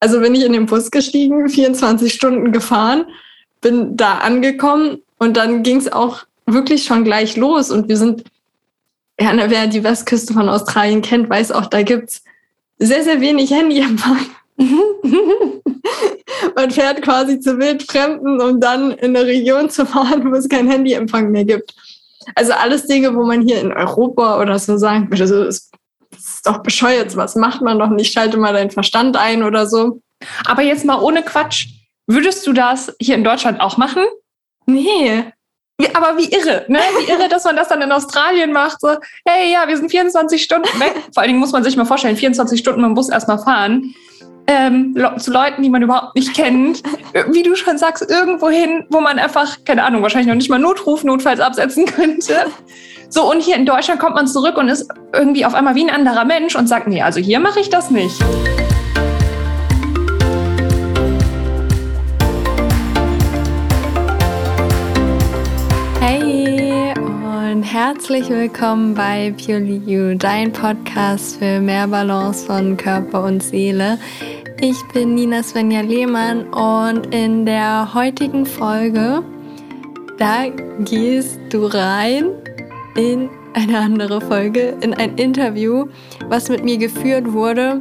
Also 0.00 0.20
bin 0.20 0.34
ich 0.34 0.44
in 0.44 0.52
den 0.54 0.66
Bus 0.66 0.90
gestiegen, 0.90 1.48
24 1.48 2.12
Stunden 2.12 2.52
gefahren, 2.52 3.04
bin 3.60 3.96
da 3.96 4.18
angekommen 4.18 5.02
und 5.18 5.36
dann 5.36 5.62
ging 5.62 5.76
es 5.76 5.92
auch 5.92 6.24
wirklich 6.46 6.84
schon 6.84 7.04
gleich 7.04 7.36
los. 7.36 7.70
Und 7.70 7.88
wir 7.88 7.98
sind, 7.98 8.24
ja, 9.20 9.32
wer 9.50 9.66
die 9.66 9.84
Westküste 9.84 10.32
von 10.32 10.48
Australien 10.48 11.02
kennt, 11.02 11.28
weiß 11.28 11.52
auch, 11.52 11.66
da 11.66 11.82
gibt 11.82 12.08
es 12.10 12.22
sehr, 12.78 13.04
sehr 13.04 13.20
wenig 13.20 13.50
Handyempfang. 13.50 14.26
Man 16.56 16.70
fährt 16.70 17.02
quasi 17.02 17.38
zu 17.38 17.58
Wildfremden, 17.58 18.40
um 18.40 18.60
dann 18.60 18.92
in 18.92 19.14
eine 19.16 19.26
Region 19.26 19.68
zu 19.68 19.84
fahren, 19.84 20.30
wo 20.30 20.34
es 20.34 20.48
keinen 20.48 20.70
Handyempfang 20.70 21.30
mehr 21.30 21.44
gibt. 21.44 21.74
Also 22.34 22.52
alles 22.52 22.86
Dinge, 22.86 23.14
wo 23.14 23.24
man 23.24 23.42
hier 23.42 23.60
in 23.60 23.72
Europa 23.72 24.40
oder 24.40 24.58
so 24.58 24.76
sagen 24.76 25.10
würde, 25.10 25.26
so, 25.26 25.44
das 25.44 25.70
ist 26.40 26.46
doch 26.46 26.62
bescheuert, 26.62 27.16
was 27.16 27.36
macht 27.36 27.60
man 27.60 27.78
doch 27.78 27.90
nicht, 27.90 28.14
schalte 28.14 28.38
mal 28.38 28.54
deinen 28.54 28.70
Verstand 28.70 29.14
ein 29.16 29.42
oder 29.42 29.66
so. 29.66 30.00
Aber 30.46 30.62
jetzt 30.62 30.86
mal 30.86 30.98
ohne 30.98 31.22
Quatsch, 31.22 31.66
würdest 32.06 32.46
du 32.46 32.54
das 32.54 32.94
hier 32.98 33.14
in 33.14 33.24
Deutschland 33.24 33.60
auch 33.60 33.76
machen? 33.76 34.04
Nee. 34.64 35.24
Wie, 35.78 35.94
aber 35.94 36.16
wie 36.16 36.32
irre, 36.32 36.64
ne? 36.68 36.78
Wie 36.98 37.10
irre, 37.10 37.28
dass 37.28 37.44
man 37.44 37.56
das 37.56 37.68
dann 37.68 37.82
in 37.82 37.92
Australien 37.92 38.52
macht. 38.52 38.80
So, 38.80 38.96
hey, 39.26 39.52
ja, 39.52 39.68
wir 39.68 39.76
sind 39.76 39.90
24 39.90 40.42
Stunden 40.42 40.80
weg. 40.80 40.94
Vor 41.14 41.22
allen 41.22 41.28
Dingen 41.28 41.40
muss 41.40 41.52
man 41.52 41.62
sich 41.62 41.76
mal 41.76 41.84
vorstellen, 41.84 42.16
24 42.16 42.58
Stunden 42.58 42.80
mit 42.80 42.88
dem 42.88 42.94
Bus 42.94 43.10
erstmal 43.10 43.38
fahren 43.38 43.94
ähm, 44.50 44.96
zu 45.18 45.30
Leuten, 45.30 45.62
die 45.62 45.70
man 45.70 45.82
überhaupt 45.82 46.16
nicht 46.16 46.34
kennt. 46.34 46.82
Wie 47.28 47.42
du 47.42 47.54
schon 47.54 47.78
sagst, 47.78 48.10
irgendwo 48.10 48.50
hin, 48.50 48.84
wo 48.90 49.00
man 49.00 49.18
einfach, 49.18 49.64
keine 49.64 49.84
Ahnung, 49.84 50.02
wahrscheinlich 50.02 50.28
noch 50.28 50.34
nicht 50.34 50.50
mal 50.50 50.58
Notruf 50.58 51.04
notfalls 51.04 51.40
absetzen 51.40 51.86
könnte. 51.86 52.46
So, 53.12 53.28
und 53.28 53.42
hier 53.42 53.56
in 53.56 53.66
Deutschland 53.66 53.98
kommt 53.98 54.14
man 54.14 54.28
zurück 54.28 54.56
und 54.56 54.68
ist 54.68 54.88
irgendwie 55.12 55.44
auf 55.44 55.52
einmal 55.52 55.74
wie 55.74 55.82
ein 55.82 55.90
anderer 55.90 56.24
Mensch 56.24 56.54
und 56.54 56.68
sagt, 56.68 56.86
nee, 56.86 57.02
also 57.02 57.18
hier 57.18 57.40
mache 57.40 57.58
ich 57.58 57.68
das 57.68 57.90
nicht. 57.90 58.14
Hey 66.00 66.94
und 66.94 67.64
herzlich 67.64 68.28
willkommen 68.28 68.94
bei 68.94 69.34
Purely 69.44 69.82
You, 69.84 70.16
dein 70.16 70.52
Podcast 70.52 71.40
für 71.40 71.58
mehr 71.58 71.88
Balance 71.88 72.46
von 72.46 72.76
Körper 72.76 73.24
und 73.24 73.42
Seele. 73.42 73.98
Ich 74.60 74.76
bin 74.94 75.16
Nina 75.16 75.42
Svenja 75.42 75.80
Lehmann 75.80 76.44
und 76.50 77.12
in 77.12 77.44
der 77.44 77.92
heutigen 77.92 78.46
Folge, 78.46 79.24
da 80.16 80.44
gehst 80.84 81.40
du 81.50 81.66
rein 81.66 82.26
in 82.94 83.28
eine 83.54 83.78
andere 83.78 84.20
Folge, 84.20 84.76
in 84.80 84.94
ein 84.94 85.16
Interview, 85.16 85.86
was 86.28 86.48
mit 86.48 86.64
mir 86.64 86.78
geführt 86.78 87.32
wurde, 87.32 87.80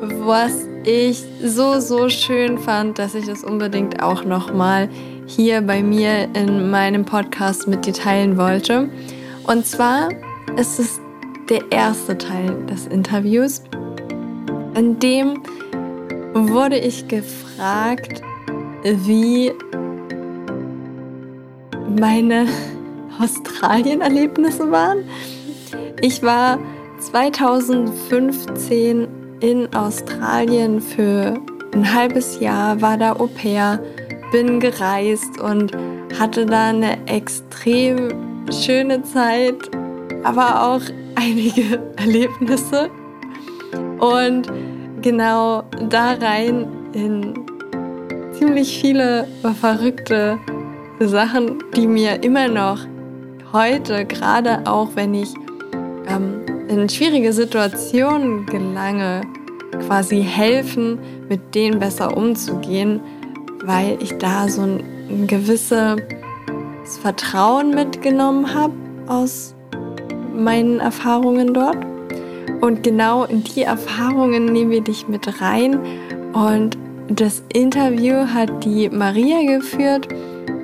was 0.00 0.66
ich 0.84 1.22
so, 1.42 1.80
so 1.80 2.08
schön 2.08 2.58
fand, 2.58 2.98
dass 2.98 3.14
ich 3.14 3.26
das 3.26 3.44
unbedingt 3.44 4.02
auch 4.02 4.24
nochmal 4.24 4.88
hier 5.26 5.60
bei 5.62 5.82
mir 5.82 6.28
in 6.34 6.70
meinem 6.70 7.04
Podcast 7.04 7.68
mit 7.68 7.86
dir 7.86 7.92
teilen 7.92 8.36
wollte. 8.36 8.88
Und 9.44 9.66
zwar 9.66 10.08
ist 10.56 10.78
es 10.78 11.00
der 11.48 11.62
erste 11.70 12.18
Teil 12.18 12.66
des 12.66 12.86
Interviews, 12.86 13.62
in 14.74 14.98
dem 14.98 15.42
wurde 16.34 16.78
ich 16.78 17.08
gefragt, 17.08 18.22
wie 18.84 19.52
meine 22.00 22.46
Australien-Erlebnisse 23.20 24.70
waren. 24.70 25.04
Ich 26.00 26.22
war 26.22 26.58
2015 27.00 29.08
in 29.40 29.74
Australien 29.74 30.80
für 30.80 31.34
ein 31.74 31.92
halbes 31.92 32.40
Jahr, 32.40 32.80
war 32.80 32.96
da 32.96 33.12
Au 33.14 33.26
pair, 33.26 33.82
bin 34.30 34.60
gereist 34.60 35.40
und 35.40 35.76
hatte 36.18 36.46
da 36.46 36.68
eine 36.68 37.06
extrem 37.06 38.10
schöne 38.50 39.02
Zeit, 39.02 39.56
aber 40.22 40.62
auch 40.62 40.80
einige 41.16 41.82
Erlebnisse. 41.96 42.88
Und 43.98 44.50
genau 45.02 45.64
da 45.88 46.14
rein 46.14 46.66
in 46.92 47.34
ziemlich 48.32 48.80
viele 48.80 49.26
verrückte 49.60 50.38
Sachen, 51.00 51.58
die 51.76 51.86
mir 51.86 52.22
immer 52.22 52.48
noch 52.48 52.86
heute, 53.52 54.04
gerade 54.04 54.66
auch 54.66 54.90
wenn 54.94 55.14
ich 55.14 55.34
ähm, 56.08 56.42
in 56.68 56.88
schwierige 56.88 57.32
Situationen 57.32 58.46
gelange, 58.46 59.22
quasi 59.86 60.22
helfen, 60.22 60.98
mit 61.28 61.54
denen 61.54 61.78
besser 61.78 62.16
umzugehen, 62.16 63.00
weil 63.64 63.98
ich 64.02 64.16
da 64.18 64.48
so 64.48 64.62
ein, 64.62 64.82
ein 65.08 65.26
gewisses 65.26 65.96
Vertrauen 67.00 67.70
mitgenommen 67.70 68.54
habe 68.54 68.74
aus 69.06 69.54
meinen 70.34 70.80
Erfahrungen 70.80 71.54
dort. 71.54 71.78
Und 72.60 72.82
genau 72.82 73.24
in 73.24 73.42
die 73.42 73.62
Erfahrungen 73.62 74.46
nehmen 74.46 74.70
wir 74.70 74.82
dich 74.82 75.08
mit 75.08 75.40
rein. 75.40 75.80
Und 76.32 76.78
das 77.08 77.42
Interview 77.52 78.26
hat 78.32 78.64
die 78.64 78.88
Maria 78.88 79.56
geführt. 79.56 80.08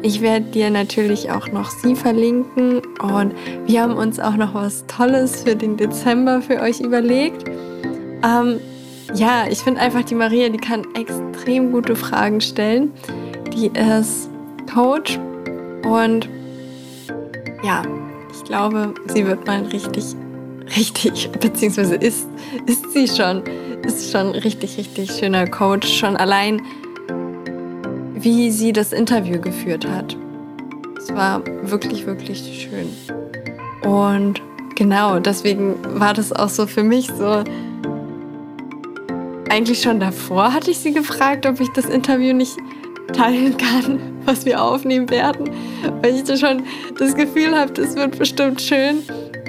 Ich 0.02 0.20
werde 0.20 0.46
dir 0.46 0.70
natürlich 0.70 1.30
auch 1.30 1.48
noch 1.48 1.70
sie 1.70 1.96
verlinken. 1.96 2.82
Und 3.00 3.34
wir 3.66 3.82
haben 3.82 3.96
uns 3.96 4.20
auch 4.20 4.36
noch 4.36 4.54
was 4.54 4.86
Tolles 4.86 5.42
für 5.42 5.56
den 5.56 5.76
Dezember 5.76 6.40
für 6.40 6.60
euch 6.60 6.80
überlegt. 6.80 7.48
Ähm, 8.24 8.60
ja, 9.14 9.46
ich 9.50 9.58
finde 9.58 9.80
einfach, 9.80 10.02
die 10.04 10.14
Maria, 10.14 10.48
die 10.48 10.58
kann 10.58 10.86
extrem 10.94 11.72
gute 11.72 11.96
Fragen 11.96 12.40
stellen. 12.40 12.92
Die 13.54 13.66
ist 13.68 14.28
Coach 14.72 15.18
und 15.84 16.28
ja, 17.64 17.82
ich 18.32 18.44
glaube, 18.44 18.94
sie 19.06 19.26
wird 19.26 19.46
mal 19.46 19.62
richtig 19.62 20.14
richtig, 20.76 21.30
beziehungsweise 21.40 21.94
ist, 21.94 22.26
ist 22.66 22.90
sie 22.92 23.08
schon, 23.08 23.42
ist 23.84 24.10
schon 24.10 24.30
richtig, 24.30 24.76
richtig 24.78 25.10
schöner 25.12 25.46
Coach. 25.46 25.88
Schon 25.88 26.16
allein, 26.16 26.62
wie 28.22 28.50
sie 28.50 28.72
das 28.72 28.92
Interview 28.92 29.40
geführt 29.40 29.86
hat. 29.86 30.16
Es 30.98 31.14
war 31.14 31.42
wirklich, 31.62 32.06
wirklich 32.06 32.68
schön. 32.68 32.88
Und 33.88 34.42
genau, 34.74 35.18
deswegen 35.18 35.76
war 35.98 36.14
das 36.14 36.32
auch 36.32 36.48
so 36.48 36.66
für 36.66 36.82
mich 36.82 37.06
so. 37.06 37.44
Eigentlich 39.50 39.80
schon 39.80 40.00
davor 40.00 40.52
hatte 40.52 40.70
ich 40.70 40.78
sie 40.78 40.92
gefragt, 40.92 41.46
ob 41.46 41.60
ich 41.60 41.68
das 41.70 41.86
Interview 41.86 42.34
nicht 42.34 42.56
teilen 43.14 43.56
kann, 43.56 44.00
was 44.24 44.44
wir 44.44 44.62
aufnehmen 44.62 45.08
werden, 45.10 45.50
weil 46.02 46.14
ich 46.14 46.24
da 46.24 46.36
schon 46.36 46.64
das 46.98 47.14
Gefühl 47.14 47.56
habe, 47.56 47.72
das 47.72 47.96
wird 47.96 48.18
bestimmt 48.18 48.60
schön. 48.60 49.02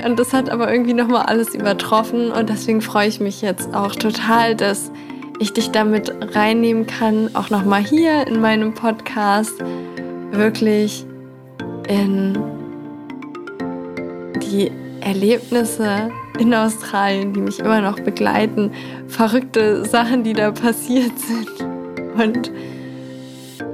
Und 0.06 0.18
das 0.18 0.32
hat 0.32 0.50
aber 0.50 0.72
irgendwie 0.72 0.94
nochmal 0.94 1.26
alles 1.26 1.54
übertroffen 1.54 2.32
und 2.32 2.50
deswegen 2.50 2.80
freue 2.80 3.10
ich 3.10 3.20
mich 3.20 3.42
jetzt 3.42 3.74
auch 3.74 3.94
total, 3.94 4.56
dass 4.56 4.92
ich 5.40 5.54
dich 5.54 5.72
damit 5.72 6.14
reinnehmen 6.36 6.86
kann, 6.86 7.34
auch 7.36 7.50
nochmal 7.50 7.84
hier 7.84 8.28
in 8.28 8.42
meinem 8.42 8.74
Podcast, 8.74 9.54
wirklich 10.32 11.06
in 11.88 12.38
die 14.52 14.72
Erlebnisse 15.02 16.12
in 16.38 16.54
Australien, 16.54 17.34
die 17.34 17.42
mich 17.42 17.60
immer 17.60 17.82
noch 17.82 18.00
begleiten, 18.00 18.72
verrückte 19.08 19.86
Sachen, 19.86 20.24
die 20.24 20.34
da 20.34 20.52
passiert 20.52 21.18
sind. 21.18 21.50
Und 22.16 22.52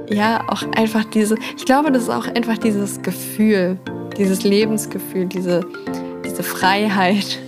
ja, 0.08 0.44
auch 0.48 0.62
einfach 0.76 1.04
diese, 1.04 1.36
ich 1.56 1.64
glaube, 1.64 1.90
das 1.92 2.04
ist 2.04 2.10
auch 2.10 2.26
einfach 2.26 2.58
dieses 2.58 3.02
Gefühl, 3.02 3.78
dieses 4.16 4.44
Lebensgefühl, 4.44 5.26
diese 5.26 5.62
diese 6.36 6.42
Freiheit, 6.42 7.38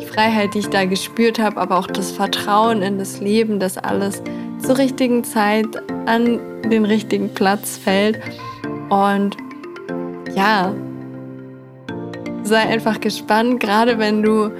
die 0.00 0.06
Freiheit, 0.06 0.54
die 0.54 0.60
ich 0.60 0.68
da 0.68 0.84
gespürt 0.84 1.38
habe, 1.38 1.60
aber 1.60 1.78
auch 1.78 1.86
das 1.86 2.12
Vertrauen 2.12 2.82
in 2.82 2.98
das 2.98 3.20
Leben, 3.20 3.58
dass 3.58 3.78
alles 3.78 4.22
zur 4.64 4.78
richtigen 4.78 5.24
Zeit 5.24 5.66
an 6.06 6.40
den 6.70 6.84
richtigen 6.84 7.32
Platz 7.32 7.78
fällt. 7.78 8.18
Und 8.90 9.36
ja, 10.34 10.74
sei 12.42 12.58
einfach 12.58 13.00
gespannt, 13.00 13.60
gerade 13.60 13.98
wenn 13.98 14.22
du 14.22 14.50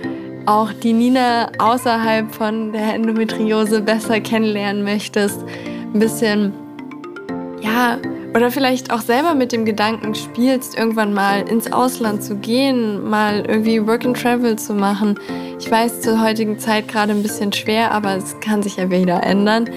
auch 0.47 0.73
die 0.73 0.93
Nina 0.93 1.51
außerhalb 1.59 2.35
von 2.35 2.73
der 2.73 2.95
Endometriose 2.95 3.83
besser 3.83 4.21
kennenlernen 4.21 4.83
möchtest, 4.83 5.45
ein 5.95 5.99
bisschen, 5.99 6.53
ja, 7.61 7.99
oder 8.35 8.51
vielleicht 8.51 8.93
auch 8.93 9.01
selber 9.01 9.35
mit 9.35 9.53
dem 9.53 9.65
Gedanken 9.65 10.15
spielst, 10.15 10.77
irgendwann 10.77 11.15
mal 11.15 11.49
ins 11.49 11.73
Ausland 11.73 12.23
zu 12.23 12.37
gehen, 12.37 13.09
mal 13.09 13.45
irgendwie 13.47 13.87
Work 13.87 14.05
and 14.05 14.21
Travel 14.21 14.57
zu 14.57 14.75
machen. 14.75 15.19
Ich 15.59 15.71
weiß 15.71 16.03
zur 16.03 16.23
heutigen 16.23 16.59
Zeit 16.59 16.89
gerade 16.89 17.13
ein 17.13 17.23
bisschen 17.23 17.53
schwer, 17.53 17.93
aber 17.93 18.17
es 18.17 18.39
kann 18.41 18.63
sich 18.63 18.77
ja 18.77 18.91
wieder 18.91 19.23
ändern. 19.23 19.69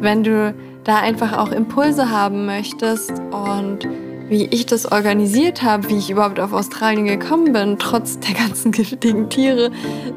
Wenn 0.00 0.24
du 0.24 0.54
da 0.84 1.00
einfach 1.00 1.36
auch 1.36 1.52
Impulse 1.52 2.10
haben 2.10 2.46
möchtest 2.46 3.12
und 3.30 3.86
wie 4.28 4.46
ich 4.46 4.66
das 4.66 4.90
organisiert 4.90 5.62
habe, 5.62 5.88
wie 5.88 5.98
ich 5.98 6.10
überhaupt 6.10 6.38
auf 6.40 6.52
Australien 6.52 7.06
gekommen 7.06 7.52
bin, 7.52 7.78
trotz 7.78 8.18
der 8.20 8.34
ganzen 8.34 8.72
giftigen 8.72 9.28
Tiere, 9.28 9.70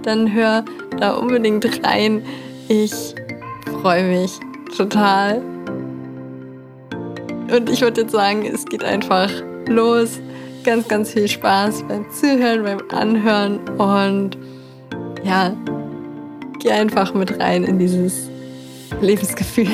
dann 0.04 0.32
hör 0.34 0.64
da 0.98 1.16
unbedingt 1.16 1.86
rein. 1.86 2.24
Ich 2.68 2.94
freue 3.82 4.04
mich 4.04 4.32
total. 4.76 5.51
Und 7.52 7.70
ich 7.70 7.82
würde 7.82 8.02
jetzt 8.02 8.14
sagen, 8.14 8.46
es 8.46 8.66
geht 8.66 8.84
einfach 8.84 9.30
los. 9.68 10.22
Ganz, 10.64 10.88
ganz 10.88 11.12
viel 11.12 11.28
Spaß 11.28 11.84
beim 11.84 12.10
Zuhören, 12.10 12.64
beim 12.64 12.82
Anhören 12.92 13.60
und 13.78 14.38
ja, 15.24 15.54
geh 16.60 16.72
einfach 16.72 17.14
mit 17.14 17.40
rein 17.40 17.66
in 17.66 17.78
dieses 17.78 18.30
Lebensgefühl. 19.02 19.68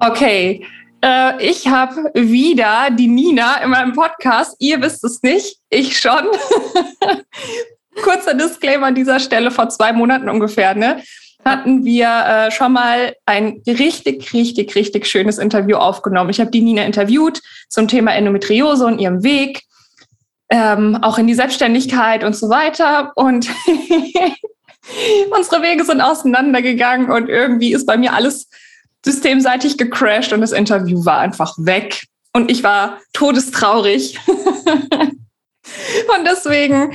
Okay, 0.00 0.66
äh, 1.04 1.46
ich 1.46 1.68
habe 1.68 2.10
wieder 2.14 2.88
die 2.90 3.06
Nina 3.06 3.62
in 3.62 3.70
meinem 3.70 3.92
Podcast. 3.92 4.56
Ihr 4.58 4.80
wisst 4.82 5.04
es 5.04 5.22
nicht, 5.22 5.58
ich 5.68 5.96
schon. 5.96 6.24
Kurzer 8.02 8.34
Disclaimer 8.34 8.86
an 8.86 8.94
dieser 8.94 9.20
Stelle, 9.20 9.50
vor 9.50 9.68
zwei 9.68 9.92
Monaten 9.92 10.28
ungefähr, 10.28 10.74
ne? 10.74 11.02
hatten 11.44 11.84
wir 11.84 12.08
äh, 12.08 12.50
schon 12.50 12.72
mal 12.72 13.14
ein 13.26 13.62
richtig, 13.66 14.32
richtig, 14.32 14.74
richtig 14.74 15.06
schönes 15.06 15.38
Interview 15.38 15.76
aufgenommen. 15.76 16.30
Ich 16.30 16.40
habe 16.40 16.50
die 16.50 16.60
Nina 16.60 16.84
interviewt 16.84 17.40
zum 17.68 17.88
Thema 17.88 18.14
Endometriose 18.14 18.84
und 18.84 18.98
ihrem 18.98 19.22
Weg, 19.22 19.62
ähm, 20.50 20.98
auch 21.02 21.18
in 21.18 21.26
die 21.26 21.34
Selbstständigkeit 21.34 22.24
und 22.24 22.36
so 22.36 22.48
weiter. 22.50 23.12
Und 23.14 23.48
unsere 25.36 25.62
Wege 25.62 25.84
sind 25.84 26.00
auseinandergegangen 26.00 27.10
und 27.10 27.28
irgendwie 27.28 27.72
ist 27.72 27.86
bei 27.86 27.96
mir 27.96 28.12
alles 28.12 28.48
systemseitig 29.04 29.78
gecrashed 29.78 30.32
und 30.32 30.40
das 30.42 30.52
Interview 30.52 31.04
war 31.04 31.18
einfach 31.18 31.54
weg. 31.58 32.04
Und 32.32 32.50
ich 32.50 32.62
war 32.62 32.98
todestraurig. 33.12 34.18
und 34.26 35.16
deswegen 36.26 36.92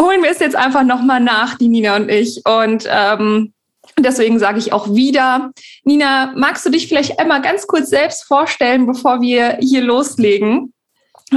holen 0.00 0.22
wir 0.22 0.30
es 0.30 0.40
jetzt 0.40 0.56
einfach 0.56 0.82
nochmal 0.82 1.20
nach, 1.20 1.56
die 1.56 1.68
Nina 1.68 1.96
und 1.96 2.10
ich. 2.10 2.42
Und 2.44 2.86
ähm, 2.88 3.52
deswegen 3.98 4.38
sage 4.38 4.58
ich 4.58 4.72
auch 4.72 4.94
wieder, 4.94 5.52
Nina, 5.84 6.32
magst 6.36 6.64
du 6.66 6.70
dich 6.70 6.88
vielleicht 6.88 7.18
einmal 7.18 7.42
ganz 7.42 7.66
kurz 7.66 7.90
selbst 7.90 8.24
vorstellen, 8.24 8.86
bevor 8.86 9.20
wir 9.20 9.58
hier 9.60 9.82
loslegen? 9.82 10.72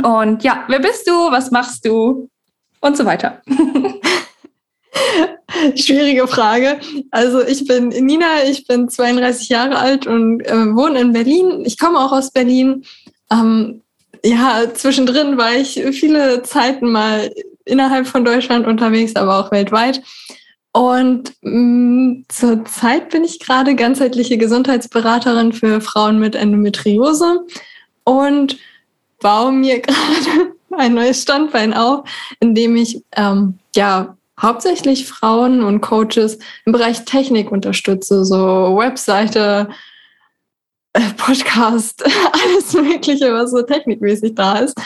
Und 0.04 0.44
ja, 0.44 0.64
wer 0.68 0.80
bist 0.80 1.08
du? 1.08 1.32
Was 1.32 1.52
machst 1.52 1.86
du? 1.86 2.30
Und 2.82 2.98
so 2.98 3.06
weiter. 3.06 3.42
Schwierige 5.76 6.28
Frage. 6.28 6.80
Also 7.12 7.42
ich 7.46 7.66
bin 7.66 7.90
Nina, 7.90 8.44
ich 8.48 8.68
bin 8.68 8.90
32 8.90 9.50
Jahre 9.50 9.78
alt 9.78 10.08
und 10.08 10.42
äh, 10.42 10.76
wohne 10.76 11.00
in 11.00 11.14
Berlin. 11.14 11.64
Ich 11.66 11.78
komme 11.78 12.00
auch 12.00 12.12
aus 12.12 12.32
Berlin. 12.32 12.86
Ähm, 13.32 13.82
ja, 14.24 14.74
zwischendrin 14.74 15.38
war 15.38 15.56
ich 15.56 15.82
viele 15.92 16.44
Zeiten 16.44 16.92
mal 16.92 17.32
innerhalb 17.68 18.08
von 18.08 18.26
Deutschland 18.26 18.66
unterwegs, 18.68 19.16
aber 19.16 19.40
auch 19.40 19.52
weltweit. 19.52 20.02
Und 20.72 21.34
mh, 21.42 21.52
mm, 21.52 22.26
zurzeit 22.30 23.10
bin 23.10 23.24
ich 23.24 23.40
gerade 23.40 23.76
ganzheitliche 23.76 24.38
Gesundheitsberaterin 24.38 25.54
für 25.54 25.82
Frauen 25.82 26.20
mit 26.20 26.36
Endometriose 26.36 27.46
und 28.04 28.58
baue 29.20 29.52
mir 29.52 29.80
gerade 29.82 30.54
ein 30.72 30.94
neues 30.94 31.24
Standbein 31.24 31.74
auf, 31.74 32.08
in 32.40 32.54
dem 32.54 32.76
ich 32.76 33.02
ähm, 33.16 33.58
ja 33.76 34.16
hauptsächlich 34.40 35.08
Frauen 35.08 35.64
und 35.64 35.82
Coaches 35.82 36.38
im 36.66 36.72
Bereich 36.72 37.06
Technik 37.06 37.52
unterstütze, 37.52 38.24
so 38.24 38.78
Webseite, 38.78 39.70
Podcast, 41.18 42.04
alles 42.32 42.74
Mögliche, 42.74 43.34
was 43.34 43.52
so 43.52 43.62
technikmäßig 43.62 44.36
da 44.36 44.60
ist. 44.60 44.78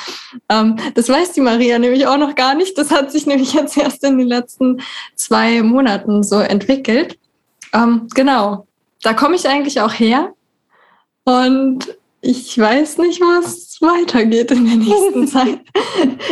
Ähm, 0.50 0.78
das 0.94 1.10
weiß 1.10 1.34
die 1.34 1.42
Maria 1.42 1.80
nämlich 1.80 2.08
auch 2.08 2.18
noch 2.18 2.36
gar 2.36 2.56
nicht. 2.56 2.78
Das 2.78 2.92
hat 2.92 3.12
sich 3.12 3.26
nämlich 3.26 3.54
jetzt 3.54 3.78
erst 3.78 4.04
in 4.04 4.18
den 4.18 4.28
letzten 4.28 4.82
zwei 5.16 5.62
Monaten 5.64 6.24
so 6.24 6.40
entwickelt. 6.40 7.18
Ähm, 7.74 8.08
genau, 8.14 8.68
da 9.02 9.14
komme 9.14 9.36
ich 9.36 9.48
eigentlich 9.48 9.82
auch 9.82 9.94
her. 9.94 10.34
Und 11.24 11.98
ich 12.22 12.58
weiß 12.58 12.98
nicht, 13.00 13.22
was 13.22 13.78
weitergeht 13.82 14.52
in 14.52 14.66
der 14.66 14.76
nächsten 14.78 15.28
Zeit. 15.28 15.60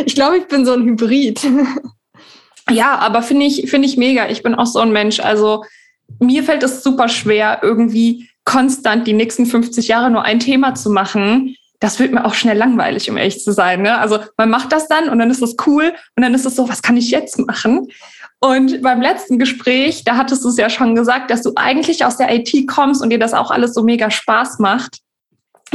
Ich 0.04 0.14
glaube, 0.14 0.38
ich 0.38 0.46
bin 0.46 0.64
so 0.64 0.72
ein 0.72 0.84
Hybrid. 0.84 1.40
Ja, 2.68 2.98
aber 2.98 3.22
finde 3.22 3.46
ich, 3.46 3.68
finde 3.68 3.88
ich 3.88 3.96
mega. 3.96 4.28
Ich 4.28 4.44
bin 4.44 4.54
auch 4.54 4.66
so 4.66 4.78
ein 4.78 4.92
Mensch. 4.92 5.18
Also 5.18 5.64
mir 6.20 6.44
fällt 6.44 6.62
es 6.62 6.84
super 6.84 7.08
schwer, 7.08 7.58
irgendwie 7.62 8.29
konstant 8.50 9.06
die 9.06 9.12
nächsten 9.12 9.46
50 9.46 9.86
Jahre 9.86 10.10
nur 10.10 10.24
ein 10.24 10.40
Thema 10.40 10.74
zu 10.74 10.90
machen. 10.90 11.54
Das 11.78 12.00
wird 12.00 12.12
mir 12.12 12.24
auch 12.24 12.34
schnell 12.34 12.58
langweilig, 12.58 13.08
um 13.08 13.16
ehrlich 13.16 13.40
zu 13.40 13.52
sein. 13.52 13.82
Ne? 13.82 13.96
Also 13.96 14.18
man 14.36 14.50
macht 14.50 14.72
das 14.72 14.88
dann 14.88 15.08
und 15.08 15.20
dann 15.20 15.30
ist 15.30 15.40
es 15.40 15.54
cool 15.66 15.92
und 16.16 16.22
dann 16.24 16.34
ist 16.34 16.44
es 16.44 16.56
so, 16.56 16.68
was 16.68 16.82
kann 16.82 16.96
ich 16.96 17.12
jetzt 17.12 17.38
machen? 17.38 17.86
Und 18.40 18.82
beim 18.82 19.00
letzten 19.00 19.38
Gespräch, 19.38 20.02
da 20.02 20.16
hattest 20.16 20.44
du 20.44 20.48
es 20.48 20.56
ja 20.56 20.68
schon 20.68 20.96
gesagt, 20.96 21.30
dass 21.30 21.42
du 21.42 21.52
eigentlich 21.54 22.04
aus 22.04 22.16
der 22.16 22.34
IT 22.34 22.66
kommst 22.66 23.02
und 23.02 23.10
dir 23.10 23.20
das 23.20 23.34
auch 23.34 23.52
alles 23.52 23.72
so 23.72 23.84
mega 23.84 24.10
Spaß 24.10 24.58
macht. 24.58 24.98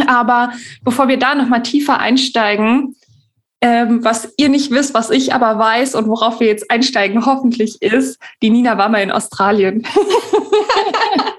Aber 0.07 0.51
bevor 0.83 1.07
wir 1.07 1.18
da 1.18 1.33
nochmal 1.33 1.63
tiefer 1.63 2.00
einsteigen, 2.00 2.98
ähm, 3.62 4.04
was 4.04 4.33
ihr 4.36 4.50
nicht 4.50 4.71
wisst, 4.71 4.94
was 4.94 5.12
ich 5.12 5.33
aber 5.33 5.57
weiß 5.57 5.95
und 5.95 6.07
worauf 6.07 6.42
wir 6.42 6.48
jetzt 6.48 6.69
einsteigen, 6.69 7.25
hoffentlich 7.25 7.81
ist, 7.81 8.19
die 8.42 8.50
Nina 8.50 8.78
war 8.78 8.89
mal 8.89 9.01
in 9.01 9.12
Australien. 9.12 9.88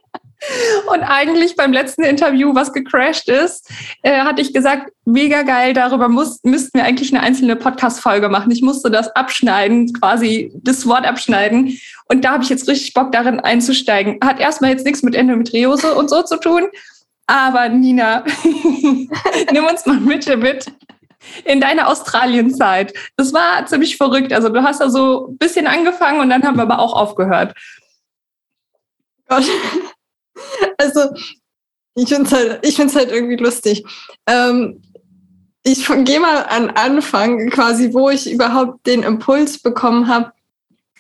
Und 0.93 1.03
eigentlich 1.03 1.57
beim 1.57 1.73
letzten 1.73 2.03
Interview, 2.03 2.55
was 2.55 2.73
gecrashed 2.73 3.29
ist, 3.29 3.71
äh, 4.03 4.21
hatte 4.21 4.43
ich 4.43 4.53
gesagt, 4.53 4.93
mega 5.05 5.43
geil, 5.43 5.73
darüber 5.73 6.09
muss, 6.09 6.41
müssten 6.45 6.79
wir 6.79 6.85
eigentlich 6.85 7.13
eine 7.13 7.23
einzelne 7.23 7.57
Podcast-Folge 7.57 8.29
machen. 8.29 8.51
Ich 8.51 8.63
musste 8.63 8.91
das 8.91 9.09
abschneiden, 9.17 9.93
quasi 9.93 10.53
das 10.55 10.87
Wort 10.87 11.07
abschneiden. 11.07 11.79
Und 12.09 12.25
da 12.25 12.33
habe 12.33 12.45
ich 12.45 12.51
jetzt 12.51 12.69
richtig 12.69 12.95
Bock, 12.95 13.13
darin 13.13 13.41
einzusteigen. 13.41 14.19
Hat 14.23 14.41
erstmal 14.41 14.71
jetzt 14.71 14.85
nichts 14.85 15.03
mit 15.03 15.15
Endometriose 15.15 15.95
und 15.95 16.11
so 16.11 16.23
zu 16.23 16.39
tun. 16.39 16.69
Aber 17.27 17.69
Nina, 17.69 18.25
nimm 19.53 19.65
uns 19.65 19.85
mal 19.87 19.99
bitte 19.99 20.37
mit 20.37 20.67
in 21.45 21.61
deiner 21.61 21.89
Australienzeit. 21.89 22.95
Das 23.17 23.33
war 23.33 23.67
ziemlich 23.67 23.97
verrückt. 23.97 24.33
Also 24.33 24.49
du 24.49 24.63
hast 24.63 24.81
da 24.81 24.91
so 24.91 25.29
ein 25.29 25.39
bisschen 25.39 25.67
angefangen 25.67 26.21
und 26.21 26.31
dann 26.31 26.45
haben 26.45 26.57
wir 26.57 26.63
aber 26.63 26.79
auch 26.79 26.95
aufgehört. 26.95 27.55
Gott. 29.29 29.45
Also 30.79 31.01
ich 31.95 32.09
finde 32.09 32.25
es 32.25 32.33
halt, 32.33 32.95
halt 32.95 33.11
irgendwie 33.11 33.37
lustig. 33.37 33.85
Ähm, 34.27 34.83
ich 35.63 35.87
gehe 36.05 36.21
mal 36.21 36.45
an 36.45 36.71
Anfang 36.71 37.51
quasi, 37.51 37.93
wo 37.93 38.11
ich 38.11 38.31
überhaupt 38.31 38.87
den 38.87 39.03
Impuls 39.03 39.59
bekommen 39.59 40.07
habe, 40.07 40.33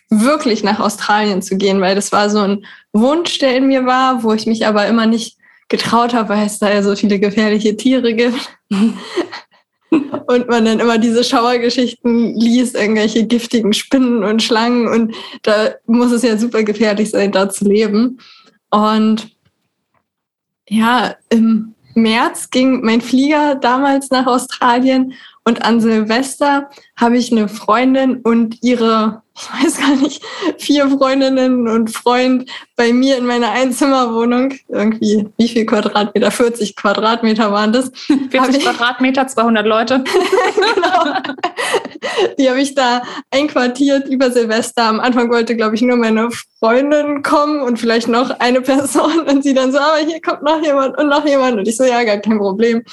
wirklich 0.08 0.64
nach 0.64 0.80
Australien 0.80 1.42
zu 1.42 1.56
gehen, 1.56 1.80
weil 1.80 1.94
das 1.94 2.12
war 2.12 2.30
so 2.30 2.40
ein 2.40 2.66
Wunsch, 2.92 3.38
der 3.38 3.56
in 3.56 3.68
mir 3.68 3.86
war, 3.86 4.22
wo 4.22 4.32
ich 4.32 4.46
mich 4.46 4.66
aber 4.66 4.86
immer 4.86 5.06
nicht 5.06 5.36
getraut 5.68 6.14
habe, 6.14 6.30
weil 6.30 6.46
es 6.46 6.58
da 6.58 6.72
ja 6.72 6.82
so 6.82 6.96
viele 6.96 7.18
gefährliche 7.18 7.76
Tiere 7.76 8.14
gibt. 8.14 8.58
und 9.90 10.48
man 10.48 10.64
dann 10.64 10.80
immer 10.80 10.98
diese 10.98 11.22
Schauergeschichten 11.22 12.34
liest, 12.34 12.74
irgendwelche 12.74 13.24
giftigen 13.24 13.72
Spinnen 13.72 14.24
und 14.24 14.42
Schlangen 14.42 14.88
und 14.88 15.14
da 15.42 15.74
muss 15.86 16.10
es 16.10 16.22
ja 16.22 16.36
super 16.36 16.64
gefährlich 16.64 17.10
sein, 17.10 17.32
da 17.32 17.48
zu 17.48 17.64
leben. 17.66 18.18
Und 18.70 19.35
ja, 20.68 21.14
im 21.28 21.74
März 21.94 22.50
ging 22.50 22.82
mein 22.82 23.00
Flieger 23.00 23.54
damals 23.54 24.10
nach 24.10 24.26
Australien 24.26 25.14
und 25.44 25.64
an 25.64 25.80
Silvester 25.80 26.70
habe 26.96 27.16
ich 27.16 27.32
eine 27.32 27.48
Freundin 27.48 28.18
und 28.18 28.62
ihre 28.62 29.22
ich 29.38 29.52
weiß 29.52 29.78
gar 29.78 29.96
nicht, 29.96 30.22
vier 30.56 30.88
Freundinnen 30.88 31.68
und 31.68 31.90
Freund 31.90 32.48
bei 32.74 32.92
mir 32.94 33.18
in 33.18 33.26
meiner 33.26 33.50
Einzimmerwohnung. 33.50 34.54
Irgendwie, 34.68 35.28
wie 35.36 35.48
viel 35.48 35.66
Quadratmeter? 35.66 36.30
40 36.30 36.74
Quadratmeter 36.74 37.52
waren 37.52 37.72
das. 37.72 37.92
40 38.30 38.64
Quadratmeter, 38.64 39.26
200 39.26 39.66
Leute. 39.66 40.04
genau. 40.74 41.16
Die 42.38 42.48
habe 42.48 42.60
ich 42.60 42.74
da 42.74 43.02
einquartiert 43.30 44.08
über 44.08 44.30
Silvester. 44.30 44.84
Am 44.84 45.00
Anfang 45.00 45.30
wollte, 45.30 45.54
glaube 45.54 45.74
ich, 45.74 45.82
nur 45.82 45.98
meine 45.98 46.30
Freundin 46.58 47.22
kommen 47.22 47.60
und 47.60 47.78
vielleicht 47.78 48.08
noch 48.08 48.30
eine 48.40 48.62
Person. 48.62 49.20
Und 49.28 49.42
sie 49.42 49.52
dann 49.52 49.70
so, 49.70 49.78
aber 49.78 49.98
hier 49.98 50.22
kommt 50.22 50.42
noch 50.42 50.62
jemand 50.62 50.96
und 50.96 51.08
noch 51.08 51.26
jemand. 51.26 51.58
Und 51.58 51.68
ich 51.68 51.76
so, 51.76 51.84
ja, 51.84 52.04
gar 52.04 52.18
kein 52.18 52.38
Problem. 52.38 52.84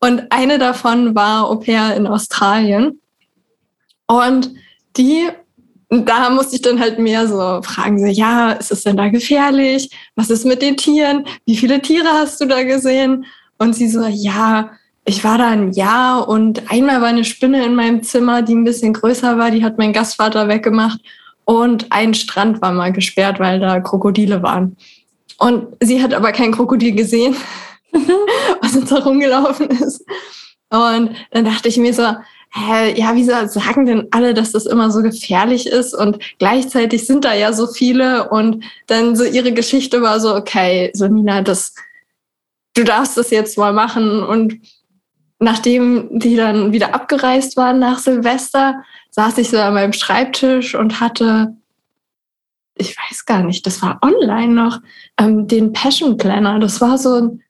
Und 0.00 0.30
eine 0.30 0.58
davon 0.58 1.14
war 1.14 1.48
Au 1.48 1.56
pair 1.56 1.96
in 1.96 2.06
Australien. 2.06 3.00
Und 4.06 4.50
die 4.98 5.28
da 5.90 6.30
musste 6.30 6.56
ich 6.56 6.62
dann 6.62 6.80
halt 6.80 6.98
mehr 6.98 7.26
so 7.26 7.62
fragen, 7.62 7.98
so, 7.98 8.06
ja, 8.06 8.52
ist 8.52 8.70
es 8.70 8.82
denn 8.82 8.96
da 8.96 9.08
gefährlich? 9.08 9.90
Was 10.16 10.30
ist 10.30 10.44
mit 10.44 10.60
den 10.60 10.76
Tieren? 10.76 11.24
Wie 11.46 11.56
viele 11.56 11.80
Tiere 11.80 12.08
hast 12.08 12.40
du 12.40 12.46
da 12.46 12.62
gesehen? 12.62 13.24
Und 13.58 13.74
sie 13.74 13.88
so, 13.88 14.06
ja, 14.06 14.70
ich 15.04 15.24
war 15.24 15.38
da 15.38 15.48
ein 15.48 15.72
Jahr 15.72 16.28
und 16.28 16.70
einmal 16.70 17.00
war 17.00 17.08
eine 17.08 17.24
Spinne 17.24 17.64
in 17.64 17.74
meinem 17.74 18.02
Zimmer, 18.02 18.42
die 18.42 18.54
ein 18.54 18.64
bisschen 18.64 18.92
größer 18.92 19.38
war, 19.38 19.50
die 19.50 19.64
hat 19.64 19.78
mein 19.78 19.94
Gastvater 19.94 20.48
weggemacht 20.48 21.00
und 21.44 21.86
ein 21.90 22.12
Strand 22.12 22.60
war 22.60 22.72
mal 22.72 22.92
gesperrt, 22.92 23.40
weil 23.40 23.58
da 23.58 23.80
Krokodile 23.80 24.42
waren. 24.42 24.76
Und 25.38 25.68
sie 25.82 26.02
hat 26.02 26.12
aber 26.12 26.32
kein 26.32 26.52
Krokodil 26.52 26.94
gesehen, 26.94 27.34
was 28.60 28.76
uns 28.76 28.90
da 28.90 28.98
rumgelaufen 28.98 29.68
ist. 29.70 30.04
Und 30.70 31.16
dann 31.30 31.44
dachte 31.44 31.68
ich 31.68 31.78
mir 31.78 31.94
so, 31.94 32.02
hä, 32.50 32.94
ja, 32.98 33.14
wieso 33.14 33.32
sagen 33.46 33.86
denn 33.86 34.08
alle, 34.10 34.34
dass 34.34 34.52
das 34.52 34.66
immer 34.66 34.90
so 34.90 35.02
gefährlich 35.02 35.66
ist? 35.66 35.94
Und 35.94 36.18
gleichzeitig 36.38 37.06
sind 37.06 37.24
da 37.24 37.34
ja 37.34 37.52
so 37.52 37.66
viele. 37.66 38.28
Und 38.30 38.64
dann 38.86 39.16
so 39.16 39.24
ihre 39.24 39.52
Geschichte 39.52 40.02
war 40.02 40.20
so, 40.20 40.34
okay, 40.34 40.90
so 40.94 41.06
Nina, 41.08 41.42
das, 41.42 41.74
du 42.74 42.84
darfst 42.84 43.16
das 43.16 43.30
jetzt 43.30 43.58
mal 43.58 43.72
machen. 43.72 44.22
Und 44.22 44.60
nachdem 45.38 46.18
die 46.18 46.36
dann 46.36 46.72
wieder 46.72 46.94
abgereist 46.94 47.56
waren 47.56 47.78
nach 47.78 47.98
Silvester, 47.98 48.82
saß 49.10 49.38
ich 49.38 49.50
so 49.50 49.58
an 49.58 49.74
meinem 49.74 49.92
Schreibtisch 49.92 50.74
und 50.74 51.00
hatte, 51.00 51.56
ich 52.74 52.96
weiß 52.96 53.24
gar 53.24 53.42
nicht, 53.42 53.66
das 53.66 53.82
war 53.82 53.98
online 54.02 54.52
noch, 54.52 54.80
ähm, 55.18 55.46
den 55.46 55.72
Passion 55.72 56.16
Planner. 56.16 56.58
Das 56.60 56.80
war 56.80 56.98
so 56.98 57.14
ein, 57.14 57.42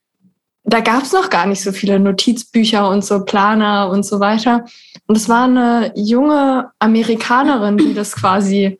da 0.73 0.81
gab 0.81 1.03
es 1.03 1.13
noch 1.13 1.31
gar 1.31 1.47
nicht 1.47 1.63
so 1.63 1.73
viele 1.73 1.99
Notizbücher 1.99 2.89
und 2.89 3.05
so 3.05 3.25
Planer 3.25 3.89
und 3.91 4.05
so 4.05 4.21
weiter. 4.21 4.65
Und 5.07 5.17
es 5.17 5.29
war 5.29 5.45
eine 5.45 5.93
junge 5.97 6.71
Amerikanerin, 6.79 7.79
die 7.79 7.95
das 7.95 8.15
quasi 8.15 8.79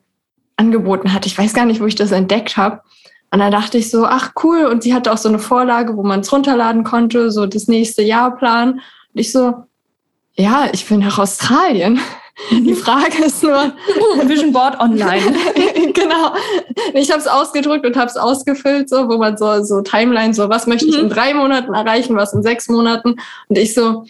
angeboten 0.57 1.13
hat. 1.13 1.25
Ich 1.25 1.39
weiß 1.39 1.55
gar 1.55 1.65
nicht, 1.65 1.81
wo 1.81 1.87
ich 1.87 1.95
das 1.95 2.13
entdeckt 2.13 2.57
habe. 2.57 2.83
Und 3.31 3.39
da 3.41 3.51
dachte 3.51 3.79
ich 3.79 3.91
so, 3.91 4.07
ach 4.07 4.33
cool. 4.43 4.67
Und 4.67 4.83
sie 4.83 4.93
hatte 4.93 5.13
auch 5.13 5.19
so 5.19 5.29
eine 5.29 5.39
Vorlage, 5.39 5.97
wo 5.97 6.03
man 6.03 6.21
es 6.21 6.33
runterladen 6.33 6.85
konnte, 6.85 7.31
so 7.31 7.47
das 7.47 7.69
nächste 7.69 8.03
Jahr 8.03 8.37
planen. 8.37 8.81
Und 9.15 9.21
ich 9.21 9.33
so, 9.33 9.55
ja, 10.35 10.69
ich 10.73 10.89
will 10.91 10.99
nach 10.99 11.19
Australien. 11.19 12.01
Die 12.51 12.75
Frage 12.75 13.25
ist 13.25 13.43
nur. 13.43 13.73
Vision 14.29 14.53
Board 14.53 14.79
online. 14.81 15.21
genau. 15.93 16.35
Ich 16.95 17.11
habe 17.11 17.21
es 17.21 17.27
ausgedrückt 17.27 17.85
und 17.85 17.97
habe 17.97 18.07
es 18.07 18.17
ausgefüllt, 18.17 18.89
so, 18.89 19.09
wo 19.09 19.19
man 19.19 19.37
so, 19.37 19.63
so 19.65 19.81
Timeline, 19.83 20.33
so, 20.33 20.49
was 20.49 20.67
möchte 20.67 20.87
ich 20.87 20.99
in 20.99 21.07
mhm. 21.07 21.11
drei 21.11 21.35
Monaten 21.35 21.75
erreichen, 21.75 22.17
was 22.17 22.33
in 22.33 22.43
sechs 22.43 22.69
Monaten. 22.69 23.17
Und 23.49 23.59
ich 23.59 23.75
so, 23.75 24.05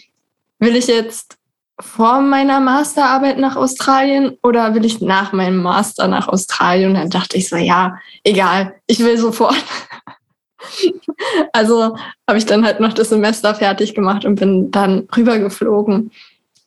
will 0.59 0.75
ich 0.75 0.87
jetzt 0.87 1.37
vor 1.79 2.21
meiner 2.21 2.59
Masterarbeit 2.59 3.37
nach 3.37 3.55
Australien 3.55 4.37
oder 4.43 4.75
will 4.75 4.85
ich 4.85 5.01
nach 5.01 5.31
meinem 5.31 5.61
Master 5.63 6.07
nach 6.07 6.27
Australien? 6.27 6.89
Und 6.89 6.95
dann 6.95 7.09
dachte 7.09 7.37
ich 7.37 7.49
so, 7.49 7.55
ja, 7.55 7.97
egal, 8.23 8.75
ich 8.85 8.99
will 8.99 9.17
sofort. 9.17 9.55
also 11.53 11.95
habe 12.27 12.37
ich 12.37 12.45
dann 12.45 12.65
halt 12.65 12.79
noch 12.79 12.93
das 12.93 13.09
Semester 13.09 13.55
fertig 13.55 13.95
gemacht 13.95 14.25
und 14.25 14.35
bin 14.35 14.71
dann 14.71 15.07
rübergeflogen. 15.15 16.11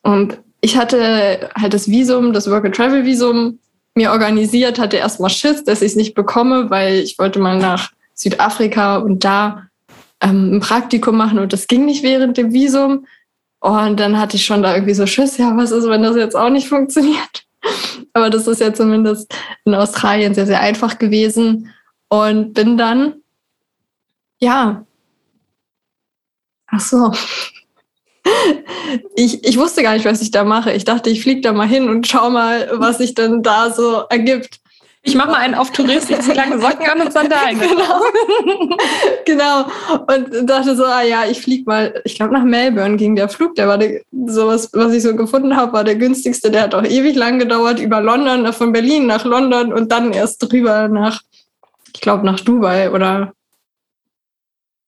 Und 0.01 0.39
ich 0.63 0.77
hatte 0.77 1.49
halt 1.55 1.73
das 1.73 1.89
Visum, 1.89 2.31
das 2.31 2.49
Work-and-Travel-Visum 2.49 3.59
mir 3.95 4.11
organisiert, 4.11 4.79
hatte 4.79 4.95
erstmal 4.95 5.29
Schiss, 5.29 5.65
dass 5.65 5.81
ich 5.81 5.91
es 5.91 5.95
nicht 5.97 6.15
bekomme, 6.15 6.69
weil 6.69 6.99
ich 6.99 7.19
wollte 7.19 7.39
mal 7.39 7.59
nach 7.59 7.91
Südafrika 8.13 8.97
und 8.97 9.25
da 9.25 9.67
ähm, 10.21 10.55
ein 10.55 10.59
Praktikum 10.61 11.17
machen 11.17 11.39
und 11.39 11.51
das 11.51 11.67
ging 11.67 11.83
nicht 11.83 12.01
während 12.01 12.37
dem 12.37 12.53
Visum. 12.53 13.05
Und 13.59 13.99
dann 13.99 14.17
hatte 14.17 14.37
ich 14.37 14.45
schon 14.45 14.63
da 14.63 14.73
irgendwie 14.73 14.93
so 14.93 15.05
Schiss, 15.05 15.37
ja, 15.37 15.55
was 15.57 15.71
ist, 15.71 15.85
wenn 15.87 16.01
das 16.01 16.15
jetzt 16.15 16.35
auch 16.35 16.49
nicht 16.49 16.69
funktioniert? 16.69 17.45
Aber 18.13 18.29
das 18.29 18.47
ist 18.47 18.61
ja 18.61 18.73
zumindest 18.73 19.35
in 19.65 19.75
Australien 19.75 20.33
sehr, 20.33 20.45
sehr 20.45 20.61
einfach 20.61 20.97
gewesen. 20.97 21.73
Und 22.07 22.53
bin 22.53 22.77
dann 22.77 23.15
ja. 24.39 24.85
Ach 26.67 26.79
so. 26.79 27.11
Ich, 29.15 29.43
ich 29.43 29.57
wusste 29.57 29.83
gar 29.83 29.93
nicht, 29.93 30.05
was 30.05 30.21
ich 30.21 30.31
da 30.31 30.43
mache. 30.43 30.71
Ich 30.73 30.85
dachte, 30.85 31.09
ich 31.09 31.21
fliege 31.21 31.41
da 31.41 31.53
mal 31.53 31.67
hin 31.67 31.89
und 31.89 32.07
schau 32.07 32.29
mal, 32.29 32.69
was 32.73 32.97
sich 32.97 33.13
denn 33.13 33.43
da 33.43 33.71
so 33.71 34.03
ergibt. 34.09 34.59
Ich 35.05 35.15
mache 35.15 35.31
mal 35.31 35.37
einen 35.37 35.55
auf 35.55 35.71
Tourist, 35.71 36.09
ich 36.09 36.33
lange 36.33 36.59
Socken 36.59 36.87
an 36.87 37.01
und 37.01 37.11
Sandalen. 37.11 37.59
Genau. 39.25 39.65
genau. 39.65 39.65
Und 40.07 40.49
dachte 40.49 40.75
so, 40.77 40.85
ah 40.85 41.01
ja, 41.01 41.25
ich 41.29 41.41
fliege 41.41 41.63
mal, 41.65 42.01
ich 42.05 42.15
glaube 42.15 42.33
nach 42.33 42.43
Melbourne 42.43 42.95
ging 42.95 43.15
der 43.15 43.27
Flug, 43.27 43.55
der 43.55 43.67
war 43.67 43.77
der, 43.77 44.01
sowas, 44.27 44.69
was 44.71 44.93
ich 44.93 45.03
so 45.03 45.13
gefunden 45.15 45.57
habe, 45.57 45.73
war 45.73 45.83
der 45.83 45.95
günstigste, 45.95 46.51
der 46.51 46.63
hat 46.63 46.75
auch 46.75 46.85
ewig 46.85 47.15
lang 47.15 47.37
gedauert, 47.37 47.79
über 47.79 47.99
London, 47.99 48.51
von 48.53 48.71
Berlin 48.71 49.05
nach 49.05 49.25
London 49.25 49.73
und 49.73 49.91
dann 49.91 50.13
erst 50.13 50.41
drüber 50.41 50.87
nach, 50.87 51.21
ich 51.93 51.99
glaube 51.99 52.25
nach 52.25 52.39
Dubai 52.39 52.89
oder 52.89 53.33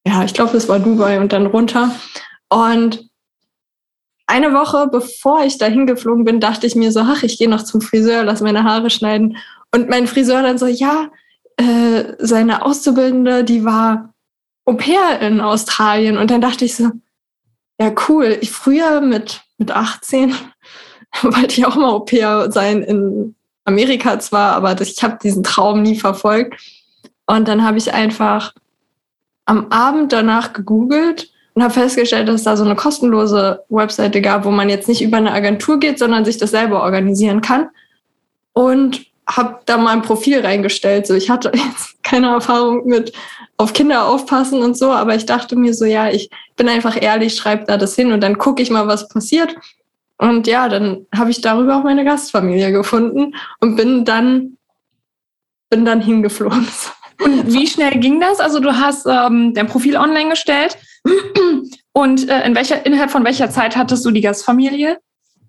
ja, 0.06 0.22
ich 0.22 0.34
glaube, 0.34 0.56
es 0.56 0.68
war 0.68 0.78
Dubai 0.78 1.18
und 1.18 1.32
dann 1.32 1.46
runter. 1.46 1.90
Und 2.48 3.10
eine 4.26 4.52
Woche 4.52 4.88
bevor 4.90 5.44
ich 5.44 5.58
dahin 5.58 5.86
geflogen 5.86 6.24
bin, 6.24 6.40
dachte 6.40 6.66
ich 6.66 6.74
mir 6.74 6.90
so, 6.92 7.00
ach, 7.00 7.22
ich 7.22 7.38
gehe 7.38 7.48
noch 7.48 7.62
zum 7.62 7.80
Friseur, 7.80 8.24
lass 8.24 8.40
meine 8.40 8.64
Haare 8.64 8.90
schneiden. 8.90 9.36
Und 9.72 9.88
mein 9.88 10.06
Friseur 10.06 10.42
dann 10.42 10.58
so, 10.58 10.66
ja, 10.66 11.10
äh, 11.56 12.14
seine 12.18 12.64
Auszubildende, 12.64 13.44
die 13.44 13.64
war 13.64 14.12
Au 14.64 14.74
pair 14.74 15.20
in 15.20 15.40
Australien. 15.40 16.18
Und 16.18 16.30
dann 16.30 16.40
dachte 16.40 16.64
ich 16.64 16.74
so, 16.74 16.90
ja, 17.78 17.92
cool. 18.08 18.38
Ich 18.40 18.50
früher 18.50 19.00
mit, 19.00 19.42
mit 19.58 19.70
18 19.70 20.34
wollte 21.22 21.58
ich 21.58 21.66
auch 21.66 21.76
mal 21.76 21.90
Au 21.90 22.00
pair 22.00 22.50
sein 22.50 22.82
in 22.82 23.36
Amerika 23.64 24.18
zwar, 24.18 24.54
aber 24.54 24.80
ich 24.80 25.02
habe 25.02 25.18
diesen 25.22 25.42
Traum 25.42 25.82
nie 25.82 25.98
verfolgt. 25.98 26.60
Und 27.26 27.48
dann 27.48 27.64
habe 27.64 27.78
ich 27.78 27.92
einfach 27.92 28.54
am 29.44 29.68
Abend 29.70 30.12
danach 30.12 30.52
gegoogelt 30.52 31.30
und 31.56 31.62
habe 31.62 31.72
festgestellt, 31.72 32.28
dass 32.28 32.36
es 32.36 32.44
da 32.44 32.54
so 32.54 32.64
eine 32.64 32.76
kostenlose 32.76 33.64
Webseite 33.70 34.20
gab, 34.20 34.44
wo 34.44 34.50
man 34.50 34.68
jetzt 34.68 34.88
nicht 34.88 35.00
über 35.00 35.16
eine 35.16 35.32
Agentur 35.32 35.80
geht, 35.80 35.98
sondern 35.98 36.26
sich 36.26 36.36
das 36.36 36.50
selber 36.50 36.82
organisieren 36.82 37.40
kann. 37.40 37.70
Und 38.52 39.06
habe 39.26 39.60
da 39.64 39.78
mal 39.78 39.92
ein 39.92 40.02
Profil 40.02 40.40
reingestellt. 40.40 41.06
So, 41.06 41.14
ich 41.14 41.30
hatte 41.30 41.50
jetzt 41.54 42.02
keine 42.04 42.28
Erfahrung 42.28 42.86
mit 42.86 43.14
auf 43.56 43.72
Kinder 43.72 44.06
aufpassen 44.06 44.62
und 44.62 44.76
so, 44.76 44.92
aber 44.92 45.14
ich 45.14 45.24
dachte 45.24 45.56
mir 45.56 45.72
so, 45.72 45.86
ja, 45.86 46.10
ich 46.10 46.28
bin 46.56 46.68
einfach 46.68 47.00
ehrlich, 47.00 47.34
schreibe 47.34 47.64
da 47.64 47.78
das 47.78 47.96
hin 47.96 48.12
und 48.12 48.20
dann 48.20 48.36
gucke 48.36 48.60
ich 48.60 48.68
mal, 48.68 48.86
was 48.86 49.08
passiert. 49.08 49.56
Und 50.18 50.46
ja, 50.46 50.68
dann 50.68 51.06
habe 51.14 51.30
ich 51.30 51.40
darüber 51.40 51.78
auch 51.78 51.84
meine 51.84 52.04
Gastfamilie 52.04 52.70
gefunden 52.70 53.34
und 53.60 53.76
bin 53.76 54.04
dann 54.04 54.58
bin 55.70 55.86
dann 55.86 56.02
hingeflogen. 56.02 56.68
Und 57.24 57.50
wie 57.50 57.66
schnell 57.66 57.98
ging 57.98 58.20
das? 58.20 58.40
Also 58.40 58.60
du 58.60 58.76
hast 58.76 59.06
ähm, 59.06 59.54
dein 59.54 59.66
Profil 59.68 59.96
online 59.96 60.28
gestellt 60.28 60.76
und 61.92 62.28
äh, 62.28 62.46
in 62.46 62.54
welcher, 62.54 62.84
innerhalb 62.84 63.10
von 63.10 63.24
welcher 63.24 63.50
Zeit 63.50 63.76
hattest 63.76 64.04
du 64.04 64.10
die 64.10 64.20
Gastfamilie? 64.20 64.98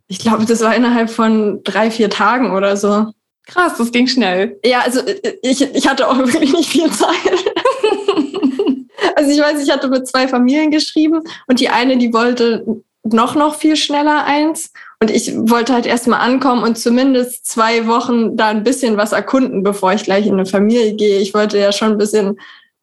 Ich 0.07 0.19
glaube, 0.19 0.45
das 0.45 0.61
war 0.61 0.75
innerhalb 0.75 1.09
von 1.09 1.63
drei, 1.63 1.91
vier 1.91 2.09
Tagen 2.09 2.51
oder 2.51 2.77
so. 2.77 3.11
Krass, 3.45 3.77
das 3.77 3.91
ging 3.91 4.07
schnell. 4.07 4.59
Ja, 4.63 4.81
also 4.81 5.01
äh, 5.01 5.37
ich, 5.41 5.61
ich 5.61 5.87
hatte 5.87 6.07
auch 6.07 6.17
wirklich 6.17 6.53
nicht 6.53 6.69
viel 6.69 6.89
Zeit. 6.91 7.15
also 9.15 9.31
ich 9.31 9.39
weiß, 9.39 9.61
ich 9.61 9.71
hatte 9.71 9.87
mit 9.87 10.07
zwei 10.07 10.27
Familien 10.27 10.71
geschrieben 10.71 11.21
und 11.47 11.59
die 11.59 11.69
eine, 11.69 11.97
die 11.97 12.13
wollte 12.13 12.65
noch, 13.03 13.35
noch 13.35 13.55
viel 13.55 13.75
schneller 13.75 14.25
eins. 14.25 14.71
Und 14.99 15.11
ich 15.11 15.33
wollte 15.35 15.73
halt 15.73 15.85
erstmal 15.85 16.21
ankommen 16.21 16.63
und 16.63 16.77
zumindest 16.77 17.45
zwei 17.45 17.87
Wochen 17.87 18.35
da 18.35 18.49
ein 18.49 18.63
bisschen 18.63 18.97
was 18.97 19.11
erkunden, 19.11 19.63
bevor 19.63 19.93
ich 19.93 20.03
gleich 20.03 20.25
in 20.25 20.33
eine 20.33 20.45
Familie 20.45 20.95
gehe. 20.95 21.19
Ich 21.19 21.33
wollte 21.33 21.59
ja 21.59 21.71
schon 21.71 21.91
ein 21.91 21.97
bisschen 21.97 22.39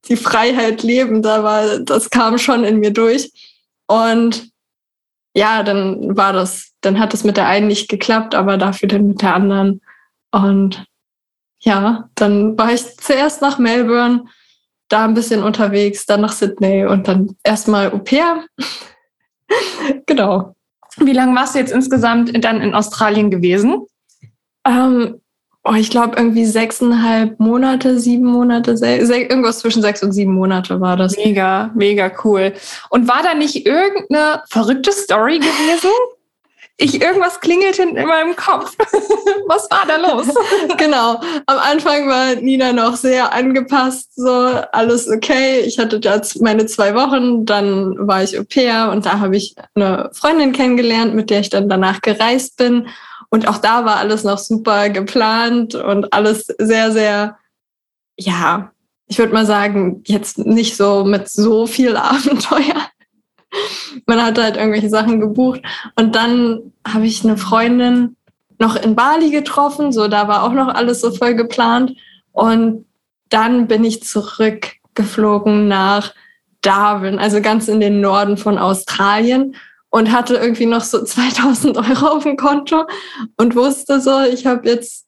die 0.09 0.17
Freiheit 0.17 0.83
leben, 0.83 1.23
da 1.23 1.43
war, 1.43 1.79
das 1.81 2.11
kam 2.11 2.39
schon 2.39 2.65
in 2.65 2.81
mir 2.81 2.93
durch. 2.93 3.31
Und 3.87 4.51
ja, 5.35 5.63
dann 5.63 6.17
war 6.17 6.33
das, 6.33 6.73
dann 6.81 6.99
hat 6.99 7.15
es 7.15 7.25
mit 7.25 7.37
der 7.37 7.47
einen 7.47 7.67
nicht 7.67 7.89
geklappt, 7.89 8.35
aber 8.35 8.57
dafür 8.57 8.89
dann 8.89 9.09
mit 9.09 9.23
der 9.23 9.35
anderen. 9.35 9.81
Und 10.31 10.85
ja, 11.61 12.09
dann 12.15 12.57
war 12.59 12.73
ich 12.73 12.97
zuerst 12.99 13.41
nach 13.41 13.59
Melbourne, 13.59 14.25
da 14.89 15.05
ein 15.05 15.15
bisschen 15.15 15.43
unterwegs, 15.43 16.07
dann 16.07 16.21
nach 16.21 16.33
Sydney 16.33 16.85
und 16.85 17.09
dann 17.09 17.37
erstmal 17.43 17.91
Au 17.93 17.99
pair. 17.99 18.45
genau. 20.07 20.55
Wie 20.99 21.13
lange 21.13 21.35
warst 21.35 21.55
du 21.55 21.59
jetzt 21.59 21.73
insgesamt 21.73 22.45
dann 22.45 22.61
in 22.61 22.75
Australien 22.75 23.31
gewesen? 23.31 23.87
Ähm, 24.65 25.21
oh, 25.65 25.75
ich 25.75 25.91
glaube 25.91 26.17
irgendwie 26.17 26.45
sechseinhalb 26.45 27.41
Monate, 27.41 27.99
sieben 27.99 28.27
Monate, 28.27 28.73
irgendwas 28.73 29.61
zwischen 29.61 29.83
sechs 29.83 30.03
und 30.03 30.13
sieben 30.13 30.35
Monate 30.35 30.81
war 30.81 30.97
das. 30.97 31.17
Mega, 31.17 31.71
mega 31.75 32.11
cool. 32.25 32.53
Und 32.91 33.09
war 33.09 33.23
da 33.23 33.35
nicht 33.35 33.67
irgendeine 33.67 34.43
verrückte 34.49 34.93
Story 34.93 35.39
gewesen? 35.39 35.91
ich 36.77 37.01
irgendwas 37.01 37.41
klingelt 37.41 37.79
in 37.79 37.95
meinem 37.95 38.35
Kopf. 38.35 38.77
Was 39.47 39.71
war 39.71 39.87
da 39.87 39.97
los? 39.97 40.27
genau. 40.77 41.21
Am 41.47 41.59
Anfang 41.59 42.09
war 42.09 42.35
Nina 42.35 42.73
noch 42.73 42.97
sehr 42.97 43.33
angepasst, 43.33 44.15
so 44.17 44.31
alles 44.73 45.09
okay. 45.09 45.61
Ich 45.61 45.79
hatte 45.79 46.01
da 46.01 46.21
meine 46.41 46.67
zwei 46.67 46.95
Wochen, 46.95 47.47
dann 47.47 47.95
war 48.09 48.25
ich 48.25 48.39
Au 48.39 48.43
pair 48.43 48.91
und 48.91 49.07
da 49.07 49.21
habe 49.21 49.37
ich 49.37 49.55
eine 49.75 50.11
Freundin 50.13 50.53
kennengelernt, 50.53 51.15
mit 51.15 51.31
der 51.31 51.41
ich 51.41 51.51
dann 51.51 51.69
danach 51.69 52.01
gereist 52.01 52.57
bin. 52.57 52.89
Und 53.35 53.49
auch 53.49 53.59
da 53.59 53.85
war 53.85 53.97
alles 53.97 54.23
noch 54.23 54.39
super 54.39 54.89
geplant 54.91 55.75
und 55.75 56.13
alles 56.13 56.47
sehr, 56.59 56.93
sehr, 56.93 57.37
ja, 58.17 58.71
ich 59.07 59.19
würde 59.19 59.35
mal 59.35 59.45
sagen, 59.45 60.03
jetzt 60.07 60.39
nicht 60.39 60.77
so 60.77 61.05
mit 61.05 61.29
so 61.29 61.67
viel 61.67 61.97
Abenteuer 61.97 62.89
man 64.07 64.23
hat 64.23 64.39
halt 64.39 64.57
irgendwelche 64.57 64.89
Sachen 64.89 65.21
gebucht. 65.21 65.63
Und 65.97 66.15
dann 66.15 66.73
habe 66.87 67.07
ich 67.07 67.25
eine 67.25 67.37
Freundin 67.37 68.17
noch 68.59 68.77
in 68.77 68.95
Bali 68.95 69.31
getroffen. 69.31 69.93
So, 69.93 70.09
da 70.09 70.29
war 70.29 70.45
auch 70.45 70.53
noch 70.53 70.69
alles 70.69 71.01
so 71.01 71.11
voll 71.11 71.35
geplant. 71.35 71.93
Und 72.33 72.87
dann 73.29 73.67
bin 73.67 73.85
ich 73.85 74.03
zurückgeflogen 74.03 75.69
nach 75.69 76.13
Darwin, 76.61 77.19
also 77.19 77.41
ganz 77.41 77.69
in 77.69 77.81
den 77.81 78.01
Norden 78.01 78.37
von 78.37 78.59
Australien. 78.59 79.57
Und 79.95 80.11
hatte 80.11 80.35
irgendwie 80.35 80.67
noch 80.67 80.83
so 80.83 81.05
2000 81.05 81.77
Euro 81.79 82.17
auf 82.17 82.25
dem 82.25 82.37
Konto 82.37 82.85
und 83.37 83.55
wusste 83.55 84.01
so, 84.01 84.23
ich 84.23 84.45
habe 84.45 84.69
jetzt, 84.69 85.07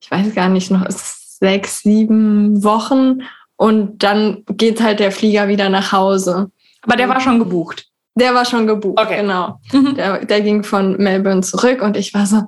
ich 0.00 0.10
weiß 0.10 0.34
gar 0.34 0.48
nicht, 0.48 0.68
noch 0.72 0.84
sechs, 0.90 1.82
sieben 1.82 2.64
Wochen 2.64 3.22
und 3.54 4.02
dann 4.02 4.42
geht 4.48 4.82
halt 4.82 4.98
der 4.98 5.12
Flieger 5.12 5.46
wieder 5.46 5.68
nach 5.68 5.92
Hause. 5.92 6.50
Aber 6.82 6.96
der 6.96 7.08
war 7.08 7.20
schon 7.20 7.38
gebucht. 7.38 7.86
Der 8.16 8.34
war 8.34 8.44
schon 8.44 8.66
gebucht, 8.66 8.98
Okay. 9.00 9.20
genau. 9.20 9.60
Mhm. 9.72 9.94
Der, 9.94 10.24
der 10.24 10.40
ging 10.40 10.64
von 10.64 10.96
Melbourne 10.96 11.42
zurück 11.42 11.80
und 11.80 11.96
ich 11.96 12.12
war 12.12 12.26
so, 12.26 12.42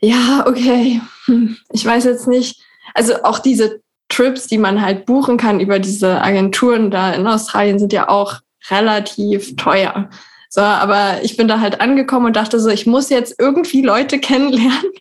ja, 0.00 0.44
okay, 0.46 1.00
hm, 1.24 1.56
ich 1.72 1.86
weiß 1.86 2.04
jetzt 2.04 2.28
nicht. 2.28 2.60
Also 2.94 3.22
auch 3.22 3.38
diese 3.38 3.80
Trips, 4.10 4.46
die 4.46 4.58
man 4.58 4.82
halt 4.82 5.06
buchen 5.06 5.38
kann 5.38 5.58
über 5.58 5.78
diese 5.78 6.20
Agenturen 6.20 6.90
da 6.90 7.12
in 7.12 7.26
Australien, 7.26 7.78
sind 7.78 7.94
ja 7.94 8.10
auch 8.10 8.40
relativ 8.68 9.56
teuer. 9.56 10.10
So, 10.52 10.60
aber 10.60 11.22
ich 11.22 11.36
bin 11.36 11.46
da 11.46 11.60
halt 11.60 11.80
angekommen 11.80 12.26
und 12.26 12.36
dachte 12.36 12.58
so, 12.58 12.68
ich 12.70 12.84
muss 12.84 13.08
jetzt 13.08 13.36
irgendwie 13.38 13.82
Leute 13.82 14.18
kennenlernen, 14.20 14.92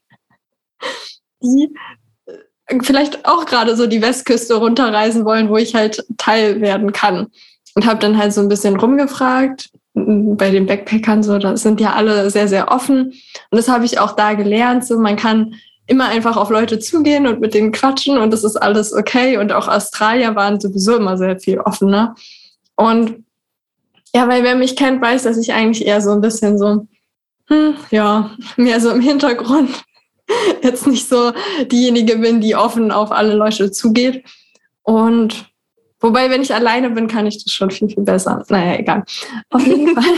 die 1.41 1.75
äh, 2.68 2.79
vielleicht 2.82 3.27
auch 3.27 3.46
gerade 3.48 3.75
so 3.75 3.88
die 3.88 4.01
Westküste 4.01 4.56
runterreisen 4.56 5.25
wollen, 5.25 5.50
wo 5.50 5.58
ich 5.58 5.74
halt 5.75 6.06
Teil 6.18 6.62
werden 6.62 6.94
kann. 6.94 7.27
Und 7.75 7.86
habe 7.86 8.00
dann 8.00 8.18
halt 8.18 8.34
so 8.34 8.41
ein 8.41 8.50
bisschen 8.50 8.77
rumgefragt 8.77 9.70
bei 9.94 10.51
den 10.51 10.65
Backpackern 10.65 11.24
so, 11.24 11.38
da 11.38 11.58
sind 11.58 11.82
ja 11.82 11.94
alle 11.94 12.29
sehr, 12.29 12.48
sehr 12.48 12.72
offen. 12.72 13.08
Und 13.50 13.58
das 13.58 13.70
habe 13.70 13.86
ich 13.86 14.00
auch 14.00 14.15
da 14.15 14.34
gelernt. 14.34 14.86
So, 14.86 15.00
man 15.00 15.15
kann 15.15 15.56
immer 15.88 16.08
einfach 16.08 16.38
auf 16.38 16.50
Leute 16.50 16.79
zugehen 16.79 17.25
und 17.25 17.41
mit 17.41 17.53
denen 17.53 17.72
quatschen 17.72 18.18
und 18.18 18.32
das 18.32 18.44
ist 18.44 18.56
alles 18.56 18.94
okay. 18.94 19.38
Und 19.38 19.51
auch 19.51 19.68
Australier 19.68 20.36
waren 20.36 20.60
sowieso 20.60 20.98
immer 20.98 21.18
sehr 21.18 21.39
viel 21.39 21.60
offener. 21.60 22.15
Und 22.75 23.24
ja, 24.13 24.28
weil 24.28 24.44
wer 24.44 24.56
mich 24.56 24.75
kennt, 24.75 25.01
weiß, 25.01 25.24
dass 25.24 25.38
ich 25.38 25.54
eigentlich 25.54 25.86
eher 25.86 26.01
so 26.01 26.12
ein 26.12 26.22
bisschen 26.22 26.58
so, 26.58 26.88
hm, 27.48 27.75
ja, 27.92 28.32
mehr 28.58 28.80
so 28.80 28.89
im 28.89 29.01
Hintergrund 29.01 29.70
jetzt 30.63 30.88
nicht 30.88 31.08
so 31.08 31.32
diejenige 31.72 32.18
bin, 32.18 32.42
die 32.42 32.56
offen 32.56 32.92
auf 32.92 33.12
alle 33.12 33.36
Leute 33.36 33.72
zugeht. 33.72 34.24
Und 34.84 35.46
wobei, 36.00 36.30
wenn 36.30 36.42
ich 36.42 36.54
alleine 36.54 36.89
bin, 36.89 37.08
kann 37.08 37.28
ich 37.28 37.44
das 37.44 37.54
schon 37.54 37.72
viel, 37.72 37.89
viel 37.89 38.04
besser. 38.04 38.44
Naja, 38.50 38.80
egal. 38.80 39.04
Auf 39.50 39.66
jeden 39.66 39.94
Fall. 40.01 40.13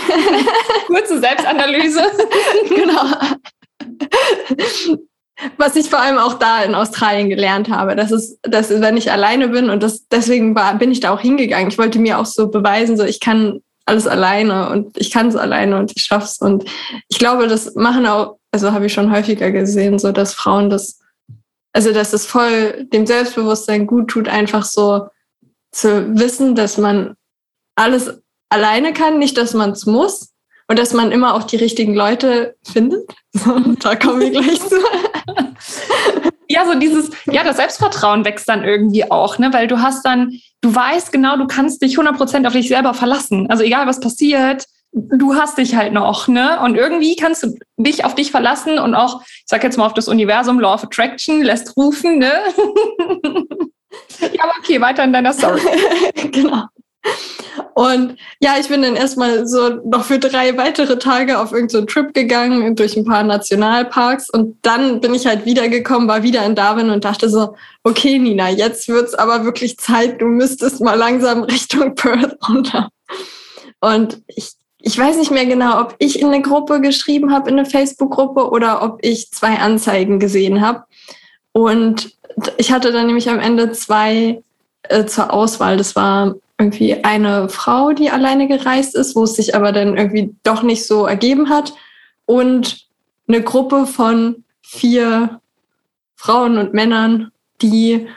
Kurze 0.88 1.20
Selbstanalyse. 1.20 2.04
genau. 2.70 3.04
Was 5.58 5.76
ich 5.76 5.90
vor 5.90 6.00
allem 6.00 6.20
auch 6.20 6.36
da 6.36 6.62
in 6.62 6.76
Australien 6.76 7.30
gelernt 7.30 7.70
habe, 7.70 7.96
das 7.96 8.12
ist, 8.12 8.38
dass 8.44 8.70
wenn 8.70 8.96
ich 8.96 9.12
alleine 9.12 9.48
bin 9.50 9.70
und 9.70 9.82
das, 9.82 10.08
deswegen 10.08 10.56
war, 10.56 10.76
bin 10.76 10.92
ich 10.92 11.00
da 11.00 11.12
auch 11.12 11.20
hingegangen. 11.20 11.70
Ich 11.70 11.80
wollte 11.80 12.00
mir 12.00 12.20
auch 12.20 12.28
so 12.28 12.50
beweisen, 12.50 12.96
so 12.96 13.04
ich 13.04 13.20
kann 13.20 13.62
alles 13.92 14.08
alleine 14.08 14.70
und 14.70 14.98
ich 14.98 15.12
kann 15.12 15.28
es 15.28 15.36
alleine 15.36 15.78
und 15.78 15.92
ich 15.94 16.04
schaff's. 16.04 16.40
Und 16.40 16.64
ich 17.10 17.20
glaube, 17.20 17.48
das 17.48 17.76
machen 17.76 18.08
auch, 18.08 18.38
also 18.52 18.72
habe 18.72 18.86
ich 18.86 18.94
schon 18.94 19.12
häufiger 19.12 19.52
gesehen, 19.52 20.00
so 20.00 20.14
dass 20.14 20.34
Frauen 20.34 20.70
das, 20.70 21.02
also 21.74 21.92
dass 21.92 22.14
es 22.14 22.26
voll 22.26 22.86
dem 22.94 23.06
Selbstbewusstsein 23.06 23.88
gut 23.88 24.08
tut, 24.08 24.30
einfach 24.30 24.64
so 24.64 25.08
zu 25.72 26.18
wissen, 26.18 26.56
dass 26.56 26.78
man 26.78 27.16
alles 27.76 28.22
alleine 28.48 28.94
kann, 28.94 29.20
nicht, 29.20 29.38
dass 29.38 29.54
man 29.54 29.72
es 29.72 29.86
muss 29.86 30.32
und 30.70 30.80
dass 30.80 30.94
man 30.94 31.12
immer 31.12 31.34
auch 31.34 31.44
die 31.44 31.58
richtigen 31.58 31.94
Leute 31.94 32.56
findet. 32.64 33.04
Da 33.80 33.96
kommen 33.96 34.22
wir 34.22 34.32
gleich 34.32 34.60
zu. 34.60 34.76
Ja, 36.52 36.66
so 36.66 36.78
dieses, 36.78 37.12
ja, 37.32 37.44
das 37.44 37.56
Selbstvertrauen 37.56 38.26
wächst 38.26 38.50
dann 38.50 38.64
irgendwie 38.64 39.10
auch, 39.10 39.40
ne? 39.40 39.54
Weil 39.54 39.68
du 39.68 39.82
hast 39.82 40.06
dann, 40.06 40.38
du 40.62 40.76
weißt 40.76 41.12
genau, 41.12 41.38
du 41.38 41.48
kannst 41.48 41.82
dich 41.82 41.98
100% 41.98 42.46
auf 42.46 42.54
dich 42.54 42.68
selber 42.68 42.94
verlassen. 42.94 43.50
Also 43.50 43.64
egal, 43.64 43.88
was 43.88 44.02
passiert, 44.02 44.66
du 44.92 45.36
hast 45.36 45.58
dich 45.58 45.76
halt 45.76 45.94
noch, 45.94 46.28
ne? 46.28 46.60
Und 46.62 46.76
irgendwie 46.76 47.16
kannst 47.16 47.44
du 47.44 47.56
dich 47.78 48.04
auf 48.04 48.16
dich 48.16 48.32
verlassen 48.32 48.80
und 48.80 48.96
auch, 48.96 49.22
ich 49.22 49.44
sag 49.46 49.64
jetzt 49.64 49.78
mal 49.78 49.86
auf 49.86 49.94
das 49.94 50.10
Universum, 50.10 50.60
Law 50.60 50.74
of 50.74 50.84
Attraction, 50.84 51.42
lässt 51.42 51.78
rufen, 51.78 52.20
ne? 52.20 52.34
ja, 54.20 54.44
okay, 54.60 54.82
weiter 54.82 55.06
in 55.06 55.14
deiner 55.14 55.32
Story. 55.32 55.62
genau. 56.32 56.66
Und 57.74 58.18
ja, 58.40 58.56
ich 58.60 58.68
bin 58.68 58.82
dann 58.82 58.96
erstmal 58.96 59.48
so 59.48 59.70
noch 59.86 60.04
für 60.04 60.20
drei 60.20 60.58
weitere 60.58 61.00
Tage 61.00 61.40
auf 61.40 61.52
irgendeinen 61.52 61.88
so 61.88 61.94
Trip 61.94 62.14
gegangen 62.14 62.76
durch 62.76 62.96
ein 62.96 63.06
paar 63.06 63.24
Nationalparks 63.24 64.30
und 64.30 64.58
dann 64.62 65.02
bin 65.02 65.14
ich 65.14 65.26
halt 65.26 65.46
wiedergekommen, 65.46 66.08
war 66.08 66.24
wieder 66.24 66.46
in 66.46 66.56
Darwin 66.56 66.90
und 66.90 67.06
dachte 67.06 67.30
so, 67.30 67.56
okay, 67.84 68.20
Nina, 68.20 68.50
jetzt 68.50 68.88
wird's 68.88 69.14
aber 69.16 69.46
wirklich 69.46 69.78
Zeit, 69.78 70.22
du 70.22 70.26
müsstest 70.26 70.82
mal 70.82 70.96
langsam 70.96 71.44
Richtung 71.44 71.96
Perth 71.96 72.38
runter. 72.48 72.90
Und 73.80 74.22
ich, 74.28 74.52
ich 74.80 74.98
weiß 74.98 75.18
nicht 75.18 75.32
mehr 75.32 75.46
genau, 75.46 75.82
ob 75.82 75.96
ich 75.98 76.20
in 76.20 76.28
eine 76.28 76.42
Gruppe 76.42 76.82
geschrieben 76.82 77.34
habe, 77.34 77.50
in 77.50 77.58
eine 77.58 77.70
Facebook-Gruppe 77.70 78.50
oder 78.50 78.84
ob 78.84 79.00
ich 79.02 79.32
zwei 79.32 79.58
Anzeigen 79.58 80.20
gesehen 80.20 80.62
habe. 80.62 80.84
Und 81.52 82.16
ich 82.58 82.72
hatte 82.72 82.92
dann 82.92 83.08
nämlich 83.08 83.30
am 83.30 83.40
Ende 83.40 83.72
zwei 83.72 84.42
äh, 84.84 85.06
zur 85.06 85.34
Auswahl. 85.34 85.78
Das 85.78 85.96
war 85.96 86.36
irgendwie 86.62 87.04
eine 87.04 87.50
Frau, 87.50 87.92
die 87.92 88.12
alleine 88.12 88.48
gereist 88.48 88.96
ist, 88.96 89.16
wo 89.16 89.24
es 89.24 89.36
sich 89.36 89.56
aber 89.56 89.72
dann 89.72 89.98
irgendwie 89.98 90.36
doch 90.44 90.62
nicht 90.62 90.86
so 90.86 91.08
ergeben 91.08 91.50
hat. 91.50 91.74
Und 92.26 92.86
eine 93.28 93.42
Gruppe 93.42 93.88
von 93.88 94.44
vier 94.62 95.42
Frauen 96.16 96.60
und 96.60 96.74
Männern, 96.74 97.32
die 97.64 98.08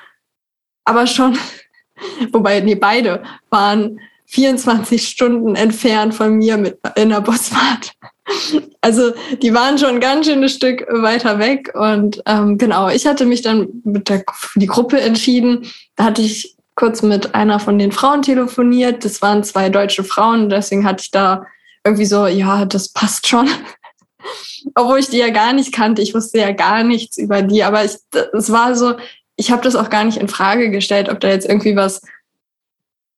aber 0.85 1.07
schon, 1.07 1.38
wobei, 2.33 2.61
nee, 2.61 2.74
beide 2.74 3.22
waren 3.48 3.98
24 4.26 5.09
Stunden 5.09 5.54
entfernt 5.54 6.14
von 6.14 6.37
mir 6.37 6.59
mit 6.59 6.78
in 6.96 7.09
der 7.09 7.20
Busfahrt. 7.20 7.92
Also 8.80 9.12
die 9.42 9.52
waren 9.52 9.78
schon 9.78 10.00
ganz 10.00 10.26
schönes 10.26 10.54
Stück 10.54 10.87
weiter 10.90 11.38
weg. 11.38 11.70
Und 11.74 12.22
ähm, 12.24 12.57
genau, 12.57 12.88
ich 12.88 13.07
hatte 13.07 13.26
mich 13.26 13.42
dann 13.42 13.68
mit 13.85 14.09
der, 14.09 14.24
für 14.33 14.59
die 14.59 14.66
Gruppe 14.66 15.00
entschieden. 15.00 15.66
Da 15.96 16.04
hatte 16.04 16.22
ich 16.22 16.54
kurz 16.74 17.02
mit 17.02 17.34
einer 17.34 17.60
von 17.60 17.78
den 17.78 17.92
Frauen 17.92 18.22
telefoniert. 18.22 19.04
Das 19.04 19.22
waren 19.22 19.44
zwei 19.44 19.68
deutsche 19.68 20.04
Frauen, 20.04 20.48
deswegen 20.48 20.84
hatte 20.84 21.02
ich 21.02 21.10
da 21.10 21.46
irgendwie 21.84 22.06
so, 22.06 22.26
ja, 22.26 22.64
das 22.64 22.88
passt 22.88 23.26
schon. 23.28 23.48
Obwohl 24.74 24.98
ich 24.98 25.10
die 25.10 25.18
ja 25.18 25.28
gar 25.30 25.52
nicht 25.52 25.72
kannte. 25.72 26.00
Ich 26.02 26.14
wusste 26.14 26.38
ja 26.38 26.52
gar 26.52 26.82
nichts 26.82 27.18
über 27.18 27.42
die. 27.42 27.62
Aber 27.62 27.84
ich, 27.84 27.96
es 28.32 28.50
war 28.50 28.74
so, 28.74 28.94
ich 29.37 29.50
habe 29.50 29.62
das 29.62 29.76
auch 29.76 29.90
gar 29.90 30.04
nicht 30.04 30.16
in 30.16 30.28
Frage 30.28 30.70
gestellt, 30.70 31.08
ob 31.08 31.20
da 31.20 31.28
jetzt 31.28 31.46
irgendwie 31.46 31.76
was 31.76 32.00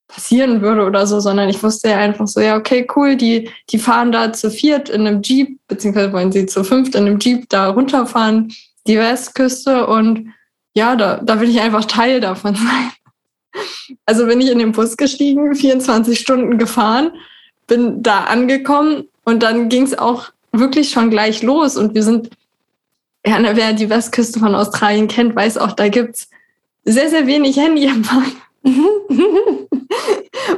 passieren 0.09 0.63
würde 0.63 0.85
oder 0.85 1.07
so, 1.07 1.21
sondern 1.21 1.49
ich 1.49 1.63
wusste 1.63 1.91
ja 1.91 1.99
einfach 1.99 2.27
so, 2.27 2.41
ja, 2.41 2.57
okay, 2.57 2.87
cool, 2.95 3.17
die, 3.17 3.51
die 3.71 3.79
fahren 3.79 4.13
da 4.13 4.33
zu 4.33 4.51
viert 4.51 4.89
in 4.89 5.07
einem 5.07 5.23
Jeep, 5.23 5.59
beziehungsweise 5.67 6.13
wollen 6.13 6.33
sie 6.33 6.47
zu 6.47 6.65
fünft 6.65 6.95
in 6.95 7.07
einem 7.07 7.19
Jeep 7.19 7.49
da 7.49 7.69
runterfahren, 7.71 8.53
die 8.87 8.99
Westküste 8.99 9.87
und 9.87 10.33
ja, 10.75 10.95
da, 10.95 11.17
da 11.17 11.41
will 11.41 11.51
ich 11.51 11.61
einfach 11.61 11.87
Teil 11.87 12.21
davon 12.21 12.55
sein. 12.55 12.93
Also 14.05 14.27
bin 14.27 14.41
ich 14.41 14.51
in 14.51 14.59
den 14.59 14.73
Bus 14.73 14.97
gestiegen, 14.97 15.55
24 15.55 16.19
Stunden 16.19 16.59
gefahren, 16.59 17.13
bin 17.67 18.03
da 18.03 18.25
angekommen 18.25 19.09
und 19.25 19.43
dann 19.43 19.69
ging 19.69 19.83
es 19.83 19.99
auch 19.99 20.31
wirklich 20.53 20.91
schon 20.91 21.11
gleich 21.11 21.43
los 21.43 21.77
und 21.77 21.95
wir 21.95 22.03
sind, 22.03 22.31
ja, 23.27 23.39
wer 23.55 23.73
die 23.73 23.91
Westküste 23.91 24.39
von 24.39 24.55
Australien 24.55 25.09
kennt, 25.09 25.35
weiß 25.35 25.59
auch, 25.59 25.73
da 25.73 25.89
gibt's 25.89 26.29
sehr, 26.85 27.11
sehr 27.11 27.27
wenig 27.27 27.57
Handyempfang. 27.57 28.33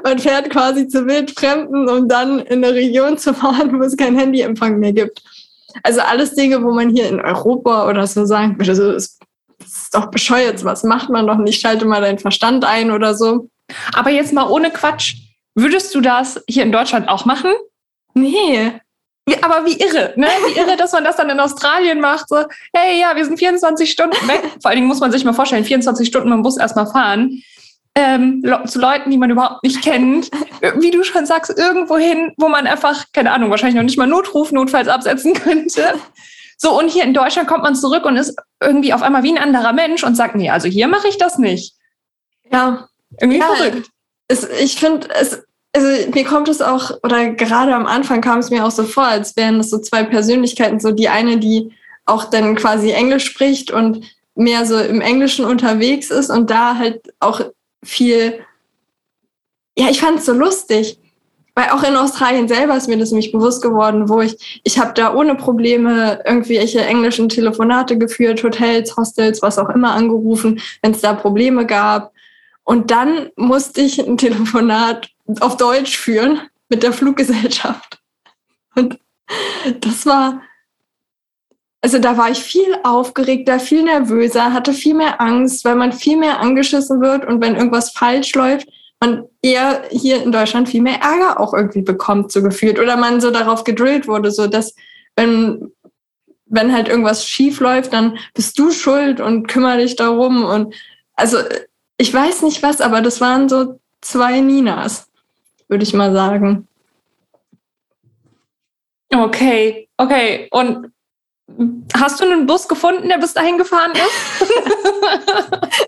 Man 0.05 0.19
fährt 0.19 0.51
quasi 0.51 0.89
zu 0.89 1.07
Wildfremden, 1.07 1.89
um 1.89 2.09
dann 2.09 2.41
in 2.41 2.65
eine 2.65 2.75
Region 2.75 3.19
zu 3.19 3.35
fahren, 3.35 3.79
wo 3.79 3.83
es 3.83 3.97
keinen 3.97 4.19
Handyempfang 4.19 4.79
mehr 4.79 4.93
gibt. 4.93 5.23
Also 5.83 6.01
alles 6.01 6.35
Dinge, 6.35 6.63
wo 6.63 6.73
man 6.73 6.91
hier 6.91 7.09
in 7.09 7.21
Europa 7.21 7.89
oder 7.89 8.07
so 8.07 8.25
sagen 8.25 8.59
würde, 8.59 8.75
so, 8.75 8.93
das 8.93 9.19
ist 9.69 9.95
doch 9.95 10.11
bescheuert, 10.11 10.65
was 10.65 10.85
macht 10.85 11.11
man 11.11 11.27
doch 11.27 11.37
nicht, 11.39 11.61
schalte 11.61 11.85
mal 11.85 12.01
deinen 12.01 12.19
Verstand 12.19 12.65
ein 12.65 12.91
oder 12.91 13.15
so. 13.15 13.49
Aber 13.95 14.11
jetzt 14.11 14.33
mal 14.33 14.49
ohne 14.49 14.71
Quatsch, 14.71 15.17
würdest 15.55 15.95
du 15.95 16.01
das 16.01 16.43
hier 16.49 16.63
in 16.63 16.73
Deutschland 16.73 17.09
auch 17.09 17.25
machen? 17.25 17.53
Nee, 18.15 18.73
Wie, 19.27 19.43
aber 19.43 19.67
wie 19.67 19.79
irre, 19.79 20.15
ne? 20.17 20.27
Wie 20.47 20.59
irre, 20.59 20.77
dass 20.77 20.93
man 20.93 21.05
das 21.05 21.17
dann 21.17 21.29
in 21.29 21.39
Australien 21.39 22.01
macht. 22.01 22.29
So, 22.29 22.45
hey, 22.73 22.99
ja, 22.99 23.15
wir 23.15 23.25
sind 23.25 23.39
24 23.39 23.91
Stunden 23.91 24.27
weg. 24.27 24.43
Vor 24.63 24.71
allen 24.71 24.77
Dingen 24.77 24.89
muss 24.89 25.01
man 25.01 25.13
sich 25.13 25.25
mal 25.25 25.35
vorstellen, 25.35 25.65
24 25.65 26.09
Stunden 26.09 26.31
mit 26.31 26.37
dem 26.37 26.43
Bus 26.43 26.57
erstmal 26.57 26.87
fahren. 26.87 27.43
Ähm, 27.95 28.45
zu 28.67 28.79
Leuten, 28.79 29.11
die 29.11 29.19
man 29.19 29.31
überhaupt 29.31 29.63
nicht 29.65 29.83
kennt. 29.83 30.31
Wie 30.77 30.91
du 30.91 31.03
schon 31.03 31.27
sagst, 31.27 31.57
irgendwo 31.59 31.99
hin, 31.99 32.33
wo 32.39 32.49
man 32.49 32.67
einfach, 32.67 33.05
keine 33.13 33.33
Ahnung, 33.33 33.51
wahrscheinlich 33.51 33.77
noch 33.77 33.83
nicht 33.83 33.99
mal 33.99 34.07
Notruf 34.07 34.53
notfalls 34.53 34.89
absetzen 34.89 35.35
könnte. 35.35 35.95
So, 36.61 36.77
und 36.77 36.89
hier 36.91 37.05
in 37.05 37.15
Deutschland 37.15 37.49
kommt 37.49 37.63
man 37.63 37.77
zurück 37.77 38.05
und 38.05 38.17
ist 38.17 38.37
irgendwie 38.61 38.93
auf 38.93 39.03
einmal 39.03 39.23
wie 39.23 39.31
ein 39.31 39.39
anderer 39.43 39.73
Mensch 39.73 40.03
und 40.03 40.17
sagt, 40.17 40.35
nee, 40.35 40.51
also 40.51 40.67
hier 40.69 40.89
mache 40.89 41.07
ich 41.09 41.17
das 41.17 41.39
nicht. 41.39 41.75
ja, 42.51 42.89
Irgendwie 43.21 43.39
Ja, 43.39 43.55
verrückt. 43.55 43.89
es, 44.27 44.45
ich 44.61 44.75
finde, 44.77 45.09
es, 45.15 45.41
also 45.73 46.11
mir 46.11 46.25
kommt 46.25 46.49
es 46.49 46.61
auch, 46.61 46.91
oder 47.05 47.31
gerade 47.31 47.75
am 47.75 47.87
Anfang 47.87 48.21
kam 48.21 48.41
es 48.41 48.51
mir 48.51 48.67
auch 48.67 48.73
so 48.73 48.83
vor, 48.83 49.05
als 49.05 49.37
wären 49.37 49.59
das 49.59 49.71
so 49.71 49.79
zwei 49.79 50.03
Persönlichkeiten, 50.03 50.81
so 50.81 50.91
die 50.91 51.09
eine, 51.09 51.39
die 51.39 51.73
auch 52.07 52.25
dann 52.25 52.57
quasi 52.57 52.91
Englisch 52.91 53.27
spricht 53.27 53.71
und 53.71 54.05
mehr 54.35 54.67
so 54.67 54.79
im 54.79 55.01
Englischen 55.01 55.45
unterwegs 55.45 56.11
ist 56.11 56.31
und 56.31 56.51
da 56.51 56.77
halt 56.77 57.03
auch 57.21 57.41
viel, 57.85 58.45
ja, 59.79 59.91
ich 59.91 60.01
fand 60.01 60.19
es 60.19 60.27
so 60.27 60.33
lustig, 60.33 60.99
weil 61.59 61.71
auch 61.71 61.83
in 61.83 61.97
Australien 61.97 62.47
selber 62.47 62.77
ist 62.77 62.87
mir 62.87 62.99
das 62.99 63.11
nämlich 63.11 63.33
bewusst 63.33 63.63
geworden, 63.63 64.09
wo 64.09 64.21
ich, 64.21 64.61
ich 64.63 64.79
habe 64.79 64.93
da 64.95 65.13
ohne 65.13 65.35
Probleme 65.35 66.23
irgendwelche 66.25 66.83
englischen 66.83 67.29
Telefonate 67.29 67.99
geführt, 67.99 68.45
Hotels, 68.45 68.97
Hostels, 68.97 69.43
was 69.43 69.59
auch 69.59 69.69
immer 69.71 69.91
angerufen, 69.91 70.61
wenn 70.83 70.93
es 70.93 71.01
da 71.01 71.15
Probleme 71.15 71.67
gab. 71.67 72.13
Und 72.63 72.93
dann 72.93 73.31
musste 73.35 73.81
ich 73.81 73.99
ein 73.99 74.17
Telefonat 74.17 75.09
auf 75.41 75.57
Deutsch 75.57 75.99
führen 75.99 76.43
mit 76.69 76.85
der 76.85 76.93
Fluggesellschaft. 76.93 77.99
Und 78.77 79.01
das 79.81 80.07
war, 80.07 80.43
also 81.81 81.99
da 81.99 82.17
war 82.17 82.31
ich 82.31 82.39
viel 82.39 82.77
aufgeregter, 82.85 83.59
viel 83.59 83.83
nervöser, 83.83 84.53
hatte 84.53 84.73
viel 84.73 84.95
mehr 84.95 85.21
Angst, 85.21 85.65
weil 85.65 85.75
man 85.75 85.93
viel 85.93 86.19
mehr 86.19 86.39
angeschissen 86.39 87.01
wird 87.01 87.27
und 87.27 87.41
wenn 87.41 87.57
irgendwas 87.57 87.91
falsch 87.91 88.33
läuft, 88.37 88.69
man 89.01 89.25
eher 89.43 89.85
hier 89.91 90.23
in 90.23 90.33
Deutschland 90.33 90.69
viel 90.69 90.83
mehr 90.83 91.01
Ärger 91.01 91.41
auch 91.41 91.55
irgendwie 91.55 91.83
bekommt, 91.83 92.33
so 92.33 92.43
gefühlt. 92.43 92.79
Oder 92.79 92.97
man 92.97 93.21
so 93.21 93.31
darauf 93.31 93.65
gedrillt 93.65 94.09
wurde, 94.09 94.31
so 94.31 94.47
dass 94.47 94.75
wenn, 95.17 95.73
wenn 96.47 96.73
halt 96.73 96.89
irgendwas 96.89 97.27
schief 97.27 97.61
läuft, 97.61 97.93
dann 97.93 98.19
bist 98.35 98.59
du 98.59 98.71
schuld 98.71 99.21
und 99.21 99.47
kümmere 99.47 99.79
dich 99.79 99.97
darum. 99.97 100.45
Und 100.45 100.75
also 101.15 101.39
ich 101.97 102.13
weiß 102.13 102.43
nicht 102.43 102.63
was, 102.63 102.81
aber 102.81 103.01
das 103.01 103.21
waren 103.21 103.49
so 103.49 103.81
zwei 104.01 104.41
Ninas, 104.41 105.09
würde 105.69 105.85
ich 105.85 105.95
mal 105.95 106.13
sagen. 106.13 106.67
Okay, 109.13 109.89
okay. 109.97 110.49
Und 110.51 110.93
hast 111.95 112.21
du 112.21 112.25
einen 112.25 112.47
Bus 112.47 112.69
gefunden, 112.69 113.09
der 113.09 113.19
bis 113.19 113.35
dahin 113.35 113.59
gefahren 113.59 113.93
ist? 113.93 114.49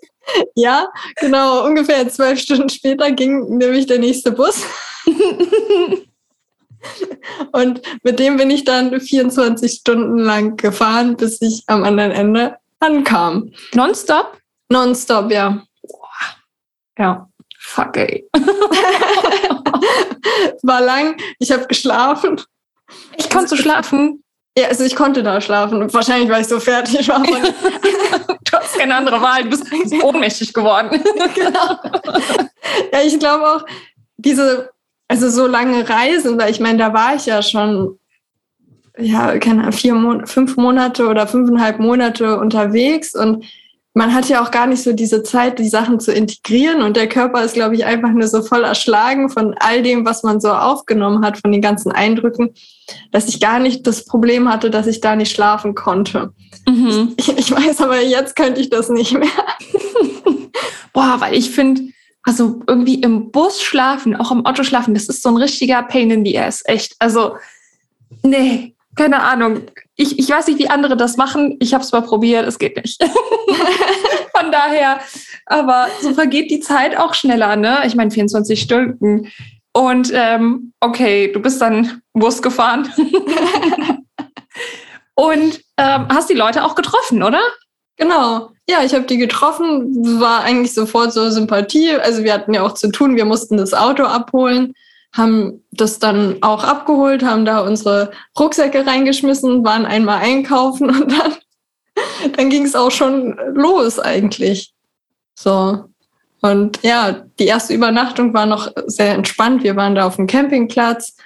ja, 0.55 0.87
genau. 1.17 1.65
Ungefähr 1.65 2.09
zwölf 2.09 2.41
Stunden 2.41 2.69
später 2.69 3.11
ging 3.13 3.59
nämlich 3.59 3.87
der 3.87 3.99
nächste 3.99 4.33
Bus. 4.33 4.63
Und 7.53 7.83
mit 8.03 8.19
dem 8.19 8.37
bin 8.37 8.51
ich 8.51 8.65
dann 8.65 9.01
24 9.01 9.73
Stunden 9.73 10.19
lang 10.19 10.57
gefahren, 10.57 11.17
bis 11.17 11.41
ich 11.43 11.63
am 11.67 11.85
anderen 11.85 12.11
Ende 12.11 12.57
ankam. 12.81 13.53
Nonstop? 13.75 14.39
Nonstop, 14.69 15.31
ja. 15.31 15.63
Ja. 16.99 17.29
Fuck, 17.59 17.97
ey. 17.97 18.29
War 20.63 20.81
lang. 20.81 21.17
Ich 21.39 21.53
habe 21.53 21.67
geschlafen. 21.67 22.41
Ich 23.17 23.29
konnte 23.31 23.57
schlafen. 23.57 24.25
Ja, 24.57 24.69
also 24.69 24.85
ich 24.85 24.97
konnte 24.97 25.23
da 25.23 25.41
schlafen. 25.41 25.93
Wahrscheinlich, 25.93 26.29
weil 26.31 26.43
ich 26.43 26.49
so 26.49 26.59
fertig 26.59 27.09
war. 27.09 27.23
Du 28.51 28.57
hast 28.57 28.79
keine 28.79 28.95
andere 28.95 29.21
Wahl. 29.21 29.45
Du 29.45 29.51
bist 29.51 29.65
ohnmächtig 30.03 30.53
geworden. 30.53 30.91
genau. 31.35 31.79
Ja, 32.93 33.03
ich 33.05 33.19
glaube 33.19 33.47
auch, 33.47 33.65
diese, 34.17 34.71
also 35.09 35.29
so 35.29 35.47
lange 35.47 35.89
Reisen, 35.89 36.39
weil 36.39 36.51
ich 36.51 36.61
meine, 36.61 36.79
da 36.79 36.93
war 36.93 37.15
ich 37.15 37.27
ja 37.27 37.43
schon, 37.43 37.99
ja, 38.99 39.39
keine 39.39 39.61
Ahnung, 39.61 39.73
vier 39.73 39.95
Mon 39.95 40.27
fünf 40.27 40.57
Monate 40.57 41.09
oder 41.09 41.27
fünfeinhalb 41.27 41.79
Monate 41.79 42.39
unterwegs 42.39 43.15
und 43.15 43.45
man 43.93 44.15
hat 44.15 44.29
ja 44.29 44.43
auch 44.43 44.53
gar 44.53 44.67
nicht 44.67 44.83
so 44.83 44.93
diese 44.93 45.23
Zeit, 45.23 45.59
die 45.59 45.69
Sachen 45.69 45.99
zu 45.99 46.13
integrieren. 46.13 46.83
Und 46.83 46.97
der 46.97 47.09
Körper 47.09 47.43
ist, 47.43 47.55
glaube 47.55 47.75
ich, 47.75 47.85
einfach 47.85 48.11
nur 48.11 48.29
so 48.29 48.43
voll 48.43 48.63
erschlagen 48.63 49.31
von 49.31 49.55
all 49.59 49.83
dem, 49.83 50.05
was 50.05 50.23
man 50.23 50.41
so 50.41 50.51
aufgenommen 50.51 51.25
hat, 51.25 51.39
von 51.39 51.51
den 51.51 51.61
ganzen 51.61 51.91
Eindrücken, 51.91 52.55
dass 53.11 53.29
ich 53.29 53.41
gar 53.41 53.59
nicht 53.59 53.87
das 53.87 54.05
Problem 54.05 54.49
hatte, 54.49 54.71
dass 54.71 54.87
ich 54.87 55.01
da 55.01 55.17
nicht 55.17 55.35
schlafen 55.35 55.75
konnte. 55.75 56.33
Mhm. 56.69 57.15
Ich, 57.17 57.37
ich, 57.37 57.51
weiß 57.51 57.81
aber, 57.81 58.01
jetzt 58.01 58.37
könnte 58.37 58.61
ich 58.61 58.71
das 58.71 58.91
nicht 58.91 59.13
mehr. 59.13 59.29
Boah, 60.93 61.17
weil 61.19 61.35
ich 61.35 61.51
finde, 61.51 61.83
also 62.23 62.63
irgendwie 62.69 63.01
im 63.01 63.33
Bus 63.33 63.61
schlafen, 63.61 64.15
auch 64.15 64.31
im 64.31 64.47
Auto 64.47 64.63
schlafen, 64.63 64.95
das 64.95 65.09
ist 65.09 65.23
so 65.23 65.31
ein 65.31 65.37
richtiger 65.37 65.83
Pain 65.83 66.11
in 66.11 66.25
the 66.25 66.39
ass, 66.39 66.63
echt. 66.65 66.95
Also, 67.01 67.37
nee, 68.23 68.77
keine 68.95 69.23
Ahnung. 69.23 69.63
Ich, 70.01 70.19
ich 70.19 70.31
weiß 70.31 70.47
nicht, 70.47 70.59
wie 70.59 70.71
andere 70.71 70.97
das 70.97 71.19
machen. 71.19 71.59
Ich 71.61 71.75
habe 71.75 71.85
es 71.85 71.93
mal 71.93 72.01
probiert, 72.01 72.49
es 72.49 72.59
geht 72.59 72.75
nicht. 72.75 73.05
Von 74.35 74.51
daher, 74.51 75.01
aber 75.45 75.89
so 76.01 76.15
vergeht 76.15 76.51
die 76.51 76.61
Zeit 76.61 76.97
auch 76.97 77.13
schneller, 77.13 77.55
ne? 77.57 77.83
Ich 77.85 77.95
meine, 77.95 78.11
24 78.11 78.59
Stunden. 78.59 79.31
Und 79.75 80.11
ähm, 80.15 80.73
okay, 80.81 81.31
du 81.31 81.41
bist 81.41 81.61
dann 81.61 82.01
Bus 82.15 82.41
gefahren. 82.41 82.91
Und 85.17 85.61
ähm, 85.77 86.09
hast 86.09 86.31
die 86.31 86.35
Leute 86.35 86.65
auch 86.65 86.77
getroffen, 86.77 87.23
oder? 87.23 87.43
Genau. 87.99 88.53
Ja, 88.67 88.83
ich 88.83 88.95
habe 88.95 89.05
die 89.05 89.19
getroffen. 89.19 90.19
War 90.19 90.45
eigentlich 90.45 90.73
sofort 90.73 91.13
so 91.13 91.29
Sympathie. 91.29 91.93
Also 91.93 92.25
wir 92.25 92.33
hatten 92.33 92.55
ja 92.55 92.63
auch 92.63 92.73
zu 92.73 92.91
tun. 92.91 93.17
Wir 93.17 93.27
mussten 93.27 93.59
das 93.59 93.75
Auto 93.75 94.05
abholen 94.05 94.73
haben 95.13 95.65
das 95.73 95.99
dann 95.99 96.39
auch 96.41 96.63
abgeholt, 96.63 97.25
haben 97.25 97.45
da 97.45 97.61
unsere 97.61 98.11
Rucksäcke 98.39 98.87
reingeschmissen, 98.87 99.65
waren 99.65 99.87
einmal 99.87 100.19
einkaufen 100.19 100.89
und 100.91 101.13
dann, 101.13 101.35
dann 102.37 102.51
ging 102.51 102.65
es 102.65 102.77
auch 102.77 102.91
schon 102.91 103.39
los 103.55 103.99
eigentlich. 103.99 104.73
So. 105.35 105.85
Und 106.43 106.83
ja, 106.83 107.25
die 107.39 107.47
erste 107.47 107.75
Übernachtung 107.75 108.33
war 108.33 108.47
noch 108.47 108.71
sehr 108.87 109.15
entspannt. 109.15 109.63
Wir 109.63 109.77
waren 109.77 109.95
da 109.95 110.07
auf 110.07 110.17
dem 110.17 110.27
Campingplatz. 110.27 111.17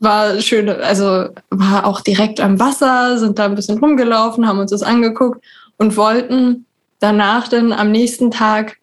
War 0.00 0.40
schön, 0.40 0.68
also 0.68 1.28
war 1.50 1.86
auch 1.86 2.00
direkt 2.00 2.40
am 2.40 2.58
Wasser, 2.60 3.18
sind 3.18 3.38
da 3.38 3.46
ein 3.46 3.54
bisschen 3.54 3.78
rumgelaufen, 3.78 4.46
haben 4.46 4.58
uns 4.58 4.70
das 4.70 4.82
angeguckt 4.82 5.42
und 5.78 5.96
wollten 5.96 6.66
danach 6.98 7.48
dann 7.48 7.72
am 7.72 7.90
nächsten 7.90 8.30
Tag 8.30 8.78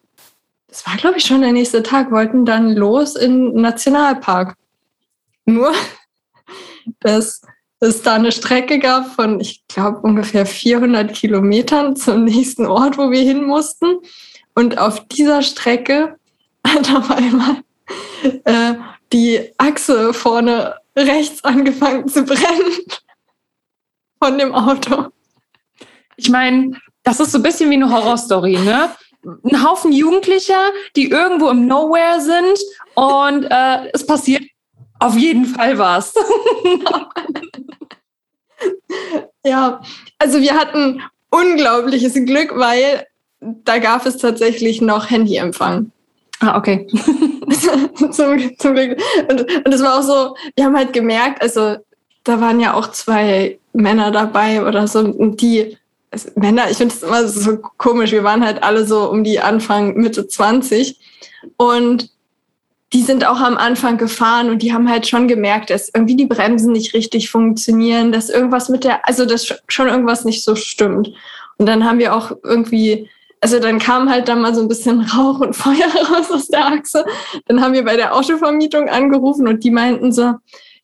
das 0.72 0.86
war, 0.86 0.96
glaube 0.96 1.18
ich, 1.18 1.24
schon 1.24 1.42
der 1.42 1.52
nächste 1.52 1.82
Tag, 1.82 2.10
wollten 2.10 2.46
dann 2.46 2.74
los 2.74 3.14
in 3.14 3.54
Nationalpark. 3.54 4.56
Nur, 5.44 5.72
dass 7.00 7.42
es 7.80 8.00
da 8.00 8.14
eine 8.14 8.32
Strecke 8.32 8.78
gab 8.78 9.14
von, 9.14 9.38
ich 9.38 9.66
glaube, 9.68 9.98
ungefähr 9.98 10.46
400 10.46 11.12
Kilometern 11.12 11.94
zum 11.94 12.24
nächsten 12.24 12.64
Ort, 12.64 12.96
wo 12.96 13.10
wir 13.10 13.20
hin 13.20 13.44
mussten. 13.44 13.98
Und 14.54 14.78
auf 14.78 15.06
dieser 15.08 15.42
Strecke 15.42 16.16
hat 16.66 16.90
auf 16.94 17.10
einmal 17.10 17.62
äh, 18.44 18.74
die 19.12 19.52
Achse 19.58 20.14
vorne 20.14 20.76
rechts 20.96 21.44
angefangen 21.44 22.08
zu 22.08 22.24
brennen 22.24 22.78
von 24.22 24.38
dem 24.38 24.54
Auto. 24.54 25.08
Ich 26.16 26.30
meine, 26.30 26.80
das 27.02 27.20
ist 27.20 27.32
so 27.32 27.38
ein 27.38 27.42
bisschen 27.42 27.68
wie 27.68 27.74
eine 27.74 27.90
Horrorstory, 27.90 28.56
ne? 28.58 28.90
Ein 29.24 29.64
Haufen 29.64 29.92
Jugendlicher, 29.92 30.70
die 30.96 31.10
irgendwo 31.10 31.48
im 31.48 31.66
Nowhere 31.66 32.20
sind 32.20 32.58
und 32.94 33.44
äh, 33.44 33.90
es 33.92 34.06
passiert 34.06 34.42
auf 34.98 35.16
jeden 35.16 35.46
Fall 35.46 35.78
was. 35.78 36.14
ja, 39.44 39.80
also 40.18 40.40
wir 40.40 40.54
hatten 40.54 41.02
unglaubliches 41.30 42.14
Glück, 42.14 42.52
weil 42.56 43.06
da 43.40 43.78
gab 43.78 44.06
es 44.06 44.18
tatsächlich 44.18 44.80
noch 44.80 45.10
Handyempfang. 45.10 45.90
Ah, 46.40 46.56
okay. 46.56 46.86
zum, 48.10 48.58
zum 48.58 48.74
Glück. 48.74 49.00
Und, 49.28 49.40
und 49.64 49.72
es 49.72 49.82
war 49.82 49.98
auch 49.98 50.02
so, 50.02 50.36
wir 50.56 50.64
haben 50.64 50.76
halt 50.76 50.92
gemerkt, 50.92 51.42
also 51.42 51.76
da 52.24 52.40
waren 52.40 52.60
ja 52.60 52.74
auch 52.74 52.92
zwei 52.92 53.58
Männer 53.72 54.10
dabei 54.10 54.64
oder 54.64 54.86
so, 54.86 55.02
die 55.02 55.76
es, 56.12 56.30
Männer, 56.36 56.70
ich 56.70 56.76
finde 56.76 56.94
es 56.94 57.02
immer 57.02 57.26
so 57.26 57.56
komisch. 57.56 58.12
Wir 58.12 58.22
waren 58.22 58.44
halt 58.44 58.62
alle 58.62 58.86
so 58.86 59.10
um 59.10 59.24
die 59.24 59.40
Anfang, 59.40 59.96
Mitte 59.96 60.28
20 60.28 60.98
und 61.56 62.10
die 62.92 63.02
sind 63.02 63.24
auch 63.24 63.40
am 63.40 63.56
Anfang 63.56 63.96
gefahren 63.96 64.50
und 64.50 64.60
die 64.60 64.74
haben 64.74 64.88
halt 64.88 65.08
schon 65.08 65.26
gemerkt, 65.26 65.70
dass 65.70 65.90
irgendwie 65.94 66.16
die 66.16 66.26
Bremsen 66.26 66.72
nicht 66.72 66.92
richtig 66.92 67.30
funktionieren, 67.30 68.12
dass 68.12 68.28
irgendwas 68.28 68.68
mit 68.68 68.84
der, 68.84 69.08
also 69.08 69.24
dass 69.24 69.54
schon 69.66 69.88
irgendwas 69.88 70.26
nicht 70.26 70.44
so 70.44 70.54
stimmt. 70.54 71.10
Und 71.56 71.66
dann 71.66 71.84
haben 71.84 71.98
wir 71.98 72.14
auch 72.14 72.32
irgendwie, 72.42 73.08
also 73.40 73.58
dann 73.58 73.78
kam 73.78 74.10
halt 74.10 74.28
da 74.28 74.36
mal 74.36 74.54
so 74.54 74.60
ein 74.60 74.68
bisschen 74.68 75.00
Rauch 75.16 75.40
und 75.40 75.56
Feuer 75.56 75.88
raus 76.10 76.30
aus 76.30 76.48
der 76.48 76.66
Achse. 76.66 77.06
Dann 77.46 77.62
haben 77.62 77.72
wir 77.72 77.84
bei 77.84 77.96
der 77.96 78.14
Autovermietung 78.14 78.90
angerufen 78.90 79.48
und 79.48 79.64
die 79.64 79.70
meinten 79.70 80.12
so, 80.12 80.34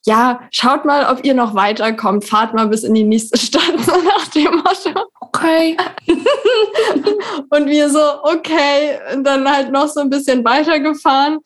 ja, 0.06 0.40
schaut 0.50 0.86
mal, 0.86 1.12
ob 1.12 1.24
ihr 1.24 1.34
noch 1.34 1.54
weiterkommt, 1.54 2.24
fahrt 2.24 2.54
mal 2.54 2.68
bis 2.68 2.84
in 2.84 2.94
die 2.94 3.04
nächste 3.04 3.38
Stadt, 3.38 3.74
so 3.84 3.92
nach 3.92 4.28
dem 4.28 4.56
Motto. 4.56 5.10
Okay. 5.28 5.76
und 7.50 7.66
wir 7.66 7.90
so, 7.90 8.00
okay, 8.22 8.98
und 9.14 9.24
dann 9.24 9.50
halt 9.50 9.70
noch 9.70 9.88
so 9.88 10.00
ein 10.00 10.10
bisschen 10.10 10.44
weitergefahren. 10.44 11.38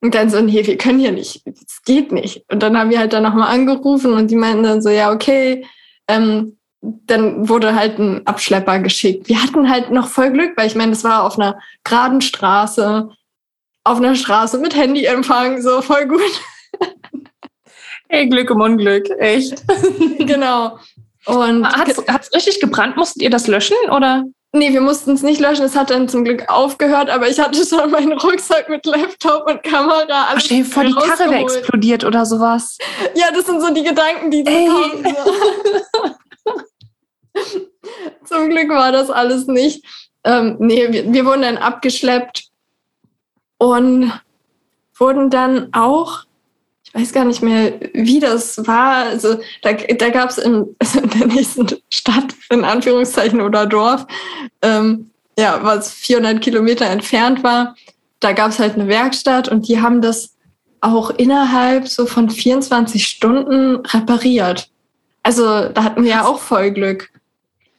Und 0.00 0.14
dann 0.14 0.30
so, 0.30 0.40
nee, 0.40 0.66
wir 0.66 0.76
können 0.76 0.98
hier 0.98 1.12
nicht, 1.12 1.42
es 1.46 1.82
geht 1.84 2.12
nicht. 2.12 2.44
Und 2.50 2.62
dann 2.62 2.78
haben 2.78 2.90
wir 2.90 2.98
halt 2.98 3.12
dann 3.12 3.22
nochmal 3.22 3.54
angerufen 3.54 4.12
und 4.12 4.30
die 4.30 4.36
meinten 4.36 4.62
dann 4.62 4.82
so, 4.82 4.90
ja, 4.90 5.10
okay, 5.10 5.66
ähm, 6.08 6.58
dann 6.80 7.48
wurde 7.48 7.74
halt 7.74 7.98
ein 7.98 8.26
Abschlepper 8.26 8.80
geschickt. 8.80 9.28
Wir 9.28 9.42
hatten 9.42 9.70
halt 9.70 9.90
noch 9.90 10.08
voll 10.08 10.30
Glück, 10.30 10.52
weil 10.56 10.66
ich 10.66 10.74
meine, 10.74 10.92
das 10.92 11.04
war 11.04 11.24
auf 11.24 11.38
einer 11.38 11.58
geraden 11.82 12.20
Straße, 12.20 13.08
auf 13.84 13.96
einer 13.98 14.14
Straße 14.14 14.58
mit 14.58 14.76
Handyempfang, 14.76 15.62
so 15.62 15.80
voll 15.80 16.06
gut. 16.06 16.20
Hey, 18.08 18.28
Glück 18.28 18.50
im 18.50 18.60
Unglück, 18.60 19.08
echt. 19.18 19.64
genau. 20.18 20.78
Und 21.26 21.66
hat 21.66 21.88
es 21.88 22.34
richtig 22.34 22.60
gebrannt? 22.60 22.96
Musstet 22.96 23.22
ihr 23.22 23.30
das 23.30 23.46
löschen 23.46 23.76
oder? 23.90 24.24
Nee, 24.56 24.72
wir 24.72 24.80
mussten 24.80 25.14
es 25.14 25.22
nicht 25.22 25.40
löschen. 25.40 25.64
Es 25.64 25.74
hat 25.74 25.90
dann 25.90 26.08
zum 26.08 26.22
Glück 26.22 26.48
aufgehört, 26.48 27.10
aber 27.10 27.28
ich 27.28 27.40
hatte 27.40 27.66
schon 27.66 27.90
meinen 27.90 28.12
Rucksack 28.12 28.68
mit 28.68 28.86
Laptop 28.86 29.50
und 29.50 29.64
Kamera. 29.64 30.06
Ach, 30.08 30.30
Alles 30.30 30.44
stell 30.44 30.58
dir 30.58 30.64
vor, 30.64 30.84
die 30.84 30.92
Karre 30.92 31.30
wäre 31.30 31.42
explodiert 31.42 32.04
oder 32.04 32.24
sowas. 32.24 32.78
Ja, 33.16 33.32
das 33.34 33.46
sind 33.46 33.60
so 33.60 33.74
die 33.74 33.82
Gedanken, 33.82 34.30
die 34.30 34.46
Ey. 34.46 34.68
kommen. 34.68 35.16
Zum 38.24 38.48
Glück 38.48 38.68
war 38.68 38.92
das 38.92 39.10
alles 39.10 39.48
nicht. 39.48 39.84
Ähm, 40.22 40.56
nee, 40.60 40.86
wir, 40.90 41.12
wir 41.12 41.26
wurden 41.26 41.42
dann 41.42 41.58
abgeschleppt 41.58 42.44
und 43.58 44.12
wurden 44.96 45.30
dann 45.30 45.68
auch, 45.72 46.26
weiß 46.94 47.12
gar 47.12 47.24
nicht 47.24 47.42
mehr, 47.42 47.74
wie 47.92 48.20
das 48.20 48.66
war. 48.66 49.06
Also 49.06 49.38
da, 49.62 49.72
da 49.72 50.08
gab 50.10 50.30
es 50.30 50.38
in, 50.38 50.74
also 50.78 51.00
in 51.02 51.10
der 51.10 51.26
nächsten 51.26 51.66
Stadt, 51.90 52.34
in 52.50 52.64
Anführungszeichen, 52.64 53.40
oder 53.40 53.66
Dorf, 53.66 54.06
ähm, 54.62 55.10
ja, 55.38 55.58
was 55.62 55.92
400 55.92 56.40
Kilometer 56.40 56.86
entfernt 56.86 57.42
war, 57.42 57.74
da 58.20 58.32
gab 58.32 58.50
es 58.50 58.58
halt 58.58 58.74
eine 58.74 58.88
Werkstatt 58.88 59.48
und 59.48 59.68
die 59.68 59.80
haben 59.80 60.00
das 60.00 60.36
auch 60.80 61.10
innerhalb 61.10 61.88
so 61.88 62.06
von 62.06 62.30
24 62.30 63.06
Stunden 63.06 63.76
repariert. 63.86 64.68
Also 65.22 65.68
da 65.68 65.82
hatten 65.82 66.04
wir 66.04 66.10
ja 66.10 66.24
auch 66.24 66.38
voll 66.38 66.70
Glück. 66.70 67.10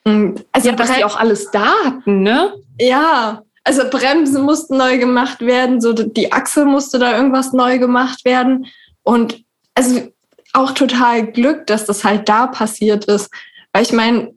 Und 0.04 0.46
Also 0.52 0.70
Ja, 0.70 0.76
dass 0.76 0.92
die 0.92 1.04
auch 1.04 1.18
alles 1.18 1.50
da 1.52 1.72
hatten, 1.86 2.24
ne? 2.24 2.54
ja, 2.80 3.42
also 3.64 3.90
Bremsen 3.90 4.44
mussten 4.44 4.78
neu 4.78 4.98
gemacht 5.00 5.42
werden, 5.42 5.82
so 5.82 5.94
die 5.94 6.32
Achse 6.32 6.66
musste 6.66 7.00
da 7.00 7.16
irgendwas 7.16 7.54
neu 7.54 7.80
gemacht 7.80 8.24
werden. 8.24 8.68
Und 9.06 9.46
also 9.76 10.12
auch 10.52 10.72
total 10.72 11.32
Glück, 11.32 11.68
dass 11.68 11.86
das 11.86 12.04
halt 12.04 12.28
da 12.28 12.48
passiert 12.48 13.06
ist. 13.06 13.30
Weil 13.72 13.84
ich 13.84 13.94
meine, 13.94 14.34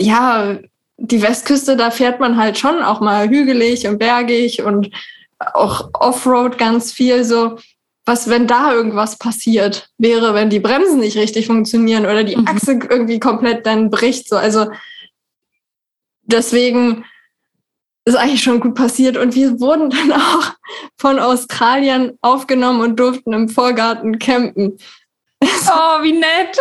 ja, 0.00 0.58
die 0.96 1.22
Westküste, 1.22 1.76
da 1.76 1.90
fährt 1.90 2.18
man 2.20 2.36
halt 2.36 2.58
schon 2.58 2.82
auch 2.82 3.00
mal 3.00 3.28
hügelig 3.28 3.86
und 3.86 3.98
bergig 3.98 4.62
und 4.62 4.90
auch 5.38 5.90
Offroad 5.94 6.58
ganz 6.58 6.92
viel 6.92 7.24
so. 7.24 7.58
Was, 8.04 8.28
wenn 8.28 8.48
da 8.48 8.72
irgendwas 8.72 9.16
passiert 9.16 9.90
wäre, 9.96 10.34
wenn 10.34 10.50
die 10.50 10.58
Bremsen 10.58 10.98
nicht 10.98 11.16
richtig 11.16 11.46
funktionieren 11.46 12.04
oder 12.04 12.24
die 12.24 12.36
Mhm. 12.36 12.48
Achse 12.48 12.72
irgendwie 12.72 13.20
komplett 13.20 13.64
dann 13.64 13.90
bricht, 13.90 14.28
so. 14.28 14.36
Also 14.36 14.66
deswegen 16.22 17.04
ist 18.04 18.16
eigentlich 18.16 18.42
schon 18.42 18.60
gut 18.60 18.74
passiert. 18.74 19.16
Und 19.16 19.34
wir 19.34 19.60
wurden 19.60 19.90
dann 19.90 20.12
auch 20.20 20.52
von 20.96 21.18
Australiern 21.18 22.12
aufgenommen 22.20 22.80
und 22.80 22.96
durften 22.96 23.32
im 23.32 23.48
Vorgarten 23.48 24.18
campen. 24.18 24.78
Oh, 25.44 26.02
wie 26.02 26.12
nett. 26.12 26.56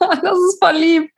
das 0.22 0.38
ist 0.38 0.58
voll 0.60 0.74
lieb. 0.74 1.10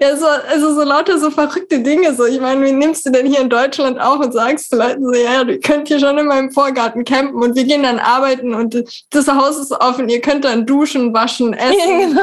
Ja, 0.00 0.16
so, 0.16 0.26
also 0.26 0.74
so 0.74 0.82
lauter 0.82 1.18
so 1.18 1.30
verrückte 1.30 1.80
Dinge. 1.80 2.14
So, 2.14 2.24
ich 2.24 2.40
meine, 2.40 2.64
wie 2.64 2.72
nimmst 2.72 3.04
du 3.04 3.10
denn 3.10 3.26
hier 3.26 3.40
in 3.40 3.50
Deutschland 3.50 4.00
auf 4.00 4.18
und 4.20 4.32
sagst 4.32 4.70
zu 4.70 4.76
Leuten 4.76 5.04
so, 5.04 5.12
ja, 5.12 5.42
ihr 5.42 5.60
könnt 5.60 5.88
hier 5.88 5.98
schon 5.98 6.16
in 6.16 6.26
meinem 6.26 6.50
Vorgarten 6.50 7.04
campen 7.04 7.42
und 7.42 7.54
wir 7.54 7.64
gehen 7.64 7.82
dann 7.82 7.98
arbeiten 7.98 8.54
und 8.54 8.82
das 9.10 9.28
Haus 9.28 9.58
ist 9.58 9.72
offen, 9.72 10.08
ihr 10.08 10.22
könnt 10.22 10.44
dann 10.44 10.64
duschen, 10.64 11.12
waschen, 11.12 11.52
essen, 11.52 12.16
genau. 12.16 12.22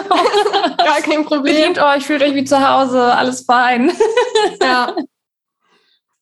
gar 0.77 1.01
kein 1.01 1.25
Problem. 1.25 1.55
Bedient 1.55 1.79
euch, 1.79 2.05
fühlt 2.05 2.23
euch 2.23 2.33
wie 2.33 2.45
zu 2.45 2.67
Hause, 2.67 2.99
alles 2.99 3.41
fein. 3.41 3.91
Ja. 4.61 4.95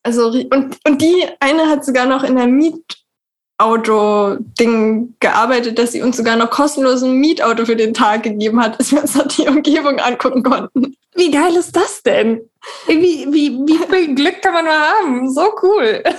Also, 0.03 0.27
und, 0.27 0.77
und 0.85 1.01
die 1.01 1.25
eine 1.39 1.69
hat 1.69 1.85
sogar 1.85 2.05
noch 2.05 2.23
in 2.23 2.35
der 2.35 2.47
Mietauto-Ding 2.47 5.15
gearbeitet, 5.19 5.79
dass 5.79 5.93
sie 5.93 6.01
uns 6.01 6.17
sogar 6.17 6.35
noch 6.35 6.49
kostenlos 6.49 7.03
ein 7.03 7.13
Mietauto 7.13 7.65
für 7.65 7.77
den 7.77 7.93
Tag 7.93 8.23
gegeben 8.23 8.61
hat, 8.61 8.77
dass 8.79 8.91
wir 8.91 9.01
uns 9.01 9.15
noch 9.15 9.27
die 9.27 9.47
Umgebung 9.47 9.99
angucken 9.99 10.43
konnten. 10.43 10.97
Wie 11.15 11.31
geil 11.31 11.55
ist 11.55 11.73
das 11.75 12.03
denn? 12.03 12.41
Wie, 12.87 13.27
wie, 13.31 13.57
wie 13.65 13.77
viel 13.77 14.15
Glück 14.15 14.41
kann 14.41 14.53
man 14.53 14.65
mal 14.65 14.79
haben? 14.79 15.31
So 15.31 15.53
cool. 15.61 16.03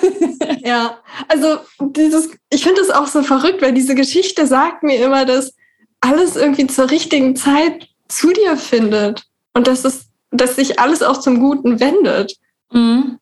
Ja, 0.65 0.99
also 1.29 1.59
dieses, 1.79 2.31
ich 2.49 2.65
finde 2.65 2.81
es 2.81 2.89
auch 2.89 3.07
so 3.07 3.23
verrückt, 3.23 3.61
weil 3.61 3.75
diese 3.75 3.95
Geschichte 3.95 4.47
sagt 4.47 4.83
mir 4.83 4.97
immer, 5.05 5.27
dass 5.27 5.53
alles 6.01 6.37
irgendwie 6.37 6.67
zur 6.67 6.91
richtigen 6.91 7.37
Zeit 7.37 7.87
zu 8.09 8.33
dir 8.33 8.57
findet 8.57 9.25
und 9.53 9.67
dass 9.67 9.85
es, 9.85 10.07
dass 10.31 10.57
sich 10.57 10.79
alles 10.79 11.03
auch 11.03 11.19
zum 11.19 11.39
Guten 11.39 11.81
wendet. 11.81 12.39
Mhm. 12.73 13.19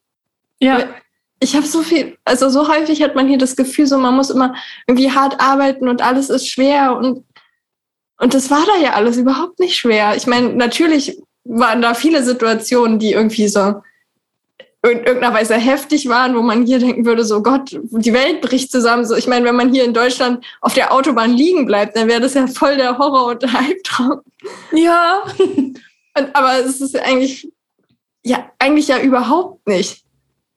Ja. 0.62 0.88
ich 1.40 1.56
habe 1.56 1.66
so 1.66 1.82
viel, 1.82 2.16
also 2.24 2.48
so 2.48 2.68
häufig 2.68 3.02
hat 3.02 3.14
man 3.14 3.28
hier 3.28 3.38
das 3.38 3.56
Gefühl, 3.56 3.86
so 3.86 3.98
man 3.98 4.14
muss 4.14 4.30
immer 4.30 4.54
irgendwie 4.86 5.10
hart 5.10 5.40
arbeiten 5.40 5.88
und 5.88 6.02
alles 6.02 6.30
ist 6.30 6.48
schwer 6.48 6.96
und 6.96 7.24
und 8.18 8.34
das 8.34 8.52
war 8.52 8.64
da 8.64 8.80
ja 8.80 8.92
alles 8.92 9.16
überhaupt 9.16 9.58
nicht 9.58 9.74
schwer. 9.74 10.14
Ich 10.14 10.28
meine, 10.28 10.50
natürlich 10.54 11.20
waren 11.42 11.82
da 11.82 11.92
viele 11.92 12.22
Situationen, 12.22 13.00
die 13.00 13.12
irgendwie 13.12 13.48
so 13.48 13.82
in 14.84 14.98
irgendeiner 14.98 15.34
Weise 15.34 15.54
heftig 15.54 16.08
waren, 16.08 16.36
wo 16.36 16.42
man 16.42 16.66
hier 16.66 16.80
denken 16.80 17.04
würde, 17.04 17.24
so 17.24 17.42
Gott, 17.42 17.70
die 17.72 18.12
Welt 18.12 18.40
bricht 18.40 18.72
zusammen. 18.72 19.04
So, 19.04 19.14
ich 19.14 19.28
meine, 19.28 19.46
wenn 19.46 19.54
man 19.54 19.72
hier 19.72 19.84
in 19.84 19.94
Deutschland 19.94 20.44
auf 20.60 20.74
der 20.74 20.92
Autobahn 20.92 21.32
liegen 21.32 21.66
bleibt, 21.66 21.96
dann 21.96 22.08
wäre 22.08 22.20
das 22.20 22.34
ja 22.34 22.46
voll 22.48 22.76
der 22.76 22.98
Horror 22.98 23.26
und 23.26 23.42
der 23.42 23.54
Albtraum. 23.58 24.20
Ja. 24.72 25.24
Und, 26.14 26.36
aber 26.36 26.58
es 26.58 26.82
ist 26.82 26.94
eigentlich, 26.94 27.50
ja, 28.22 28.50
eigentlich 28.58 28.88
ja 28.88 29.00
überhaupt 29.00 29.66
nicht. 29.66 30.01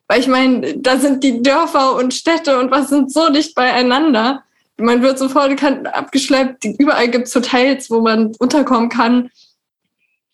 Weil 0.07 0.19
ich 0.19 0.27
meine, 0.27 0.77
da 0.77 0.97
sind 0.97 1.23
die 1.23 1.41
Dörfer 1.41 1.95
und 1.95 2.13
Städte 2.13 2.59
und 2.59 2.71
was 2.71 2.89
sind 2.89 3.11
so 3.11 3.29
dicht 3.29 3.55
beieinander. 3.55 4.43
Man 4.77 5.01
wird 5.01 5.17
sofort 5.17 5.51
abgeschleppt. 5.63 6.65
Überall 6.77 7.07
gibt 7.07 7.27
es 7.27 7.35
Hotels, 7.35 7.89
wo 7.89 8.01
man 8.01 8.33
unterkommen 8.39 8.89
kann. 8.89 9.29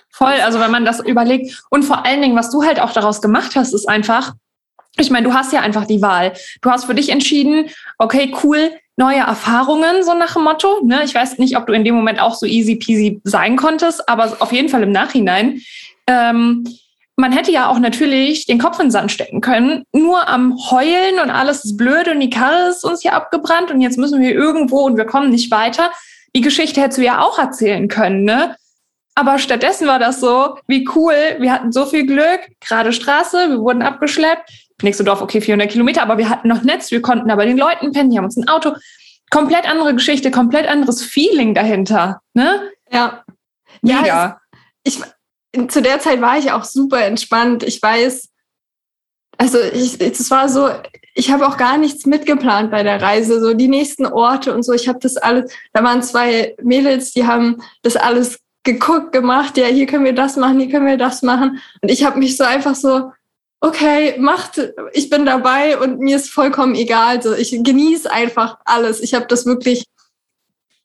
Voll, 0.09 0.33
also 0.43 0.59
wenn 0.59 0.71
man 0.71 0.83
das 0.83 0.99
überlegt. 0.99 1.63
Und 1.69 1.83
vor 1.83 2.05
allen 2.05 2.21
Dingen, 2.21 2.35
was 2.35 2.51
du 2.51 2.63
halt 2.63 2.79
auch 2.79 2.91
daraus 2.91 3.21
gemacht 3.21 3.55
hast, 3.55 3.73
ist 3.73 3.87
einfach, 3.87 4.33
ich 4.97 5.09
meine, 5.09 5.27
du 5.27 5.33
hast 5.33 5.53
ja 5.53 5.61
einfach 5.61 5.85
die 5.85 6.01
Wahl. 6.01 6.33
Du 6.61 6.69
hast 6.69 6.85
für 6.85 6.95
dich 6.95 7.09
entschieden, 7.09 7.69
okay, 7.97 8.33
cool, 8.43 8.71
neue 8.97 9.19
Erfahrungen, 9.19 10.03
so 10.03 10.13
nach 10.13 10.33
dem 10.33 10.43
Motto. 10.43 10.81
Ne? 10.83 11.01
Ich 11.03 11.15
weiß 11.15 11.37
nicht, 11.37 11.55
ob 11.57 11.65
du 11.65 11.73
in 11.73 11.85
dem 11.85 11.95
Moment 11.95 12.19
auch 12.19 12.35
so 12.35 12.45
easy 12.45 12.75
peasy 12.75 13.21
sein 13.23 13.55
konntest, 13.55 14.07
aber 14.09 14.35
auf 14.39 14.51
jeden 14.51 14.69
Fall 14.69 14.83
im 14.83 14.91
Nachhinein. 14.91 15.61
Ähm, 16.07 16.65
man 17.21 17.31
hätte 17.31 17.51
ja 17.51 17.69
auch 17.69 17.79
natürlich 17.79 18.47
den 18.47 18.59
Kopf 18.59 18.79
in 18.79 18.87
den 18.87 18.91
Sand 18.91 19.11
stecken 19.11 19.39
können, 19.39 19.85
nur 19.93 20.27
am 20.27 20.57
Heulen 20.71 21.19
und 21.23 21.29
alles 21.29 21.63
ist 21.63 21.77
blöd 21.77 22.07
und 22.09 22.19
die 22.19 22.29
Karre 22.29 22.69
ist 22.69 22.83
uns 22.83 23.01
hier 23.01 23.13
abgebrannt 23.13 23.71
und 23.71 23.79
jetzt 23.79 23.97
müssen 23.97 24.19
wir 24.21 24.31
irgendwo 24.31 24.79
und 24.79 24.97
wir 24.97 25.05
kommen 25.05 25.29
nicht 25.29 25.51
weiter. 25.51 25.91
Die 26.35 26.41
Geschichte 26.41 26.81
hättest 26.81 26.97
du 26.97 27.03
ja 27.03 27.21
auch 27.21 27.39
erzählen 27.39 27.87
können, 27.87 28.23
ne? 28.23 28.55
Aber 29.13 29.39
stattdessen 29.39 29.87
war 29.87 29.99
das 29.99 30.19
so, 30.19 30.57
wie 30.67 30.87
cool, 30.95 31.13
wir 31.39 31.51
hatten 31.51 31.71
so 31.71 31.85
viel 31.85 32.05
Glück, 32.05 32.39
gerade 32.59 32.91
Straße, 32.91 33.49
wir 33.49 33.59
wurden 33.59 33.81
abgeschleppt. 33.81 34.49
Nächste 34.81 35.03
Dorf, 35.03 35.21
okay, 35.21 35.41
400 35.41 35.69
Kilometer, 35.69 36.01
aber 36.01 36.17
wir 36.17 36.29
hatten 36.29 36.47
noch 36.47 36.63
Netz, 36.63 36.89
wir 36.91 37.01
konnten 37.01 37.29
aber 37.29 37.45
den 37.45 37.57
Leuten 37.57 37.91
pennen, 37.91 38.09
die 38.09 38.17
haben 38.17 38.25
uns 38.25 38.37
ein 38.37 38.47
Auto. 38.47 38.73
Komplett 39.29 39.69
andere 39.69 39.93
Geschichte, 39.93 40.31
komplett 40.31 40.67
anderes 40.67 41.03
Feeling 41.03 41.53
dahinter, 41.53 42.21
ne? 42.33 42.71
Ja. 42.89 43.23
Mega. 43.81 44.05
Ja, 44.05 44.41
ich, 44.83 44.99
zu 45.67 45.81
der 45.81 45.99
Zeit 45.99 46.21
war 46.21 46.37
ich 46.37 46.51
auch 46.51 46.63
super 46.63 47.03
entspannt. 47.03 47.63
Ich 47.63 47.81
weiß, 47.81 48.29
also 49.37 49.57
ich, 49.59 49.99
es 49.99 50.31
war 50.31 50.49
so, 50.49 50.69
ich 51.13 51.31
habe 51.31 51.47
auch 51.47 51.57
gar 51.57 51.77
nichts 51.77 52.05
mitgeplant 52.05 52.71
bei 52.71 52.83
der 52.83 53.01
Reise, 53.01 53.41
so 53.41 53.53
die 53.53 53.67
nächsten 53.67 54.05
Orte 54.05 54.53
und 54.53 54.63
so. 54.63 54.73
Ich 54.73 54.87
habe 54.87 54.99
das 54.99 55.17
alles, 55.17 55.51
da 55.73 55.83
waren 55.83 56.03
zwei 56.03 56.55
Mädels, 56.61 57.11
die 57.11 57.25
haben 57.25 57.61
das 57.81 57.95
alles 57.95 58.39
geguckt, 58.63 59.11
gemacht, 59.11 59.57
ja, 59.57 59.65
hier 59.65 59.87
können 59.87 60.05
wir 60.05 60.13
das 60.13 60.35
machen, 60.37 60.59
hier 60.59 60.69
können 60.69 60.85
wir 60.85 60.97
das 60.97 61.23
machen. 61.23 61.59
Und 61.81 61.89
ich 61.89 62.03
habe 62.05 62.19
mich 62.19 62.37
so 62.37 62.43
einfach 62.43 62.75
so, 62.75 63.11
okay, 63.61 64.15
macht, 64.19 64.61
ich 64.93 65.09
bin 65.09 65.25
dabei 65.25 65.77
und 65.77 65.99
mir 65.99 66.15
ist 66.15 66.29
vollkommen 66.29 66.75
egal. 66.75 67.21
So, 67.21 67.33
ich 67.33 67.51
genieße 67.51 68.11
einfach 68.11 68.57
alles. 68.65 69.01
Ich 69.01 69.13
habe 69.13 69.27
das 69.27 69.45
wirklich, 69.45 69.85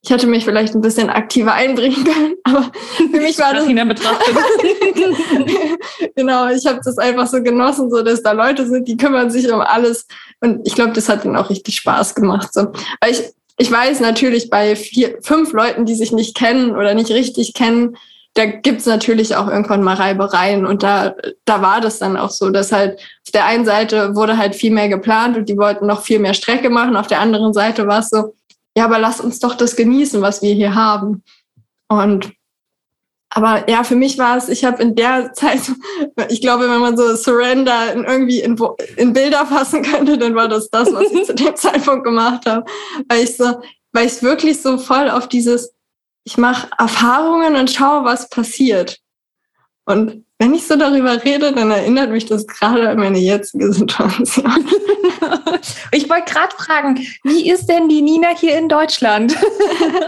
ich 0.07 0.12
hätte 0.12 0.29
mich 0.29 0.45
vielleicht 0.45 0.73
ein 0.73 0.83
bisschen 0.83 1.11
aktiver 1.11 1.53
einbringen 1.53 2.05
können, 2.05 2.35
aber 2.45 2.71
für 2.97 3.19
mich 3.19 3.37
war 3.40 3.53
das 3.53 3.66
betrachtet. 3.66 4.37
genau, 6.14 6.49
ich 6.49 6.64
habe 6.64 6.79
das 6.85 6.97
einfach 6.97 7.27
so 7.27 7.42
genossen, 7.42 7.90
so 7.90 8.03
dass 8.03 8.23
da 8.23 8.31
Leute 8.31 8.69
sind, 8.69 8.87
die 8.87 8.97
kümmern 8.97 9.31
sich 9.31 9.51
um 9.53 9.61
alles. 9.61 10.07
Und 10.40 10.64
ich 10.64 10.77
glaube, 10.77 10.92
das 10.92 11.09
hat 11.09 11.25
dann 11.25 11.35
auch 11.35 11.51
richtig 11.51 11.75
Spaß 11.79 12.14
gemacht. 12.14 12.55
So. 12.55 12.69
Weil 13.01 13.11
ich, 13.11 13.25
ich 13.59 13.69
weiß 13.69 13.99
natürlich 13.99 14.49
bei 14.49 14.77
vier, 14.77 15.19
fünf 15.23 15.53
Leuten, 15.53 15.87
die 15.87 15.97
sich 15.97 16.12
nicht 16.12 16.37
kennen 16.37 16.77
oder 16.77 16.95
nicht 16.95 17.11
richtig 17.11 17.53
kennen, 17.55 17.97
da 18.35 18.47
gibt's 18.47 18.87
natürlich 18.87 19.35
auch 19.35 19.49
irgendwann 19.49 19.83
mal 19.83 19.97
Reibereien. 19.97 20.66
Und 20.66 20.85
da, 20.85 21.16
da 21.47 21.62
war 21.62 21.81
das 21.81 21.99
dann 21.99 22.16
auch 22.16 22.31
so, 22.31 22.51
dass 22.51 22.71
halt 22.71 23.01
auf 23.01 23.33
der 23.35 23.47
einen 23.47 23.64
Seite 23.64 24.14
wurde 24.14 24.38
halt 24.38 24.55
viel 24.55 24.71
mehr 24.71 24.88
geplant 24.88 25.37
und 25.37 25.49
die 25.49 25.57
wollten 25.57 25.87
noch 25.87 26.03
viel 26.03 26.21
mehr 26.21 26.35
Strecke 26.35 26.71
machen. 26.71 26.97
Auf 26.97 27.09
der 27.09 27.21
anderen 27.21 27.53
Seite 27.53 27.88
war 27.88 27.99
es 27.99 28.11
so, 28.11 28.35
ja, 28.76 28.84
aber 28.84 28.98
lass 28.98 29.20
uns 29.20 29.40
doch 29.40 29.54
das 29.54 29.74
genießen, 29.74 30.20
was 30.20 30.42
wir 30.42 30.52
hier 30.52 30.74
haben. 30.74 31.22
Und 31.88 32.32
aber 33.30 33.68
ja, 33.68 33.84
für 33.84 33.96
mich 33.96 34.18
war 34.18 34.36
es, 34.36 34.48
ich 34.48 34.64
habe 34.64 34.82
in 34.82 34.94
der 34.94 35.32
Zeit, 35.34 35.60
ich 36.28 36.40
glaube, 36.40 36.68
wenn 36.68 36.80
man 36.80 36.96
so 36.96 37.16
Surrender 37.16 37.92
in 37.92 38.04
irgendwie 38.04 38.40
in, 38.40 38.56
in 38.96 39.12
Bilder 39.12 39.46
fassen 39.46 39.82
könnte, 39.82 40.18
dann 40.18 40.34
war 40.34 40.48
das 40.48 40.70
das, 40.70 40.92
was 40.92 41.10
ich 41.10 41.24
zu 41.24 41.34
dem 41.34 41.56
Zeitpunkt 41.56 42.04
gemacht 42.04 42.46
habe. 42.46 42.64
Weil 43.08 43.24
ich 43.24 43.36
so, 43.36 43.60
weil 43.92 44.06
ich 44.06 44.22
wirklich 44.22 44.60
so 44.60 44.78
voll 44.78 45.10
auf 45.10 45.28
dieses, 45.28 45.74
ich 46.24 46.38
mache 46.38 46.68
Erfahrungen 46.78 47.56
und 47.56 47.70
schaue, 47.70 48.04
was 48.04 48.28
passiert. 48.28 48.98
Und 49.87 50.25
wenn 50.38 50.53
ich 50.53 50.66
so 50.66 50.77
darüber 50.77 51.25
rede, 51.25 51.53
dann 51.53 51.70
erinnert 51.70 52.11
mich 52.11 52.27
das 52.27 52.46
gerade 52.46 52.90
an 52.90 52.99
meine 52.99 53.18
jetzige 53.18 53.72
Situation. 53.72 54.44
ich 55.92 56.11
wollte 56.11 56.33
gerade 56.33 56.55
fragen, 56.57 57.07
wie 57.22 57.49
ist 57.51 57.66
denn 57.66 57.88
die 57.88 58.03
Nina 58.03 58.29
hier 58.37 58.59
in 58.59 58.68
Deutschland? 58.68 59.35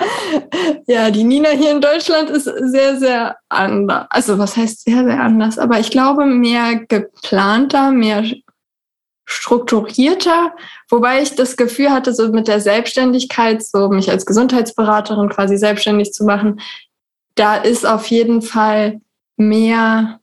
ja, 0.87 1.11
die 1.11 1.23
Nina 1.25 1.51
hier 1.51 1.71
in 1.71 1.81
Deutschland 1.81 2.29
ist 2.29 2.45
sehr, 2.45 2.99
sehr 2.99 3.37
anders. 3.49 4.07
Also 4.11 4.39
was 4.39 4.57
heißt 4.57 4.85
sehr, 4.85 5.05
sehr 5.05 5.21
anders? 5.21 5.59
Aber 5.59 5.79
ich 5.79 5.91
glaube 5.91 6.27
mehr 6.27 6.85
geplanter, 6.87 7.93
mehr 7.93 8.25
strukturierter, 9.25 10.55
wobei 10.91 11.23
ich 11.23 11.37
das 11.37 11.57
Gefühl 11.57 11.91
hatte, 11.91 12.13
so 12.15 12.29
mit 12.33 12.49
der 12.49 12.61
Selbstständigkeit, 12.61 13.63
so 13.63 13.89
mich 13.91 14.11
als 14.11 14.27
Gesundheitsberaterin 14.27 15.29
quasi 15.29 15.57
selbstständig 15.57 16.13
zu 16.13 16.25
machen, 16.25 16.61
da 17.35 17.57
ist 17.57 17.87
auf 17.87 18.07
jeden 18.07 18.43
Fall 18.43 19.01
mehr 19.39 20.21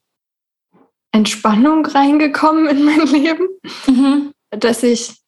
Entspannung 1.11 1.85
reingekommen 1.85 2.67
in 2.67 2.83
mein 2.83 3.07
Leben, 3.07 3.47
mhm. 3.87 4.33
dass 4.51 4.83
ich 4.83 5.21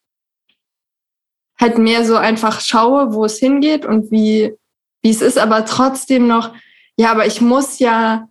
halt 1.58 1.78
mehr 1.78 2.04
so 2.04 2.16
einfach 2.16 2.60
schaue, 2.60 3.14
wo 3.14 3.24
es 3.24 3.38
hingeht 3.38 3.84
und 3.84 4.10
wie, 4.10 4.54
wie 5.02 5.10
es 5.10 5.22
ist, 5.22 5.38
aber 5.38 5.64
trotzdem 5.64 6.26
noch, 6.28 6.52
ja, 6.96 7.10
aber 7.10 7.26
ich 7.26 7.40
muss 7.40 7.78
ja 7.78 8.28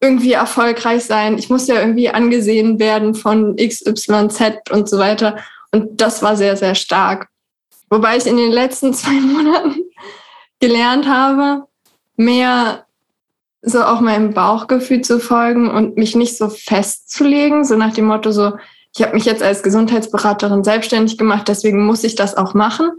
irgendwie 0.00 0.32
erfolgreich 0.32 1.04
sein, 1.04 1.38
ich 1.38 1.50
muss 1.50 1.66
ja 1.66 1.80
irgendwie 1.80 2.08
angesehen 2.10 2.78
werden 2.78 3.14
von 3.14 3.56
XYZ 3.56 4.70
und 4.70 4.88
so 4.88 4.98
weiter. 4.98 5.38
Und 5.72 6.00
das 6.00 6.22
war 6.22 6.36
sehr, 6.36 6.56
sehr 6.56 6.74
stark. 6.74 7.28
Wobei 7.90 8.16
ich 8.16 8.26
in 8.26 8.36
den 8.36 8.52
letzten 8.52 8.94
zwei 8.94 9.20
Monaten 9.20 9.80
gelernt 10.60 11.08
habe, 11.08 11.66
mehr 12.16 12.86
so 13.62 13.82
auch 13.82 14.00
meinem 14.00 14.34
Bauchgefühl 14.34 15.00
zu 15.00 15.18
folgen 15.18 15.70
und 15.70 15.96
mich 15.96 16.14
nicht 16.14 16.36
so 16.36 16.48
festzulegen, 16.48 17.64
so 17.64 17.76
nach 17.76 17.92
dem 17.92 18.06
Motto 18.06 18.30
so, 18.30 18.52
ich 18.94 19.02
habe 19.02 19.14
mich 19.14 19.24
jetzt 19.24 19.42
als 19.42 19.62
Gesundheitsberaterin 19.62 20.64
selbstständig 20.64 21.18
gemacht, 21.18 21.48
deswegen 21.48 21.84
muss 21.84 22.04
ich 22.04 22.14
das 22.14 22.36
auch 22.36 22.54
machen, 22.54 22.90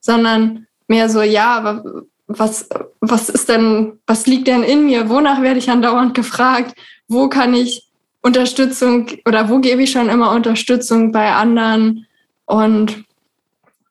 sondern 0.00 0.66
mehr 0.88 1.08
so, 1.08 1.22
ja, 1.22 1.56
aber 1.56 2.04
was, 2.26 2.68
was 3.00 3.28
ist 3.28 3.48
denn, 3.48 3.98
was 4.06 4.26
liegt 4.26 4.48
denn 4.48 4.62
in 4.62 4.86
mir? 4.86 5.08
Wonach 5.08 5.42
werde 5.42 5.58
ich 5.58 5.70
andauernd 5.70 6.14
gefragt? 6.14 6.74
Wo 7.06 7.28
kann 7.28 7.54
ich 7.54 7.90
Unterstützung 8.22 9.08
oder 9.26 9.48
wo 9.50 9.58
gebe 9.60 9.82
ich 9.82 9.92
schon 9.92 10.08
immer 10.08 10.30
Unterstützung 10.30 11.12
bei 11.12 11.32
anderen? 11.32 12.06
Und 12.46 13.04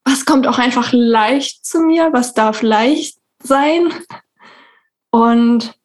was 0.04 0.26
kommt 0.26 0.48
auch 0.48 0.58
einfach 0.58 0.92
leicht 0.92 1.66
zu 1.66 1.82
mir? 1.82 2.10
Was 2.12 2.34
darf 2.34 2.62
leicht 2.62 3.18
sein? 3.44 3.94
Und 5.12 5.76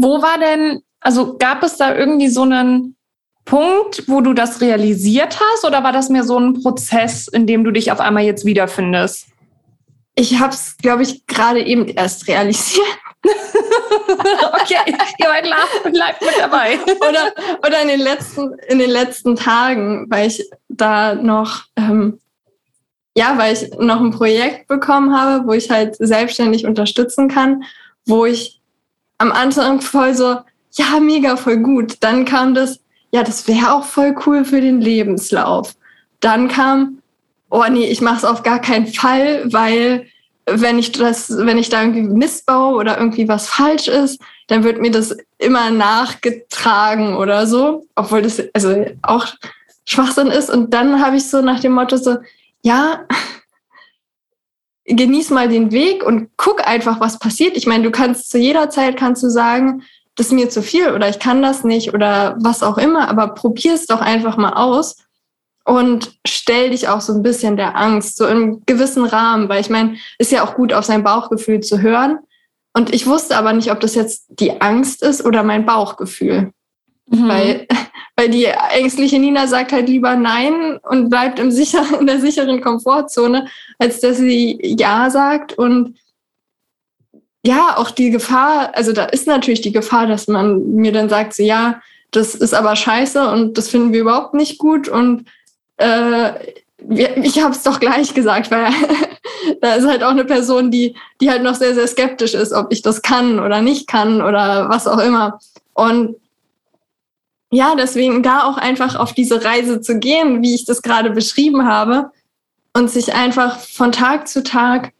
wo 0.00 0.22
war 0.22 0.38
denn, 0.38 0.82
also 1.00 1.36
gab 1.36 1.62
es 1.62 1.76
da 1.76 1.94
irgendwie 1.94 2.28
so 2.28 2.42
einen 2.42 2.96
Punkt, 3.44 4.04
wo 4.06 4.20
du 4.20 4.32
das 4.32 4.60
realisiert 4.60 5.38
hast 5.40 5.64
oder 5.64 5.82
war 5.82 5.92
das 5.92 6.08
mehr 6.08 6.24
so 6.24 6.38
ein 6.38 6.62
Prozess, 6.62 7.28
in 7.28 7.46
dem 7.46 7.64
du 7.64 7.70
dich 7.70 7.92
auf 7.92 8.00
einmal 8.00 8.24
jetzt 8.24 8.44
wiederfindest? 8.44 9.26
Ich 10.14 10.38
habe 10.38 10.52
es, 10.52 10.76
glaube 10.78 11.02
ich, 11.02 11.26
gerade 11.26 11.64
eben 11.64 11.86
erst 11.88 12.28
realisiert. 12.28 12.86
okay, 13.24 14.94
ihr 15.18 15.90
bleibt 15.90 16.22
mit 16.22 16.32
dabei. 16.38 16.78
oder, 17.08 17.32
oder 17.66 17.82
in, 17.82 17.88
den 17.88 18.00
letzten, 18.00 18.54
in 18.68 18.78
den 18.78 18.90
letzten 18.90 19.36
Tagen, 19.36 20.06
weil 20.08 20.28
ich 20.28 20.48
da 20.68 21.14
noch, 21.14 21.64
ähm, 21.76 22.18
ja, 23.16 23.36
weil 23.36 23.52
ich 23.52 23.70
noch 23.78 24.00
ein 24.00 24.10
Projekt 24.10 24.68
bekommen 24.68 25.14
habe, 25.14 25.46
wo 25.46 25.52
ich 25.52 25.70
halt 25.70 25.96
selbstständig 25.98 26.64
unterstützen 26.64 27.28
kann, 27.28 27.64
wo 28.06 28.24
ich 28.24 28.59
am 29.20 29.32
Anfang 29.32 29.82
voll 29.82 30.14
so, 30.14 30.38
ja, 30.72 30.98
mega, 30.98 31.36
voll 31.36 31.58
gut. 31.58 31.98
Dann 32.00 32.24
kam 32.24 32.54
das, 32.54 32.80
ja, 33.12 33.22
das 33.22 33.46
wäre 33.46 33.72
auch 33.72 33.84
voll 33.84 34.16
cool 34.26 34.44
für 34.44 34.62
den 34.62 34.80
Lebenslauf. 34.80 35.74
Dann 36.20 36.48
kam, 36.48 37.02
oh 37.50 37.64
nee, 37.70 37.86
ich 37.86 38.00
mache 38.00 38.16
es 38.16 38.24
auf 38.24 38.42
gar 38.42 38.60
keinen 38.60 38.86
Fall, 38.86 39.42
weil 39.52 40.06
wenn 40.46 40.78
ich 40.78 40.92
das, 40.92 41.36
wenn 41.36 41.58
ich 41.58 41.68
da 41.68 41.82
irgendwie 41.82 42.02
missbaue 42.02 42.76
oder 42.76 42.98
irgendwie 42.98 43.28
was 43.28 43.46
falsch 43.46 43.88
ist, 43.88 44.20
dann 44.48 44.64
wird 44.64 44.80
mir 44.80 44.90
das 44.90 45.14
immer 45.38 45.70
nachgetragen 45.70 47.14
oder 47.14 47.46
so, 47.46 47.86
obwohl 47.96 48.22
das 48.22 48.42
also 48.54 48.86
auch 49.02 49.26
Schwachsinn 49.84 50.28
ist. 50.28 50.48
Und 50.48 50.72
dann 50.72 51.04
habe 51.04 51.16
ich 51.16 51.28
so 51.28 51.42
nach 51.42 51.60
dem 51.60 51.72
Motto 51.72 51.98
so, 51.98 52.16
ja, 52.62 53.04
genieß 54.96 55.30
mal 55.30 55.48
den 55.48 55.72
Weg 55.72 56.04
und 56.04 56.30
guck 56.36 56.66
einfach, 56.66 57.00
was 57.00 57.18
passiert. 57.18 57.56
Ich 57.56 57.66
meine, 57.66 57.84
du 57.84 57.90
kannst 57.90 58.30
zu 58.30 58.38
jeder 58.38 58.70
Zeit 58.70 58.96
kannst 58.96 59.22
du 59.22 59.30
sagen, 59.30 59.82
das 60.16 60.26
ist 60.26 60.32
mir 60.32 60.50
zu 60.50 60.62
viel 60.62 60.92
oder 60.92 61.08
ich 61.08 61.18
kann 61.18 61.42
das 61.42 61.64
nicht 61.64 61.94
oder 61.94 62.36
was 62.40 62.62
auch 62.62 62.78
immer, 62.78 63.08
aber 63.08 63.28
probier 63.28 63.74
es 63.74 63.86
doch 63.86 64.00
einfach 64.00 64.36
mal 64.36 64.52
aus 64.52 64.96
und 65.64 66.18
stell 66.26 66.70
dich 66.70 66.88
auch 66.88 67.00
so 67.00 67.12
ein 67.12 67.22
bisschen 67.22 67.56
der 67.56 67.76
Angst, 67.76 68.16
so 68.16 68.26
im 68.26 68.62
gewissen 68.66 69.04
Rahmen, 69.04 69.48
weil 69.48 69.60
ich 69.60 69.70
meine, 69.70 69.96
ist 70.18 70.32
ja 70.32 70.44
auch 70.44 70.54
gut, 70.54 70.72
auf 70.72 70.84
sein 70.84 71.04
Bauchgefühl 71.04 71.60
zu 71.60 71.80
hören. 71.80 72.18
Und 72.72 72.94
ich 72.94 73.06
wusste 73.06 73.36
aber 73.36 73.52
nicht, 73.52 73.70
ob 73.70 73.80
das 73.80 73.94
jetzt 73.94 74.26
die 74.28 74.60
Angst 74.60 75.02
ist 75.02 75.24
oder 75.24 75.42
mein 75.42 75.66
Bauchgefühl. 75.66 76.52
Mhm. 77.06 77.28
Weil, 77.28 77.66
weil 78.20 78.28
die 78.28 78.44
ängstliche 78.44 79.18
Nina 79.18 79.46
sagt 79.46 79.72
halt 79.72 79.88
lieber 79.88 80.14
Nein 80.14 80.78
und 80.82 81.08
bleibt 81.08 81.38
im 81.38 81.50
sicher, 81.50 81.82
in 82.00 82.06
der 82.06 82.20
sicheren 82.20 82.60
Komfortzone, 82.60 83.46
als 83.78 84.00
dass 84.00 84.18
sie 84.18 84.58
Ja 84.62 85.08
sagt. 85.08 85.56
Und 85.56 85.96
ja, 87.42 87.78
auch 87.78 87.90
die 87.90 88.10
Gefahr, 88.10 88.72
also 88.74 88.92
da 88.92 89.06
ist 89.06 89.26
natürlich 89.26 89.62
die 89.62 89.72
Gefahr, 89.72 90.06
dass 90.06 90.28
man 90.28 90.74
mir 90.74 90.92
dann 90.92 91.08
sagt, 91.08 91.32
so, 91.32 91.42
ja, 91.42 91.80
das 92.10 92.34
ist 92.34 92.52
aber 92.52 92.76
scheiße 92.76 93.26
und 93.30 93.56
das 93.56 93.70
finden 93.70 93.94
wir 93.94 94.02
überhaupt 94.02 94.34
nicht 94.34 94.58
gut. 94.58 94.86
Und 94.86 95.24
äh, 95.78 96.32
ich 96.90 97.42
habe 97.42 97.54
es 97.54 97.62
doch 97.62 97.80
gleich 97.80 98.12
gesagt, 98.12 98.50
weil 98.50 98.70
da 99.62 99.76
ist 99.76 99.86
halt 99.86 100.02
auch 100.02 100.10
eine 100.10 100.26
Person, 100.26 100.70
die, 100.70 100.94
die 101.22 101.30
halt 101.30 101.42
noch 101.42 101.54
sehr, 101.54 101.74
sehr 101.74 101.86
skeptisch 101.86 102.34
ist, 102.34 102.52
ob 102.52 102.70
ich 102.70 102.82
das 102.82 103.00
kann 103.00 103.40
oder 103.40 103.62
nicht 103.62 103.86
kann 103.86 104.20
oder 104.20 104.68
was 104.68 104.86
auch 104.86 104.98
immer. 104.98 105.38
Und 105.72 106.16
ja, 107.50 107.74
deswegen 107.74 108.22
da 108.22 108.44
auch 108.44 108.56
einfach 108.56 108.96
auf 108.96 109.12
diese 109.12 109.44
Reise 109.44 109.80
zu 109.80 109.98
gehen, 109.98 110.42
wie 110.42 110.54
ich 110.54 110.64
das 110.64 110.82
gerade 110.82 111.10
beschrieben 111.10 111.66
habe, 111.66 112.10
und 112.72 112.88
sich 112.88 113.14
einfach 113.14 113.58
von 113.58 113.90
Tag 113.90 114.28
zu 114.28 114.44
Tag 114.44 114.92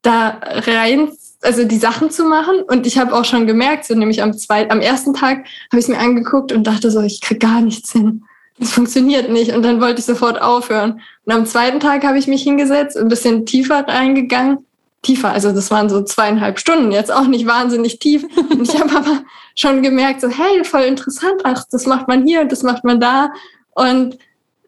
da 0.00 0.40
rein, 0.42 1.12
also 1.42 1.64
die 1.64 1.76
Sachen 1.76 2.10
zu 2.10 2.24
machen. 2.24 2.62
Und 2.62 2.86
ich 2.86 2.98
habe 2.98 3.14
auch 3.14 3.26
schon 3.26 3.46
gemerkt, 3.46 3.84
so 3.84 3.94
nämlich 3.94 4.22
am 4.22 4.36
zweiten, 4.36 4.72
am 4.72 4.80
ersten 4.80 5.12
Tag 5.12 5.44
habe 5.70 5.78
ich 5.78 5.84
es 5.84 5.88
mir 5.88 5.98
angeguckt 5.98 6.52
und 6.52 6.66
dachte 6.66 6.90
so, 6.90 7.00
ich 7.02 7.20
krieg 7.20 7.40
gar 7.40 7.60
nichts 7.60 7.92
hin. 7.92 8.24
Das 8.58 8.72
funktioniert 8.72 9.30
nicht. 9.30 9.52
Und 9.52 9.62
dann 9.62 9.82
wollte 9.82 10.00
ich 10.00 10.06
sofort 10.06 10.40
aufhören. 10.40 11.02
Und 11.26 11.32
am 11.34 11.44
zweiten 11.44 11.78
Tag 11.78 12.04
habe 12.04 12.18
ich 12.18 12.26
mich 12.26 12.42
hingesetzt, 12.42 12.96
ein 12.96 13.08
bisschen 13.08 13.44
tiefer 13.44 13.86
reingegangen 13.86 14.64
tiefer. 15.06 15.30
Also 15.30 15.52
das 15.52 15.70
waren 15.70 15.88
so 15.88 16.02
zweieinhalb 16.02 16.58
Stunden, 16.58 16.92
jetzt 16.92 17.12
auch 17.12 17.26
nicht 17.26 17.46
wahnsinnig 17.46 17.98
tief. 17.98 18.24
Und 18.50 18.62
ich 18.62 18.78
habe 18.78 18.96
aber 18.96 19.22
schon 19.56 19.82
gemerkt, 19.82 20.20
so, 20.20 20.28
hey, 20.28 20.62
voll 20.64 20.82
interessant, 20.82 21.40
ach, 21.44 21.64
das 21.70 21.86
macht 21.86 22.06
man 22.06 22.24
hier 22.24 22.42
und 22.42 22.52
das 22.52 22.62
macht 22.62 22.84
man 22.84 23.00
da. 23.00 23.30
Und 23.74 24.18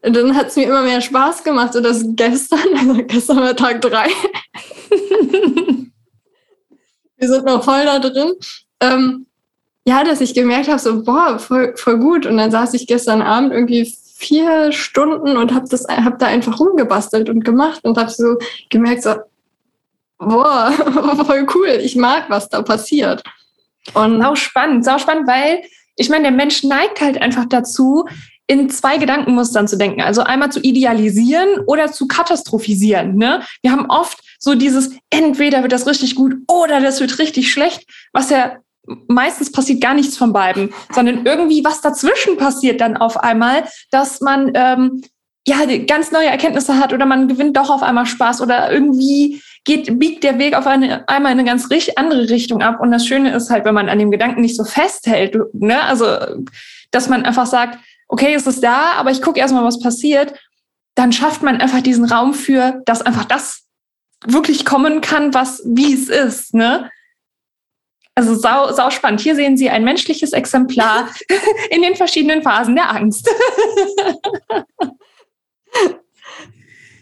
dann 0.02 0.34
hat 0.34 0.48
es 0.48 0.56
mir 0.56 0.64
immer 0.64 0.82
mehr 0.82 1.00
Spaß 1.00 1.44
gemacht. 1.44 1.74
So 1.74 1.80
dass 1.80 2.04
gestern, 2.04 2.60
also 2.78 2.94
gestern 3.04 3.38
war 3.38 3.54
Tag 3.54 3.80
drei. 3.80 4.08
Wir 7.20 7.28
sind 7.28 7.46
noch 7.46 7.64
voll 7.64 7.84
da 7.84 7.98
drin. 7.98 8.32
Ähm, 8.80 9.26
ja, 9.84 10.04
dass 10.04 10.20
ich 10.20 10.34
gemerkt 10.34 10.68
habe, 10.68 10.78
so, 10.78 11.02
boah, 11.02 11.38
voll, 11.38 11.76
voll 11.76 11.98
gut. 11.98 12.26
Und 12.26 12.36
dann 12.36 12.50
saß 12.50 12.74
ich 12.74 12.86
gestern 12.86 13.22
Abend 13.22 13.52
irgendwie 13.52 13.92
vier 14.14 14.72
Stunden 14.72 15.36
und 15.36 15.52
habe 15.52 15.66
hab 15.66 16.18
da 16.18 16.26
einfach 16.26 16.60
rumgebastelt 16.60 17.28
und 17.28 17.44
gemacht 17.44 17.80
und 17.84 17.98
habe 17.98 18.10
so 18.10 18.36
gemerkt, 18.68 19.02
so, 19.02 19.16
boah, 20.18 20.70
voll 21.26 21.46
cool, 21.54 21.78
ich 21.80 21.96
mag, 21.96 22.28
was 22.28 22.48
da 22.48 22.62
passiert. 22.62 23.22
Und 23.94 24.20
sau 24.20 24.34
spannend, 24.34 24.84
sau 24.84 24.98
spannend, 24.98 25.26
weil 25.26 25.62
ich 25.96 26.08
meine, 26.08 26.24
der 26.24 26.32
Mensch 26.32 26.62
neigt 26.62 27.00
halt 27.00 27.20
einfach 27.20 27.46
dazu, 27.46 28.06
in 28.46 28.70
zwei 28.70 28.96
Gedankenmustern 28.96 29.68
zu 29.68 29.76
denken. 29.76 30.00
Also 30.00 30.22
einmal 30.22 30.50
zu 30.50 30.60
idealisieren 30.60 31.60
oder 31.66 31.92
zu 31.92 32.08
katastrophisieren. 32.08 33.16
Ne? 33.16 33.42
Wir 33.62 33.72
haben 33.72 33.86
oft 33.90 34.18
so 34.38 34.54
dieses, 34.54 34.90
entweder 35.10 35.62
wird 35.62 35.72
das 35.72 35.86
richtig 35.86 36.14
gut 36.14 36.34
oder 36.48 36.80
das 36.80 37.00
wird 37.00 37.18
richtig 37.18 37.52
schlecht, 37.52 37.86
was 38.12 38.30
ja 38.30 38.56
meistens 39.06 39.52
passiert 39.52 39.82
gar 39.82 39.92
nichts 39.92 40.16
von 40.16 40.32
beiden, 40.32 40.72
sondern 40.94 41.26
irgendwie 41.26 41.62
was 41.62 41.82
dazwischen 41.82 42.38
passiert 42.38 42.80
dann 42.80 42.96
auf 42.96 43.18
einmal, 43.18 43.64
dass 43.90 44.22
man 44.22 44.50
ähm, 44.54 45.02
ja 45.46 45.58
ganz 45.86 46.10
neue 46.10 46.28
Erkenntnisse 46.28 46.78
hat 46.78 46.94
oder 46.94 47.04
man 47.04 47.28
gewinnt 47.28 47.56
doch 47.56 47.68
auf 47.68 47.82
einmal 47.82 48.06
Spaß 48.06 48.40
oder 48.40 48.72
irgendwie 48.72 49.42
geht, 49.68 49.98
biegt 49.98 50.24
der 50.24 50.38
Weg 50.38 50.56
auf 50.56 50.66
eine, 50.66 51.06
einmal 51.08 51.32
in 51.32 51.38
eine 51.38 51.48
ganz 51.48 51.68
andere 51.94 52.30
Richtung 52.30 52.62
ab. 52.62 52.80
Und 52.80 52.90
das 52.90 53.06
Schöne 53.06 53.36
ist 53.36 53.50
halt, 53.50 53.66
wenn 53.66 53.74
man 53.74 53.90
an 53.90 53.98
dem 53.98 54.10
Gedanken 54.10 54.40
nicht 54.40 54.56
so 54.56 54.64
festhält, 54.64 55.36
ne? 55.52 55.82
also 55.82 56.06
dass 56.90 57.10
man 57.10 57.24
einfach 57.24 57.46
sagt, 57.46 57.78
okay, 58.08 58.32
es 58.32 58.46
ist 58.46 58.64
da, 58.64 58.92
aber 58.92 59.10
ich 59.10 59.20
gucke 59.20 59.38
erstmal, 59.38 59.64
was 59.64 59.78
passiert, 59.78 60.32
dann 60.94 61.12
schafft 61.12 61.42
man 61.42 61.60
einfach 61.60 61.82
diesen 61.82 62.06
Raum 62.06 62.32
für, 62.32 62.80
dass 62.86 63.02
einfach 63.02 63.26
das 63.26 63.66
wirklich 64.26 64.64
kommen 64.64 65.02
kann, 65.02 65.34
was 65.34 65.62
wie 65.66 65.92
es 65.92 66.08
ist. 66.08 66.54
Ne? 66.54 66.90
Also 68.14 68.34
sau, 68.34 68.72
sau 68.72 68.88
spannend. 68.88 69.20
Hier 69.20 69.36
sehen 69.36 69.58
Sie 69.58 69.68
ein 69.68 69.84
menschliches 69.84 70.32
Exemplar 70.32 71.10
in 71.70 71.82
den 71.82 71.94
verschiedenen 71.94 72.42
Phasen 72.42 72.74
der 72.74 72.90
Angst. 72.90 73.28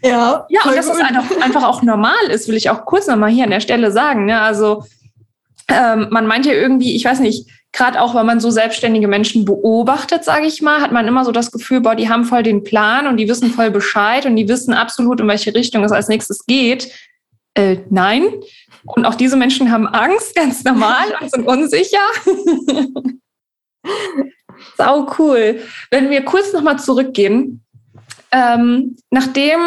Ja, 0.03 0.45
Ja, 0.49 0.61
und 0.65 0.75
dass 0.75 0.87
es 0.87 0.99
einfach, 0.99 1.25
einfach 1.41 1.63
auch 1.63 1.81
normal 1.81 2.29
ist, 2.29 2.47
will 2.47 2.55
ich 2.55 2.69
auch 2.69 2.85
kurz 2.85 3.07
nochmal 3.07 3.31
hier 3.31 3.45
an 3.45 3.51
der 3.51 3.59
Stelle 3.59 3.91
sagen. 3.91 4.25
Ne? 4.25 4.39
Also 4.39 4.85
ähm, 5.67 6.07
man 6.11 6.27
meint 6.27 6.45
ja 6.45 6.53
irgendwie, 6.53 6.95
ich 6.95 7.05
weiß 7.05 7.19
nicht, 7.19 7.49
gerade 7.73 8.01
auch, 8.01 8.15
wenn 8.15 8.25
man 8.25 8.39
so 8.39 8.49
selbstständige 8.49 9.07
Menschen 9.07 9.45
beobachtet, 9.45 10.23
sage 10.23 10.47
ich 10.47 10.61
mal, 10.61 10.81
hat 10.81 10.91
man 10.91 11.07
immer 11.07 11.25
so 11.25 11.31
das 11.31 11.51
Gefühl, 11.51 11.81
boah, 11.81 11.95
die 11.95 12.09
haben 12.09 12.23
voll 12.23 12.43
den 12.43 12.63
Plan 12.63 13.07
und 13.07 13.17
die 13.17 13.27
wissen 13.27 13.51
voll 13.51 13.71
Bescheid 13.71 14.25
und 14.25 14.35
die 14.35 14.47
wissen 14.47 14.73
absolut, 14.73 15.19
in 15.19 15.27
welche 15.27 15.53
Richtung 15.53 15.83
es 15.83 15.91
als 15.91 16.07
nächstes 16.07 16.45
geht. 16.45 16.91
Äh, 17.53 17.77
nein. 17.89 18.27
Und 18.83 19.05
auch 19.05 19.15
diese 19.15 19.35
Menschen 19.35 19.71
haben 19.71 19.87
Angst, 19.87 20.35
ganz 20.35 20.63
normal, 20.63 21.05
und 21.19 21.31
sind 21.31 21.47
unsicher. 21.47 22.05
Sau 24.77 25.11
cool. 25.19 25.61
Wenn 25.91 26.09
wir 26.09 26.23
kurz 26.25 26.53
nochmal 26.53 26.79
zurückgehen, 26.79 27.63
ähm, 28.31 28.97
nachdem 29.09 29.59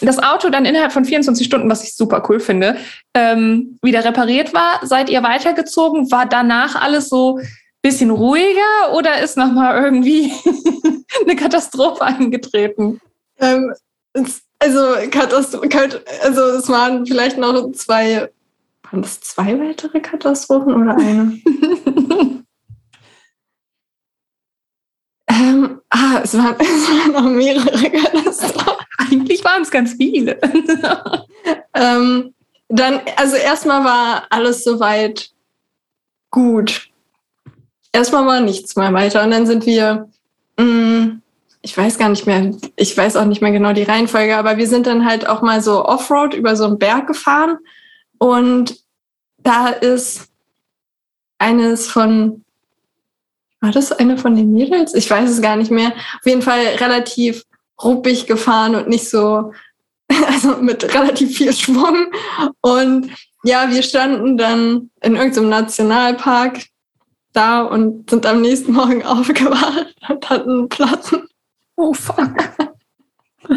das 0.00 0.18
Auto 0.22 0.50
dann 0.50 0.64
innerhalb 0.66 0.92
von 0.92 1.04
24 1.04 1.46
Stunden, 1.46 1.70
was 1.70 1.82
ich 1.82 1.96
super 1.96 2.22
cool 2.28 2.40
finde, 2.40 2.76
ähm, 3.14 3.78
wieder 3.82 4.04
repariert 4.04 4.52
war, 4.52 4.80
seid 4.82 5.08
ihr 5.08 5.22
weitergezogen? 5.22 6.10
War 6.10 6.26
danach 6.26 6.80
alles 6.80 7.08
so 7.08 7.38
ein 7.38 7.48
bisschen 7.82 8.10
ruhiger 8.10 8.94
oder 8.94 9.20
ist 9.20 9.36
nochmal 9.36 9.82
irgendwie 9.82 10.32
eine 11.24 11.36
Katastrophe 11.36 12.02
eingetreten? 12.02 13.00
Ähm, 13.38 13.72
also, 14.58 14.80
Katastro 15.10 15.62
also 16.22 16.42
es 16.42 16.68
waren 16.68 17.06
vielleicht 17.06 17.38
noch 17.38 17.72
zwei, 17.72 18.30
waren 18.90 19.02
das 19.02 19.20
zwei 19.20 19.58
weitere 19.58 20.00
Katastrophen 20.00 20.74
oder 20.74 20.96
eine? 20.96 21.40
ähm, 25.28 25.80
ah, 25.96 26.20
es 26.22 26.36
waren, 26.36 26.54
es 26.58 26.88
waren 26.88 27.12
noch 27.12 27.30
mehrere 27.30 27.90
Katastrophen. 27.90 28.86
Eigentlich 28.98 29.44
waren 29.44 29.62
es 29.62 29.70
ganz 29.70 29.94
viele. 29.94 30.38
Ähm, 31.78 32.34
dann, 32.68 33.00
also 33.16 33.36
erstmal 33.36 33.84
war 33.84 34.24
alles 34.30 34.64
soweit 34.64 35.30
gut. 36.30 36.88
Erstmal 37.92 38.26
war 38.26 38.40
nichts 38.40 38.74
mehr 38.76 38.92
weiter. 38.94 39.22
Und 39.22 39.30
dann 39.30 39.46
sind 39.46 39.66
wir, 39.66 40.08
mh, 40.58 41.18
ich 41.60 41.76
weiß 41.76 41.98
gar 41.98 42.08
nicht 42.08 42.26
mehr, 42.26 42.50
ich 42.76 42.96
weiß 42.96 43.16
auch 43.16 43.26
nicht 43.26 43.42
mehr 43.42 43.52
genau 43.52 43.74
die 43.74 43.82
Reihenfolge, 43.82 44.36
aber 44.36 44.56
wir 44.56 44.66
sind 44.66 44.86
dann 44.86 45.04
halt 45.04 45.28
auch 45.28 45.42
mal 45.42 45.60
so 45.60 45.84
Offroad 45.84 46.32
über 46.32 46.56
so 46.56 46.64
einen 46.64 46.78
Berg 46.78 47.06
gefahren. 47.06 47.58
Und 48.18 48.76
da 49.38 49.68
ist 49.68 50.28
eines 51.38 51.88
von, 51.88 52.42
war 53.66 53.72
das 53.72 53.90
eine 53.90 54.16
von 54.16 54.36
den 54.36 54.52
Mädels? 54.52 54.94
Ich 54.94 55.10
weiß 55.10 55.28
es 55.28 55.42
gar 55.42 55.56
nicht 55.56 55.72
mehr. 55.72 55.88
Auf 55.88 56.24
jeden 56.24 56.40
Fall 56.40 56.60
relativ 56.78 57.42
ruppig 57.82 58.26
gefahren 58.26 58.76
und 58.76 58.86
nicht 58.86 59.10
so, 59.10 59.52
also 60.28 60.58
mit 60.58 60.94
relativ 60.94 61.36
viel 61.36 61.52
Schwung. 61.52 62.12
Und 62.60 63.10
ja, 63.42 63.68
wir 63.68 63.82
standen 63.82 64.36
dann 64.38 64.90
in 65.02 65.16
irgendeinem 65.16 65.48
Nationalpark 65.48 66.66
da 67.32 67.62
und 67.62 68.08
sind 68.08 68.24
am 68.24 68.40
nächsten 68.40 68.72
Morgen 68.72 69.02
aufgewacht 69.04 69.96
und 70.08 70.30
hatten 70.30 70.68
Platten. 70.68 71.26
Oh 71.74 71.92
fuck. 71.92 72.34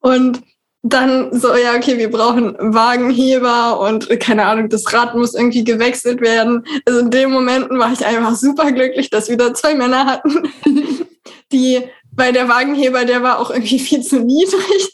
Und 0.00 0.42
dann 0.82 1.36
so, 1.38 1.54
ja, 1.54 1.74
okay, 1.74 1.98
wir 1.98 2.10
brauchen 2.10 2.56
Wagenheber 2.58 3.80
und 3.80 4.08
keine 4.20 4.46
Ahnung, 4.46 4.68
das 4.68 4.92
Rad 4.92 5.14
muss 5.14 5.34
irgendwie 5.34 5.64
gewechselt 5.64 6.20
werden. 6.20 6.64
Also 6.84 7.00
in 7.00 7.10
den 7.10 7.30
Momenten 7.30 7.78
war 7.78 7.92
ich 7.92 8.06
einfach 8.06 8.36
super 8.36 8.70
glücklich, 8.72 9.10
dass 9.10 9.28
wir 9.28 9.36
da 9.36 9.52
zwei 9.52 9.74
Männer 9.74 10.06
hatten, 10.06 10.48
die, 11.52 11.82
weil 12.12 12.32
der 12.32 12.48
Wagenheber, 12.48 13.04
der 13.04 13.22
war 13.22 13.40
auch 13.40 13.50
irgendwie 13.50 13.78
viel 13.78 14.02
zu 14.02 14.20
niedrig. 14.20 14.92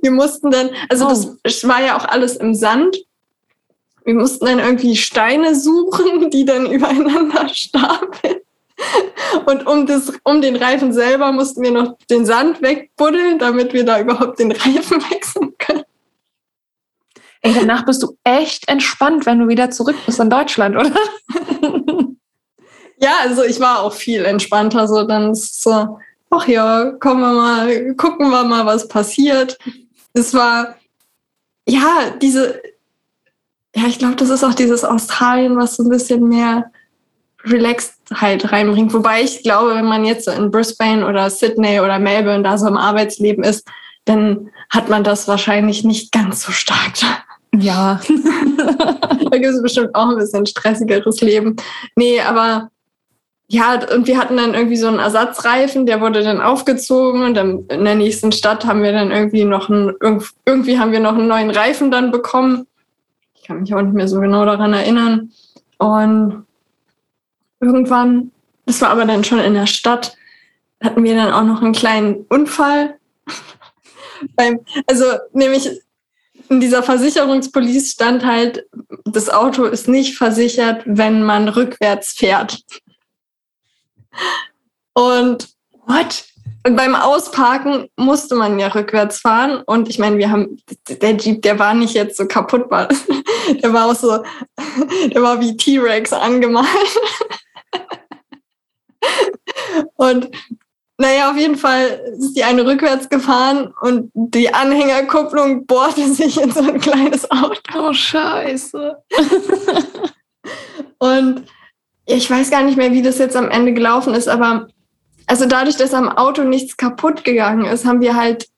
Wir 0.00 0.10
mussten 0.10 0.50
dann, 0.50 0.70
also 0.88 1.06
Oh. 1.06 1.36
das 1.42 1.68
war 1.68 1.82
ja 1.82 1.98
auch 1.98 2.06
alles 2.06 2.36
im 2.36 2.54
Sand. 2.54 2.96
Wir 4.04 4.14
mussten 4.14 4.46
dann 4.46 4.58
irgendwie 4.58 4.96
Steine 4.96 5.54
suchen, 5.54 6.30
die 6.30 6.44
dann 6.46 6.66
übereinander 6.70 7.48
stapeln. 7.48 8.36
Und 9.46 9.66
um, 9.66 9.86
das, 9.86 10.12
um 10.24 10.40
den 10.40 10.56
Reifen 10.56 10.92
selber 10.92 11.32
mussten 11.32 11.62
wir 11.62 11.70
noch 11.70 11.96
den 12.10 12.26
Sand 12.26 12.62
wegbuddeln, 12.62 13.38
damit 13.38 13.72
wir 13.72 13.84
da 13.84 14.00
überhaupt 14.00 14.38
den 14.38 14.52
Reifen 14.52 15.02
wechseln 15.10 15.54
können. 15.58 15.84
Ey, 17.42 17.54
danach 17.54 17.86
bist 17.86 18.02
du 18.02 18.16
echt 18.24 18.68
entspannt, 18.68 19.24
wenn 19.24 19.38
du 19.38 19.48
wieder 19.48 19.70
zurück 19.70 19.96
bist 20.04 20.20
in 20.20 20.28
Deutschland, 20.28 20.76
oder? 20.76 20.92
Ja, 23.02 23.12
also 23.22 23.42
ich 23.44 23.58
war 23.60 23.80
auch 23.80 23.94
viel 23.94 24.24
entspannter. 24.24 24.86
So 24.86 25.04
dann 25.04 25.32
ist 25.32 25.52
es 25.52 25.62
so, 25.62 25.98
ach 26.28 26.46
ja, 26.46 26.92
kommen 27.00 27.20
wir 27.22 27.32
mal, 27.32 27.94
gucken 27.94 28.30
wir 28.30 28.44
mal, 28.44 28.66
was 28.66 28.88
passiert. 28.88 29.58
Es 30.12 30.34
war, 30.34 30.76
ja, 31.66 32.10
diese, 32.20 32.60
ja, 33.74 33.86
ich 33.86 33.98
glaube, 33.98 34.16
das 34.16 34.28
ist 34.28 34.44
auch 34.44 34.54
dieses 34.54 34.84
Australien, 34.84 35.56
was 35.56 35.76
so 35.76 35.84
ein 35.84 35.88
bisschen 35.88 36.28
mehr 36.28 36.70
relaxed 37.44 37.99
halt 38.12 38.52
reinbringt. 38.52 38.92
Wobei 38.92 39.22
ich 39.22 39.42
glaube, 39.42 39.74
wenn 39.74 39.86
man 39.86 40.04
jetzt 40.04 40.28
in 40.28 40.50
Brisbane 40.50 41.06
oder 41.06 41.30
Sydney 41.30 41.80
oder 41.80 41.98
Melbourne 41.98 42.42
da 42.42 42.58
so 42.58 42.66
im 42.66 42.76
Arbeitsleben 42.76 43.44
ist, 43.44 43.66
dann 44.04 44.50
hat 44.70 44.88
man 44.88 45.04
das 45.04 45.28
wahrscheinlich 45.28 45.84
nicht 45.84 46.12
ganz 46.12 46.42
so 46.42 46.52
stark. 46.52 46.94
Ja. 47.56 48.00
da 49.30 49.38
gibt 49.38 49.46
es 49.54 49.62
bestimmt 49.62 49.94
auch 49.94 50.08
ein 50.10 50.16
bisschen 50.18 50.46
stressigeres 50.46 51.20
Leben. 51.20 51.56
Nee, 51.96 52.20
aber 52.20 52.70
ja, 53.48 53.80
und 53.92 54.06
wir 54.06 54.16
hatten 54.16 54.36
dann 54.36 54.54
irgendwie 54.54 54.76
so 54.76 54.86
einen 54.86 55.00
Ersatzreifen, 55.00 55.84
der 55.84 56.00
wurde 56.00 56.22
dann 56.22 56.40
aufgezogen 56.40 57.22
und 57.22 57.34
dann 57.34 57.64
in 57.68 57.84
der 57.84 57.96
nächsten 57.96 58.30
Stadt 58.30 58.64
haben 58.64 58.82
wir 58.84 58.92
dann 58.92 59.10
irgendwie 59.10 59.44
noch 59.44 59.68
einen, 59.68 59.90
irg- 59.90 60.30
irgendwie 60.46 60.78
haben 60.78 60.92
wir 60.92 61.00
noch 61.00 61.14
einen 61.14 61.26
neuen 61.26 61.50
Reifen 61.50 61.90
dann 61.90 62.12
bekommen. 62.12 62.66
Ich 63.34 63.42
kann 63.42 63.60
mich 63.60 63.74
auch 63.74 63.82
nicht 63.82 63.94
mehr 63.94 64.06
so 64.06 64.20
genau 64.20 64.44
daran 64.44 64.72
erinnern. 64.72 65.32
Und 65.78 66.46
irgendwann, 67.60 68.32
das 68.66 68.80
war 68.80 68.90
aber 68.90 69.04
dann 69.04 69.24
schon 69.24 69.38
in 69.38 69.54
der 69.54 69.66
Stadt, 69.66 70.16
hatten 70.82 71.04
wir 71.04 71.14
dann 71.14 71.32
auch 71.32 71.44
noch 71.44 71.62
einen 71.62 71.72
kleinen 71.72 72.26
Unfall. 72.28 72.98
Beim, 74.36 74.60
also 74.86 75.04
nämlich 75.32 75.68
in 76.48 76.60
dieser 76.60 76.82
Versicherungspolice 76.82 77.92
stand 77.92 78.24
halt, 78.24 78.66
das 79.04 79.28
Auto 79.28 79.64
ist 79.64 79.88
nicht 79.88 80.16
versichert, 80.16 80.82
wenn 80.84 81.22
man 81.22 81.48
rückwärts 81.48 82.12
fährt. 82.12 82.62
Und 84.94 85.48
What? 85.86 86.24
und 86.66 86.76
beim 86.76 86.94
Ausparken 86.94 87.88
musste 87.96 88.34
man 88.34 88.58
ja 88.58 88.68
rückwärts 88.68 89.18
fahren. 89.18 89.62
Und 89.64 89.88
ich 89.88 89.98
meine, 89.98 90.18
wir 90.18 90.30
haben, 90.30 90.58
der 90.88 91.16
Jeep, 91.16 91.42
der 91.42 91.58
war 91.58 91.74
nicht 91.74 91.94
jetzt 91.94 92.16
so 92.16 92.26
kaputt, 92.26 92.70
war, 92.70 92.88
der 93.62 93.72
war 93.72 93.86
auch 93.86 93.94
so, 93.94 94.22
der 95.12 95.22
war 95.22 95.40
wie 95.40 95.56
T-Rex 95.56 96.12
angemalt. 96.12 96.66
Und 99.96 100.30
naja, 101.00 101.30
auf 101.30 101.36
jeden 101.38 101.56
Fall 101.56 102.02
ist 102.18 102.34
die 102.34 102.44
eine 102.44 102.66
rückwärts 102.66 103.08
gefahren 103.08 103.72
und 103.80 104.10
die 104.12 104.52
Anhängerkupplung 104.52 105.64
bohrte 105.64 106.06
sich 106.12 106.38
in 106.38 106.52
so 106.52 106.60
ein 106.60 106.78
kleines 106.78 107.30
Auto. 107.30 107.60
Oh, 107.74 107.92
scheiße. 107.94 108.98
Und 110.98 111.44
ich 112.04 112.30
weiß 112.30 112.50
gar 112.50 112.62
nicht 112.62 112.76
mehr, 112.76 112.92
wie 112.92 113.00
das 113.00 113.16
jetzt 113.16 113.34
am 113.34 113.48
Ende 113.48 113.72
gelaufen 113.72 114.12
ist, 114.12 114.28
aber 114.28 114.68
also 115.26 115.46
dadurch, 115.46 115.76
dass 115.76 115.94
am 115.94 116.10
Auto 116.10 116.44
nichts 116.44 116.76
kaputt 116.76 117.24
gegangen 117.24 117.64
ist, 117.64 117.86
haben 117.86 118.02
wir 118.02 118.14
halt 118.14 118.48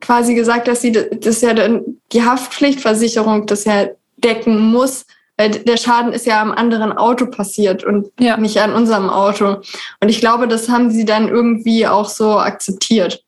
quasi 0.00 0.34
gesagt, 0.34 0.66
dass 0.66 0.80
sie 0.80 0.90
das 0.90 1.42
ja 1.42 1.54
dann 1.54 2.00
die 2.12 2.24
Haftpflichtversicherung 2.24 3.46
das 3.46 3.66
ja 3.66 3.86
decken 4.16 4.58
muss, 4.58 5.06
weil 5.36 5.50
der 5.50 5.76
Schaden 5.76 6.12
ist 6.12 6.26
ja 6.26 6.40
am 6.40 6.52
anderen 6.52 6.92
Auto 6.92 7.26
passiert 7.26 7.84
und 7.84 8.08
Ja. 8.20 8.36
nicht 8.36 8.60
an 8.60 8.72
unserem 8.72 9.10
Auto. 9.10 9.56
Und 10.00 10.08
ich 10.08 10.20
glaube, 10.20 10.46
das 10.48 10.68
haben 10.68 10.90
sie 10.90 11.04
dann 11.04 11.28
irgendwie 11.28 11.86
auch 11.86 12.08
so 12.08 12.38
akzeptiert. 12.38 13.24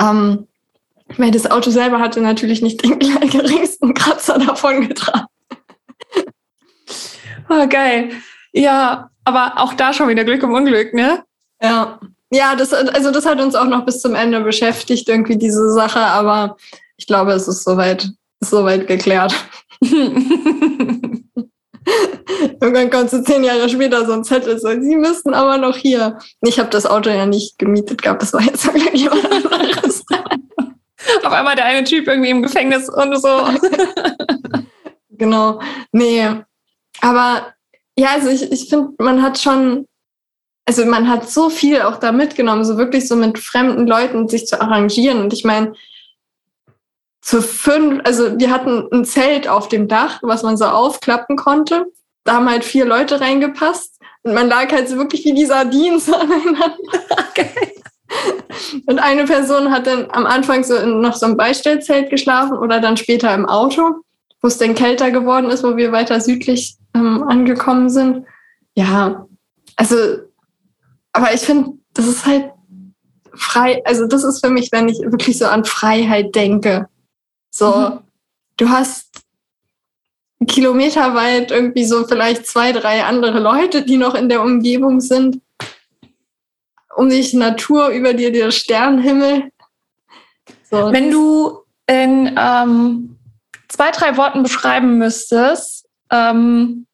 Ähm, 0.00 0.46
weil 1.16 1.32
das 1.32 1.50
Auto 1.50 1.70
selber 1.70 1.98
hatte 1.98 2.20
natürlich 2.20 2.62
nicht 2.62 2.82
den 2.84 2.98
geringsten 3.30 3.94
Kratzer 3.94 4.38
davon 4.38 4.86
getragen. 4.88 5.26
Oh, 7.48 7.66
geil. 7.68 8.10
Ja, 8.52 9.10
aber 9.24 9.54
auch 9.56 9.74
da 9.74 9.92
schon 9.92 10.08
wieder 10.08 10.24
Glück 10.24 10.42
im 10.42 10.52
Unglück, 10.54 10.94
ne? 10.94 11.24
Ja. 11.60 11.98
Ja, 12.32 12.54
das, 12.54 12.72
also 12.72 13.10
das 13.10 13.26
hat 13.26 13.40
uns 13.40 13.56
auch 13.56 13.64
noch 13.64 13.84
bis 13.84 14.00
zum 14.00 14.14
Ende 14.14 14.40
beschäftigt, 14.40 15.08
irgendwie 15.08 15.36
diese 15.36 15.72
Sache, 15.72 15.98
aber 15.98 16.56
ich 16.96 17.08
glaube, 17.08 17.32
es 17.32 17.48
ist 17.48 17.64
soweit, 17.64 18.08
ist 18.38 18.50
soweit 18.50 18.86
geklärt. 18.86 19.34
Irgendwann 22.60 22.90
kommt 22.90 23.10
so 23.10 23.22
zehn 23.22 23.42
Jahre 23.42 23.68
später 23.68 24.04
so 24.06 24.12
ein 24.12 24.24
Zettel, 24.24 24.58
so, 24.58 24.68
Sie 24.68 24.96
müssten 24.96 25.34
aber 25.34 25.58
noch 25.58 25.76
hier. 25.76 26.18
Ich 26.42 26.58
habe 26.58 26.70
das 26.70 26.86
Auto 26.86 27.10
ja 27.10 27.26
nicht 27.26 27.58
gemietet 27.58 28.02
gehabt, 28.02 28.22
das 28.22 28.32
war 28.32 28.42
jetzt 28.42 28.66
wirklich 28.74 29.02
jemand 29.02 29.24
anderes. 29.26 30.04
Auf 31.24 31.32
einmal 31.32 31.56
der 31.56 31.64
eine 31.64 31.84
Typ 31.84 32.06
irgendwie 32.06 32.30
im 32.30 32.42
Gefängnis 32.42 32.88
und 32.88 33.20
so. 33.20 33.28
genau. 35.10 35.60
Nee. 35.92 36.28
Aber 37.00 37.54
ja, 37.96 38.08
also 38.14 38.28
ich, 38.28 38.52
ich 38.52 38.68
finde, 38.68 38.90
man 38.98 39.22
hat 39.22 39.38
schon, 39.38 39.86
also 40.66 40.84
man 40.84 41.08
hat 41.08 41.28
so 41.28 41.48
viel 41.50 41.82
auch 41.82 41.96
da 41.96 42.12
mitgenommen, 42.12 42.64
so 42.64 42.76
wirklich 42.76 43.08
so 43.08 43.16
mit 43.16 43.38
fremden 43.38 43.86
Leuten 43.86 44.28
sich 44.28 44.46
zu 44.46 44.60
arrangieren. 44.60 45.20
Und 45.20 45.32
ich 45.32 45.44
meine, 45.44 45.74
zu 47.20 47.42
fünf, 47.42 48.00
also 48.04 48.38
wir 48.38 48.50
hatten 48.50 48.88
ein 48.92 49.04
Zelt 49.04 49.48
auf 49.48 49.68
dem 49.68 49.88
Dach, 49.88 50.20
was 50.22 50.42
man 50.42 50.56
so 50.56 50.64
aufklappen 50.64 51.36
konnte. 51.36 51.86
Da 52.24 52.34
haben 52.34 52.50
halt 52.50 52.64
vier 52.64 52.84
Leute 52.84 53.20
reingepasst. 53.20 53.98
Und 54.22 54.34
man 54.34 54.48
lag 54.48 54.70
halt 54.72 54.88
so 54.88 54.96
wirklich 54.96 55.24
wie 55.24 55.34
die 55.34 55.46
Sardinen 55.46 56.00
so 56.00 56.14
aneinander. 56.14 56.76
Okay. 57.30 57.50
Und 58.86 58.98
eine 58.98 59.24
Person 59.24 59.70
hat 59.70 59.86
dann 59.86 60.10
am 60.10 60.26
Anfang 60.26 60.64
so 60.64 60.76
in 60.76 61.00
noch 61.00 61.14
so 61.14 61.26
einem 61.26 61.36
Beistellzelt 61.36 62.10
geschlafen 62.10 62.58
oder 62.58 62.80
dann 62.80 62.96
später 62.96 63.32
im 63.34 63.46
Auto, 63.46 64.02
wo 64.42 64.48
es 64.48 64.58
dann 64.58 64.74
kälter 64.74 65.10
geworden 65.10 65.50
ist, 65.50 65.62
wo 65.62 65.76
wir 65.76 65.92
weiter 65.92 66.20
südlich 66.20 66.76
ähm, 66.94 67.22
angekommen 67.22 67.88
sind. 67.88 68.26
Ja, 68.74 69.26
also, 69.76 69.96
aber 71.12 71.32
ich 71.32 71.40
finde, 71.40 71.72
das 71.94 72.06
ist 72.06 72.26
halt 72.26 72.50
frei, 73.32 73.82
also 73.84 74.06
das 74.06 74.24
ist 74.24 74.44
für 74.44 74.50
mich, 74.50 74.70
wenn 74.72 74.88
ich 74.88 74.98
wirklich 75.00 75.38
so 75.38 75.46
an 75.46 75.64
Freiheit 75.64 76.34
denke. 76.34 76.88
So, 77.50 77.74
mhm. 77.76 77.98
du 78.56 78.68
hast 78.70 79.24
kilometerweit 80.46 81.50
irgendwie 81.50 81.84
so 81.84 82.06
vielleicht 82.06 82.46
zwei, 82.46 82.72
drei 82.72 83.04
andere 83.04 83.40
Leute, 83.40 83.82
die 83.82 83.96
noch 83.96 84.14
in 84.14 84.28
der 84.28 84.42
Umgebung 84.42 85.00
sind. 85.00 85.40
Um 86.96 87.08
dich 87.08 87.34
Natur 87.34 87.88
über 87.88 88.14
dir, 88.14 88.32
der 88.32 88.50
Sternenhimmel. 88.50 89.52
So. 90.70 90.92
Wenn 90.92 91.10
du 91.10 91.60
in 91.86 92.34
ähm, 92.38 93.16
zwei, 93.68 93.90
drei 93.90 94.16
Worten 94.16 94.42
beschreiben 94.42 94.98
müsstest, 94.98 95.88
ähm, 96.10 96.86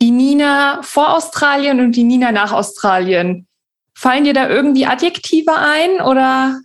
die 0.00 0.10
Nina 0.10 0.82
vor 0.82 1.14
Australien 1.14 1.80
und 1.80 1.92
die 1.92 2.04
Nina 2.04 2.32
nach 2.32 2.52
Australien, 2.52 3.46
fallen 3.94 4.24
dir 4.24 4.34
da 4.34 4.48
irgendwie 4.48 4.86
Adjektive 4.86 5.54
ein 5.54 6.00
oder 6.00 6.60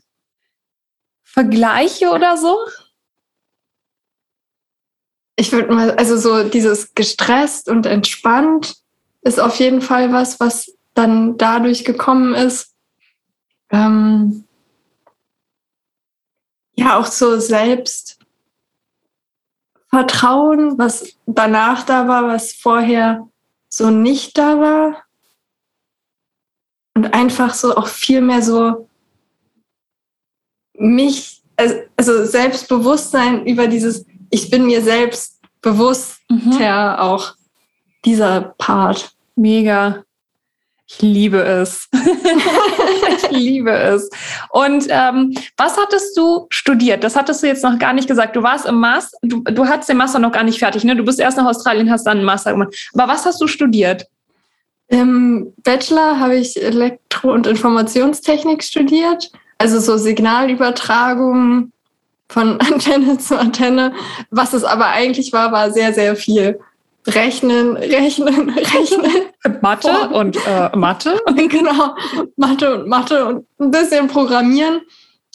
Vergleiche 1.24 2.10
oder 2.10 2.38
so? 2.38 2.58
Ich 5.42 5.52
würde 5.52 5.74
mal, 5.74 5.92
also 5.96 6.18
so 6.18 6.48
dieses 6.48 6.94
gestresst 6.94 7.68
und 7.68 7.88
entspannt 7.88 8.76
ist 9.24 9.40
auf 9.40 9.56
jeden 9.56 9.82
Fall 9.82 10.14
was, 10.14 10.40
was 10.40 10.72
dann 10.94 11.36
dadurch 11.36 11.84
gekommen 11.84 12.36
ist. 12.36 12.76
Ähm, 13.72 14.44
ja, 16.76 17.00
auch 17.00 17.08
so 17.08 17.40
selbst 17.40 18.20
Vertrauen, 19.90 20.78
was 20.78 21.16
danach 21.26 21.88
da 21.88 22.08
war, 22.08 22.28
was 22.28 22.54
vorher 22.54 23.28
so 23.68 23.90
nicht 23.90 24.38
da 24.38 24.60
war. 24.60 25.04
Und 26.94 27.16
einfach 27.16 27.56
so 27.56 27.76
auch 27.76 27.88
viel 27.88 28.22
mehr 28.22 28.44
so 28.44 28.88
mich, 30.78 31.42
also, 31.56 31.76
also 31.98 32.26
Selbstbewusstsein 32.26 33.48
über 33.48 33.66
dieses, 33.66 34.06
ich 34.30 34.52
bin 34.52 34.68
mir 34.68 34.84
selbst 34.84 35.31
bewusst 35.62 36.20
mhm. 36.30 36.62
auch 36.62 37.34
dieser 38.06 38.54
Part. 38.58 39.12
Mega. 39.36 40.04
Ich 40.88 41.02
liebe 41.02 41.42
es. 41.42 41.88
ich 43.24 43.32
liebe 43.32 43.72
es. 43.72 44.10
Und 44.50 44.88
ähm, 44.90 45.34
was 45.56 45.78
hattest 45.78 46.18
du 46.18 46.48
studiert? 46.50 47.04
Das 47.04 47.16
hattest 47.16 47.42
du 47.42 47.48
jetzt 47.48 47.64
noch 47.64 47.80
gar 47.80 47.94
nicht 47.94 48.10
gesagt. 48.10 48.36
Du 48.36 48.44
warst 48.44 48.66
im 48.66 48.80
Master, 48.80 49.18
du, 49.22 49.42
du 49.42 49.68
hattest 49.68 49.90
den 49.90 49.98
Master 49.98 50.20
noch 50.20 50.34
gar 50.34 50.44
nicht 50.44 50.60
fertig, 50.60 50.84
ne? 50.84 50.96
Du 50.96 51.06
bist 51.06 51.20
erst 51.20 51.38
nach 51.38 51.46
Australien, 51.46 51.90
hast 51.90 52.06
dann 52.06 52.18
einen 52.18 52.26
Master 52.26 52.52
gemacht. 52.52 52.76
Aber 52.94 53.12
was 53.12 53.26
hast 53.26 53.40
du 53.40 53.48
studiert? 53.48 54.06
Im 54.90 55.54
Bachelor 55.64 56.20
habe 56.20 56.36
ich 56.36 56.62
Elektro- 56.62 57.32
und 57.32 57.48
Informationstechnik 57.48 58.62
studiert, 58.62 59.32
also 59.58 59.80
so 59.80 59.96
Signalübertragung, 59.96 61.72
von 62.32 62.60
Antenne 62.62 63.18
zu 63.18 63.38
Antenne. 63.38 63.94
Was 64.30 64.54
es 64.54 64.64
aber 64.64 64.88
eigentlich 64.88 65.34
war, 65.34 65.52
war 65.52 65.72
sehr, 65.72 65.94
sehr 65.94 66.16
viel 66.16 66.60
Rechnen, 67.08 67.78
Rechnen, 67.78 68.50
Rechnen. 68.50 69.12
Mathe 69.62 69.90
Vor 69.90 70.12
und 70.12 70.38
äh, 70.48 70.76
Mathe. 70.76 71.20
genau, 71.36 71.96
Mathe 72.38 72.76
und 72.76 72.88
Mathe 72.88 73.26
und 73.26 73.46
ein 73.60 73.72
bisschen 73.72 74.08
Programmieren. 74.08 74.82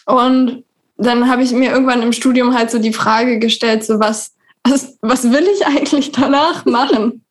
Und 0.07 0.65
dann 0.97 1.29
habe 1.29 1.43
ich 1.43 1.53
mir 1.53 1.73
irgendwann 1.73 2.03
im 2.03 2.13
Studium 2.13 2.55
halt 2.55 2.71
so 2.71 2.79
die 2.79 2.93
Frage 2.93 3.39
gestellt, 3.39 3.85
so 3.85 4.01
was, 4.01 4.35
was, 4.65 4.97
was 5.03 5.31
will 5.31 5.47
ich 5.55 5.67
eigentlich 5.67 6.13
danach 6.13 6.65
machen? 6.65 7.25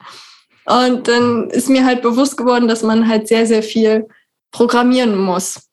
Und 0.66 1.08
dann 1.08 1.50
ist 1.50 1.70
mir 1.70 1.86
halt 1.86 2.02
bewusst 2.02 2.38
geworden, 2.38 2.68
dass 2.68 2.84
man 2.84 3.08
halt 3.08 3.28
sehr, 3.28 3.48
sehr 3.48 3.64
viel 3.64 4.08
programmieren 4.52 5.18
muss. 5.18 5.70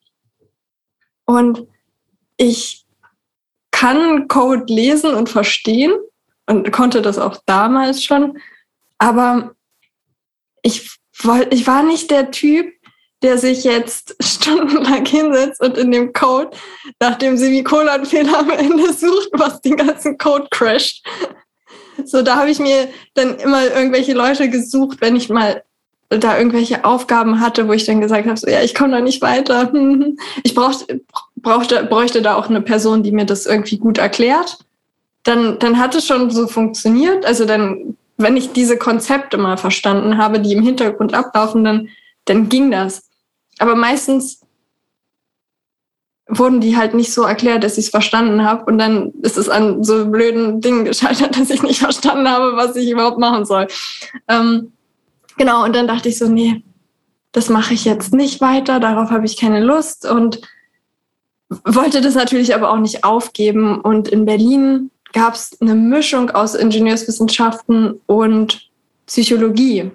Und 1.25 1.67
ich 2.37 2.82
kann 3.73 4.27
Code 4.29 4.71
lesen 4.71 5.13
und 5.15 5.29
verstehen 5.29 5.91
und 6.45 6.71
konnte 6.71 7.01
das 7.01 7.17
auch 7.17 7.41
damals 7.45 8.03
schon. 8.03 8.39
Aber 8.99 9.55
ich, 10.61 10.97
wollt, 11.21 11.53
ich 11.53 11.67
war 11.67 11.83
nicht 11.83 12.09
der 12.11 12.31
Typ, 12.31 12.71
der 13.23 13.37
sich 13.37 13.63
jetzt 13.63 14.15
stundenlang 14.21 15.05
hinsetzt 15.05 15.59
und 15.59 15.77
in 15.77 15.91
dem 15.91 16.13
Code 16.13 16.55
nach 16.99 17.17
dem 17.17 17.35
Semikolon-Fehler 17.35 18.39
am 18.39 18.51
Ende 18.51 18.93
sucht, 18.93 19.29
was 19.33 19.59
den 19.59 19.75
ganzen 19.75 20.17
Code 20.17 20.47
crasht. 20.51 21.05
So, 22.05 22.21
da 22.21 22.35
habe 22.37 22.51
ich 22.51 22.59
mir 22.59 22.89
dann 23.15 23.37
immer 23.39 23.65
irgendwelche 23.65 24.13
Leute 24.13 24.49
gesucht, 24.49 25.01
wenn 25.01 25.15
ich 25.15 25.29
mal 25.29 25.63
da 26.09 26.37
irgendwelche 26.37 26.85
Aufgaben 26.85 27.39
hatte, 27.39 27.67
wo 27.67 27.73
ich 27.73 27.85
dann 27.85 28.01
gesagt 28.01 28.27
habe, 28.27 28.37
so, 28.37 28.47
ja, 28.47 28.61
ich 28.61 28.75
komme 28.75 28.91
da 28.91 29.01
nicht 29.01 29.21
weiter. 29.21 29.71
Ich 30.43 30.55
brauchte, 30.55 31.01
brauchte, 31.35 31.83
bräuchte 31.83 32.21
da 32.21 32.35
auch 32.35 32.49
eine 32.49 32.61
Person, 32.61 33.03
die 33.03 33.11
mir 33.11 33.25
das 33.25 33.45
irgendwie 33.45 33.77
gut 33.77 33.97
erklärt. 33.97 34.59
Dann, 35.23 35.57
dann 35.59 35.79
hat 35.79 35.95
es 35.95 36.05
schon 36.05 36.29
so 36.29 36.47
funktioniert. 36.47 37.25
Also 37.25 37.45
dann, 37.45 37.97
wenn 38.17 38.37
ich 38.37 38.51
diese 38.51 38.77
Konzepte 38.77 39.37
mal 39.37 39.57
verstanden 39.57 40.17
habe, 40.17 40.39
die 40.39 40.53
im 40.53 40.63
Hintergrund 40.63 41.13
ablaufen, 41.13 41.63
dann, 41.63 41.89
dann 42.25 42.49
ging 42.49 42.71
das. 42.71 43.09
Aber 43.59 43.75
meistens 43.75 44.41
wurden 46.27 46.61
die 46.61 46.77
halt 46.77 46.93
nicht 46.93 47.13
so 47.13 47.23
erklärt, 47.23 47.63
dass 47.63 47.77
ich 47.77 47.85
es 47.85 47.91
verstanden 47.91 48.43
habe. 48.43 48.65
Und 48.65 48.77
dann 48.77 49.11
ist 49.21 49.37
es 49.37 49.49
an 49.49 49.83
so 49.83 50.05
blöden 50.05 50.61
Dingen 50.61 50.85
gescheitert, 50.85 51.37
dass 51.39 51.49
ich 51.49 51.63
nicht 51.63 51.79
verstanden 51.79 52.29
habe, 52.29 52.55
was 52.55 52.75
ich 52.75 52.89
überhaupt 52.89 53.19
machen 53.19 53.45
soll. 53.45 53.67
Ähm, 54.27 54.73
genau, 55.37 55.63
und 55.63 55.75
dann 55.75 55.87
dachte 55.87 56.09
ich 56.09 56.17
so, 56.17 56.27
nee, 56.27 56.63
das 57.31 57.49
mache 57.49 57.73
ich 57.73 57.85
jetzt 57.85 58.13
nicht 58.13 58.41
weiter, 58.41 58.79
darauf 58.79 59.09
habe 59.09 59.25
ich 59.25 59.37
keine 59.37 59.63
Lust. 59.63 60.09
Und 60.09 60.41
wollte 61.65 62.01
das 62.01 62.15
natürlich 62.15 62.55
aber 62.55 62.71
auch 62.71 62.79
nicht 62.79 63.03
aufgeben. 63.03 63.79
Und 63.81 64.07
in 64.07 64.25
Berlin 64.25 64.91
gab 65.13 65.35
es 65.35 65.59
eine 65.61 65.75
Mischung 65.75 66.31
aus 66.31 66.55
Ingenieurswissenschaften 66.55 67.99
und 68.05 68.69
Psychologie. 69.05 69.91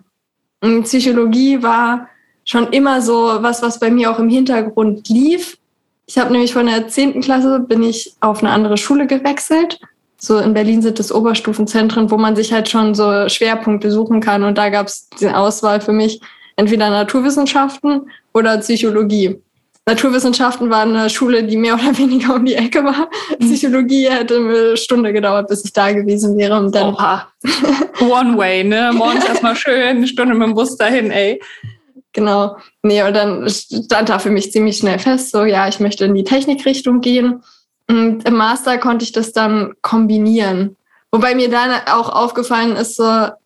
Und 0.61 0.85
Psychologie 0.85 1.63
war 1.63 2.09
schon 2.45 2.69
immer 2.69 3.03
so 3.03 3.39
was, 3.41 3.63
was 3.63 3.79
bei 3.79 3.91
mir 3.91 4.11
auch 4.11 4.19
im 4.19 4.29
Hintergrund 4.29 5.09
lief. 5.09 5.59
Ich 6.07 6.19
habe 6.19 6.33
nämlich 6.33 6.53
von 6.53 6.67
der 6.67 6.89
10. 6.89 7.21
Klasse 7.21 7.61
bin 7.61 7.83
ich 7.83 8.15
auf 8.21 8.43
eine 8.43 8.51
andere 8.51 8.77
Schule 8.77 9.07
gewechselt. 9.07 9.79
So 10.21 10.39
in 10.39 10.53
Berlin 10.53 10.83
sind 10.83 10.99
es 10.99 11.13
Oberstufenzentren, 11.13 12.11
wo 12.11 12.17
man 12.17 12.35
sich 12.35 12.53
halt 12.53 12.69
schon 12.69 12.95
so 12.95 13.29
Schwerpunkte 13.29 13.91
suchen 13.91 14.21
kann. 14.21 14.43
Und 14.43 14.59
da 14.59 14.69
gab 14.69 14.89
es 14.89 15.09
die 15.21 15.29
Auswahl 15.29 15.81
für 15.81 15.93
mich 15.93 16.21
entweder 16.57 16.91
Naturwissenschaften 16.91 18.11
oder 18.35 18.59
Psychologie. 18.59 19.41
Naturwissenschaften 19.87 20.69
war 20.69 20.83
eine 20.83 21.09
Schule, 21.09 21.45
die 21.45 21.57
mehr 21.57 21.75
oder 21.75 21.97
weniger 21.99 22.35
um 22.35 22.45
die 22.45 22.55
Ecke 22.55 22.85
war. 22.85 23.09
Mhm. 23.39 23.47
Psychologie 23.47 24.11
hätte 24.11 24.37
eine 24.37 24.77
Stunde 24.77 25.13
gedauert, 25.13 25.49
bis 25.49 25.65
ich 25.65 25.73
da 25.73 25.93
gewesen 25.93 26.37
wäre. 26.37 26.59
Und 26.59 26.75
dann 26.75 26.95
Oha. 26.95 27.29
One 28.01 28.37
way, 28.37 28.65
ne? 28.65 28.91
Morgens 28.93 29.25
erstmal 29.25 29.57
schön, 29.57 29.83
eine 29.83 30.07
Stunde 30.07 30.35
mit 30.35 30.47
dem 30.47 30.55
Bus 30.55 30.77
dahin, 30.77 31.11
ey. 31.11 31.41
Genau. 32.13 32.57
Nee, 32.83 33.03
und 33.03 33.15
dann 33.15 33.49
stand 33.49 34.09
da 34.09 34.19
für 34.19 34.31
mich 34.31 34.53
ziemlich 34.53 34.79
schnell 34.79 34.99
fest, 34.99 35.31
so, 35.31 35.45
ja, 35.45 35.69
ich 35.69 35.79
möchte 35.79 36.05
in 36.05 36.15
die 36.15 36.25
Technikrichtung 36.25 37.01
gehen. 37.01 37.43
Und 37.89 38.25
im 38.27 38.35
Master 38.35 38.79
konnte 38.79 39.05
ich 39.05 39.13
das 39.13 39.33
dann 39.33 39.75
kombinieren. 39.83 40.77
Wobei 41.11 41.35
mir 41.35 41.49
dann 41.49 41.71
auch 41.87 42.11
aufgefallen 42.11 42.77
ist, 42.77 42.97
so, 42.97 43.05
also 43.05 43.37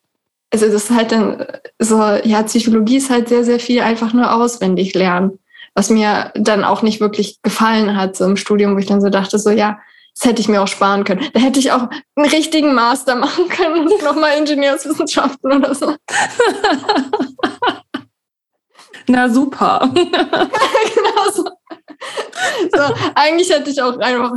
das 0.50 0.74
ist 0.74 0.90
halt 0.90 1.12
dann 1.12 1.46
so, 1.78 1.96
ja, 2.24 2.42
Psychologie 2.42 2.96
ist 2.96 3.10
halt 3.10 3.28
sehr, 3.28 3.44
sehr 3.44 3.60
viel 3.60 3.82
einfach 3.82 4.12
nur 4.12 4.34
auswendig 4.34 4.94
lernen 4.94 5.38
was 5.74 5.90
mir 5.90 6.32
dann 6.34 6.64
auch 6.64 6.82
nicht 6.82 7.00
wirklich 7.00 7.40
gefallen 7.42 7.96
hat 7.96 8.16
so 8.16 8.24
im 8.24 8.36
Studium, 8.36 8.74
wo 8.74 8.78
ich 8.78 8.86
dann 8.86 9.00
so 9.00 9.08
dachte, 9.08 9.38
so 9.38 9.50
ja, 9.50 9.78
das 10.14 10.26
hätte 10.26 10.42
ich 10.42 10.48
mir 10.48 10.62
auch 10.62 10.68
sparen 10.68 11.04
können. 11.04 11.26
Da 11.32 11.40
hätte 11.40 11.58
ich 11.58 11.72
auch 11.72 11.88
einen 12.16 12.28
richtigen 12.30 12.74
Master 12.74 13.16
machen 13.16 13.48
können 13.48 13.88
und 13.88 14.02
nochmal 14.02 14.36
Ingenieurswissenschaften 14.36 15.52
oder 15.52 15.74
so. 15.74 15.94
Na 19.06 19.28
super. 19.30 19.90
genau 19.94 21.30
so. 21.32 21.48
So, 22.74 22.94
eigentlich 23.14 23.50
hätte 23.50 23.70
ich 23.70 23.82
auch 23.82 23.98
einfach 23.98 24.32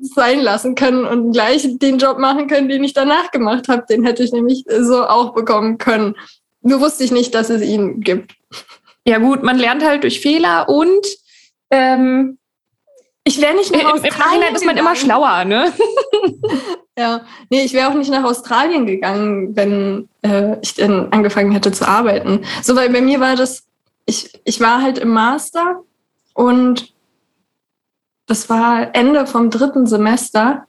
sein 0.00 0.40
lassen 0.40 0.74
können 0.74 1.04
und 1.04 1.32
gleich 1.32 1.66
den 1.78 1.98
Job 1.98 2.18
machen 2.18 2.48
können, 2.48 2.68
den 2.68 2.84
ich 2.84 2.92
danach 2.92 3.30
gemacht 3.30 3.68
habe. 3.68 3.84
Den 3.88 4.04
hätte 4.04 4.22
ich 4.22 4.32
nämlich 4.32 4.64
so 4.80 5.04
auch 5.04 5.34
bekommen 5.34 5.78
können. 5.78 6.16
Nur 6.62 6.80
wusste 6.80 7.04
ich 7.04 7.12
nicht, 7.12 7.34
dass 7.34 7.50
es 7.50 7.62
ihn 7.62 8.00
gibt. 8.00 8.34
Ja 9.06 9.18
gut, 9.18 9.42
man 9.42 9.58
lernt 9.58 9.84
halt 9.84 10.02
durch 10.02 10.20
Fehler 10.20 10.68
und 10.68 11.06
ähm, 11.70 12.38
ich 13.22 13.40
wäre 13.40 13.54
nicht 13.54 13.72
nach 13.72 13.94
im, 13.94 14.04
im 14.04 14.18
Nachhinein 14.18 14.54
ist 14.54 14.64
man 14.64 14.76
immer 14.76 14.94
schlauer, 14.94 15.44
ne? 15.44 15.72
ja, 16.98 17.22
nee, 17.50 17.62
ich 17.64 17.72
wäre 17.72 17.88
auch 17.88 17.94
nicht 17.94 18.10
nach 18.10 18.24
Australien 18.24 18.86
gegangen, 18.86 19.56
wenn 19.56 20.08
äh, 20.22 20.56
ich 20.60 20.74
dann 20.74 21.12
angefangen 21.12 21.52
hätte 21.52 21.72
zu 21.72 21.86
arbeiten. 21.88 22.44
So, 22.62 22.76
weil 22.76 22.90
bei 22.90 23.00
mir 23.00 23.20
war 23.20 23.34
das, 23.34 23.64
ich, 24.06 24.30
ich 24.44 24.60
war 24.60 24.80
halt 24.80 24.98
im 24.98 25.08
Master 25.08 25.82
und 26.34 26.92
das 28.26 28.48
war 28.50 28.94
Ende 28.94 29.26
vom 29.26 29.50
dritten 29.50 29.86
Semester, 29.86 30.66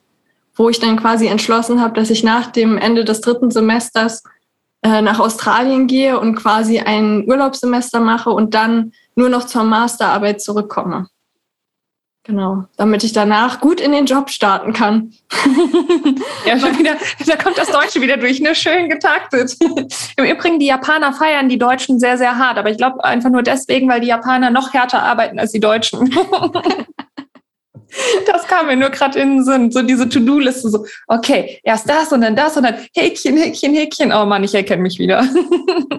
wo 0.56 0.70
ich 0.70 0.80
dann 0.80 0.98
quasi 0.98 1.28
entschlossen 1.28 1.82
habe, 1.82 1.94
dass 1.94 2.10
ich 2.10 2.24
nach 2.24 2.48
dem 2.52 2.78
Ende 2.78 3.04
des 3.06 3.22
dritten 3.22 3.52
Semesters 3.52 4.24
äh, 4.82 5.02
nach 5.02 5.20
Australien 5.20 5.88
gehe 5.88 6.20
und 6.20 6.36
quasi 6.36 6.80
ein 6.80 7.28
Urlaubssemester 7.28 8.00
mache 8.00 8.30
und 8.30 8.54
dann 8.54 8.94
nur 9.16 9.30
noch 9.30 9.46
zur 9.46 9.64
Masterarbeit 9.64 10.42
zurückkomme. 10.42 11.08
Genau, 12.24 12.66
damit 12.76 13.06
ich 13.06 13.14
danach 13.14 13.62
gut 13.62 13.80
in 13.80 13.94
den 13.94 14.06
Job 14.06 14.30
starten 14.30 14.74
kann. 14.74 15.14
ja, 16.46 16.60
schon 16.60 16.78
wieder, 16.78 16.98
da 17.26 17.38
kommt 17.38 17.58
das 17.58 17.72
Deutsche 17.72 18.02
wieder 18.02 18.18
durch, 18.18 18.42
ne? 18.42 18.54
Schön 18.54 18.90
getaktet. 18.90 19.56
Im 20.18 20.26
Übrigen, 20.26 20.60
die 20.60 20.66
Japaner 20.66 21.14
feiern 21.14 21.48
die 21.48 21.58
Deutschen 21.58 22.02
sehr, 22.02 22.18
sehr 22.18 22.38
hart, 22.38 22.58
aber 22.58 22.70
ich 22.70 22.78
glaube 22.78 23.02
einfach 23.06 23.30
nur 23.30 23.44
deswegen, 23.44 23.88
weil 23.88 24.02
die 24.02 24.08
Japaner 24.08 24.50
noch 24.50 24.74
härter 24.74 25.04
arbeiten 25.04 25.40
als 25.40 25.54
die 25.54 25.62
Deutschen. 25.62 26.14
Das 28.26 28.46
kam 28.48 28.68
mir 28.68 28.76
nur 28.76 28.90
gerade 28.90 29.20
in 29.20 29.38
den 29.38 29.44
Sinn. 29.44 29.72
So 29.72 29.82
diese 29.82 30.10
To-Do-Liste, 30.10 30.70
so, 30.70 30.86
okay, 31.08 31.60
erst 31.64 31.90
das 31.90 32.12
und 32.12 32.22
dann 32.22 32.36
das 32.36 32.58
und 32.58 32.64
dann 32.64 32.76
Häkchen, 32.96 33.38
Häkchen, 33.38 33.74
Häkchen. 33.74 34.12
Oh 34.12 34.26
Mann, 34.26 34.44
ich 34.44 34.54
erkenne 34.54 34.82
mich 34.82 35.00
wieder. 35.00 35.28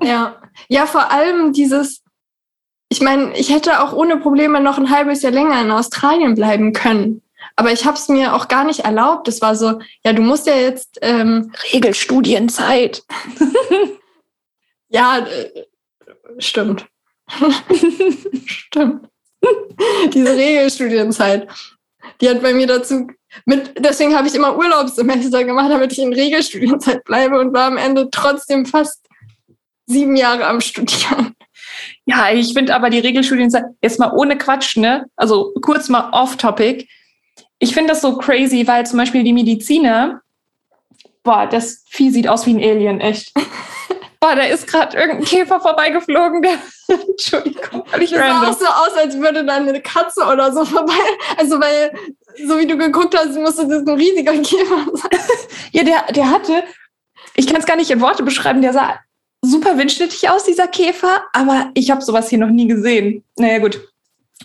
Ja. 0.03 0.37
Ja, 0.69 0.87
vor 0.87 1.11
allem 1.11 1.53
dieses, 1.53 2.03
ich 2.89 3.01
meine, 3.01 3.37
ich 3.37 3.51
hätte 3.51 3.83
auch 3.83 3.93
ohne 3.93 4.17
Probleme 4.17 4.61
noch 4.61 4.79
ein 4.79 4.91
halbes 4.91 5.23
Jahr 5.23 5.33
länger 5.33 5.61
in 5.61 5.71
Australien 5.71 6.35
bleiben 6.35 6.73
können. 6.73 7.23
Aber 7.57 7.73
ich 7.73 7.85
habe 7.85 7.97
es 7.97 8.09
mir 8.09 8.35
auch 8.35 8.49
gar 8.49 8.65
nicht 8.65 8.81
erlaubt. 8.81 9.29
Es 9.29 9.43
war 9.43 9.57
so, 9.57 9.81
ja, 10.05 10.13
du 10.13 10.23
musst 10.23 10.47
ja 10.47 10.55
jetzt 10.55 10.99
ähm, 11.03 11.53
Regelstudienzeit. 11.73 13.03
ja, 14.89 15.19
äh, 15.19 15.65
stimmt. 16.39 16.87
stimmt. 18.47 19.09
Diese 20.15 20.37
Regelstudienzeit, 20.37 21.49
die 22.21 22.29
hat 22.29 22.43
bei 22.43 22.53
mir 22.53 22.67
dazu 22.67 23.09
mit, 23.45 23.73
deswegen 23.79 24.17
habe 24.17 24.27
ich 24.27 24.35
immer 24.35 24.57
Urlaubssemester 24.57 25.45
gemacht, 25.45 25.71
damit 25.71 25.93
ich 25.93 25.99
in 25.99 26.13
Regelstudienzeit 26.13 27.05
bleibe 27.05 27.39
und 27.39 27.53
war 27.53 27.67
am 27.67 27.77
Ende 27.77 28.09
trotzdem 28.11 28.67
fast 28.67 29.07
sieben 29.87 30.17
Jahre 30.17 30.47
am 30.47 30.61
Studieren. 30.61 31.35
Ja, 32.05 32.31
ich 32.31 32.53
finde 32.55 32.75
aber 32.75 32.91
die 32.91 32.99
Regelstudienzeit, 32.99 33.65
jetzt 33.83 33.99
mal 33.99 34.13
ohne 34.13 34.39
Quatsch, 34.39 34.77
ne? 34.77 35.07
Also 35.17 35.53
kurz 35.61 35.89
mal 35.89 36.11
off-topic. 36.13 36.89
Ich 37.59 37.75
finde 37.75 37.91
das 37.91 38.01
so 38.01 38.17
crazy, 38.17 38.67
weil 38.67 38.87
zum 38.87 38.99
Beispiel 38.99 39.25
die 39.25 39.33
Mediziner, 39.33 40.23
boah, 41.23 41.47
das 41.47 41.85
Vieh 41.89 42.11
sieht 42.11 42.29
aus 42.29 42.47
wie 42.47 42.55
ein 42.55 42.63
Alien, 42.63 43.01
echt. 43.01 43.33
boah, 44.21 44.35
da 44.35 44.43
ist 44.43 44.67
gerade 44.67 44.97
irgendein 44.97 45.25
Käfer 45.25 45.61
vorbeigeflogen, 45.61 46.43
der, 46.43 46.59
Entschuldigung, 47.09 47.85
völlig 47.87 48.11
das 48.11 48.21
random. 48.21 48.47
Das 48.47 48.59
sah 48.59 48.67
auch 48.67 48.87
so 48.87 48.93
aus, 48.93 48.99
als 48.99 49.19
würde 49.19 49.45
da 49.45 49.57
eine 49.57 49.81
Katze 49.81 50.25
oder 50.25 50.53
so 50.53 50.65
vorbei, 50.65 50.95
also 51.37 51.61
weil, 51.61 51.93
so 52.47 52.59
wie 52.59 52.67
du 52.67 52.77
geguckt 52.77 53.17
hast, 53.17 53.37
musste 53.37 53.67
das 53.67 53.87
ein 53.87 53.95
riesiger 53.95 54.33
Käfer 54.33 54.87
sein. 54.95 55.21
ja, 55.73 55.85
der, 55.85 56.13
der 56.13 56.31
hatte, 56.31 56.65
ich 57.35 57.47
kann 57.47 57.61
es 57.61 57.67
gar 57.67 57.77
nicht 57.77 57.91
in 57.91 58.01
Worte 58.01 58.23
beschreiben, 58.23 58.63
der 58.63 58.73
sah 58.73 58.99
super 59.43 59.79
windschnittig 59.79 60.29
aus, 60.29 60.45
dieser 60.45 60.67
Käfer, 60.67 61.25
aber 61.33 61.71
ich 61.75 61.91
habe 61.91 62.03
sowas 62.03 62.29
hier 62.29 62.39
noch 62.39 62.51
nie 62.51 62.67
gesehen. 62.67 63.25
Naja, 63.37 63.59
gut. 63.59 63.81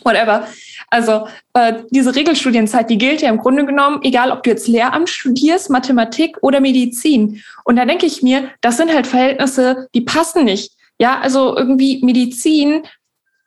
Whatever. 0.04 0.48
Also 0.94 1.28
äh, 1.56 1.82
diese 1.90 2.16
Regelstudienzeit, 2.16 2.88
die 2.88 3.00
gilt 3.00 3.24
ja 3.24 3.30
im 3.30 3.40
Grunde 3.40 3.66
genommen, 3.66 4.02
egal 4.04 4.32
ob 4.32 4.44
du 4.44 4.52
jetzt 4.52 4.68
Lehramt 4.68 5.10
studierst, 5.10 5.72
Mathematik 5.72 6.38
oder 6.42 6.60
Medizin. 6.60 7.42
Und 7.64 7.78
da 7.78 7.86
denke 7.86 8.06
ich 8.06 8.22
mir, 8.22 8.50
das 8.62 8.78
sind 8.78 8.94
halt 8.94 9.08
Verhältnisse, 9.08 9.88
die 9.96 10.02
passen 10.02 10.46
nicht. 10.46 10.74
Ja, 11.00 11.20
also 11.20 11.58
irgendwie 11.58 12.00
Medizin 12.06 12.84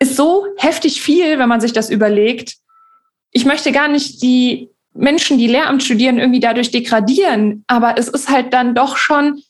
ist 0.00 0.16
so 0.16 0.46
heftig 0.56 1.00
viel, 1.00 1.38
wenn 1.38 1.48
man 1.48 1.60
sich 1.60 1.72
das 1.72 1.88
überlegt. 1.88 2.56
Ich 3.30 3.44
möchte 3.44 3.70
gar 3.70 3.86
nicht 3.86 4.22
die 4.22 4.68
Menschen, 4.92 5.38
die 5.38 5.46
Lehramt 5.46 5.84
studieren, 5.84 6.18
irgendwie 6.18 6.40
dadurch 6.40 6.72
degradieren, 6.72 7.62
aber 7.68 7.96
es 7.96 8.08
ist 8.08 8.28
halt 8.28 8.52
dann 8.54 8.74
doch 8.74 8.96
schon 8.96 9.40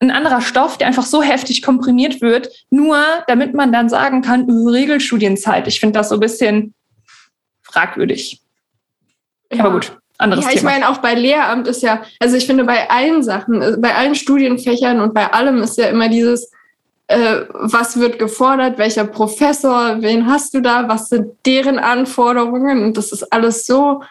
ein 0.00 0.10
anderer 0.10 0.40
Stoff, 0.40 0.76
der 0.76 0.88
einfach 0.88 1.06
so 1.06 1.22
heftig 1.22 1.62
komprimiert 1.62 2.20
wird, 2.20 2.48
nur 2.70 2.98
damit 3.28 3.54
man 3.54 3.70
dann 3.70 3.88
sagen 3.88 4.22
kann, 4.22 4.50
Regelstudienzeit. 4.50 5.68
Ich 5.68 5.78
finde 5.78 6.00
das 6.00 6.08
so 6.08 6.16
ein 6.16 6.20
bisschen 6.20 6.73
fragwürdig. 7.74 8.40
Ja. 9.52 9.64
Aber 9.64 9.72
gut, 9.72 9.96
anderes 10.18 10.44
ja, 10.44 10.50
Thema. 10.50 10.58
ich 10.58 10.64
meine, 10.64 10.88
auch 10.88 10.98
bei 10.98 11.14
Lehramt 11.14 11.66
ist 11.66 11.82
ja, 11.82 12.02
also 12.20 12.36
ich 12.36 12.46
finde, 12.46 12.64
bei 12.64 12.88
allen 12.88 13.22
Sachen, 13.22 13.60
äh, 13.60 13.76
bei 13.78 13.94
allen 13.94 14.14
Studienfächern 14.14 15.00
und 15.00 15.14
bei 15.14 15.32
allem 15.32 15.62
ist 15.62 15.76
ja 15.76 15.86
immer 15.86 16.08
dieses, 16.08 16.50
äh, 17.08 17.42
was 17.50 17.98
wird 17.98 18.18
gefordert, 18.18 18.78
welcher 18.78 19.04
Professor, 19.04 20.00
wen 20.00 20.26
hast 20.26 20.54
du 20.54 20.60
da, 20.60 20.88
was 20.88 21.08
sind 21.08 21.32
deren 21.44 21.78
Anforderungen 21.78 22.84
und 22.84 22.96
das 22.96 23.12
ist 23.12 23.32
alles 23.32 23.66
so 23.66 24.02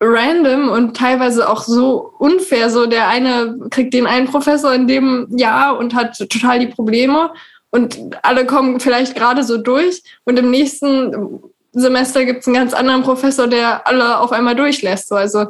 random 0.00 0.68
und 0.68 0.96
teilweise 0.96 1.48
auch 1.48 1.62
so 1.62 2.12
unfair. 2.18 2.70
So 2.70 2.86
der 2.86 3.08
eine 3.08 3.56
kriegt 3.70 3.94
den 3.94 4.06
einen 4.06 4.26
Professor 4.26 4.74
in 4.74 4.88
dem 4.88 5.28
Jahr 5.30 5.78
und 5.78 5.94
hat 5.94 6.18
total 6.18 6.58
die 6.58 6.66
Probleme 6.66 7.30
und 7.70 7.98
alle 8.22 8.44
kommen 8.46 8.80
vielleicht 8.80 9.14
gerade 9.14 9.44
so 9.44 9.58
durch 9.58 10.02
und 10.24 10.38
im 10.38 10.50
nächsten 10.50 11.40
Semester 11.72 12.24
gibt 12.24 12.40
es 12.40 12.46
einen 12.46 12.56
ganz 12.56 12.74
anderen 12.74 13.02
Professor, 13.02 13.46
der 13.46 13.86
alle 13.86 14.18
auf 14.18 14.32
einmal 14.32 14.54
durchlässt. 14.54 15.08
So, 15.08 15.16
also 15.16 15.46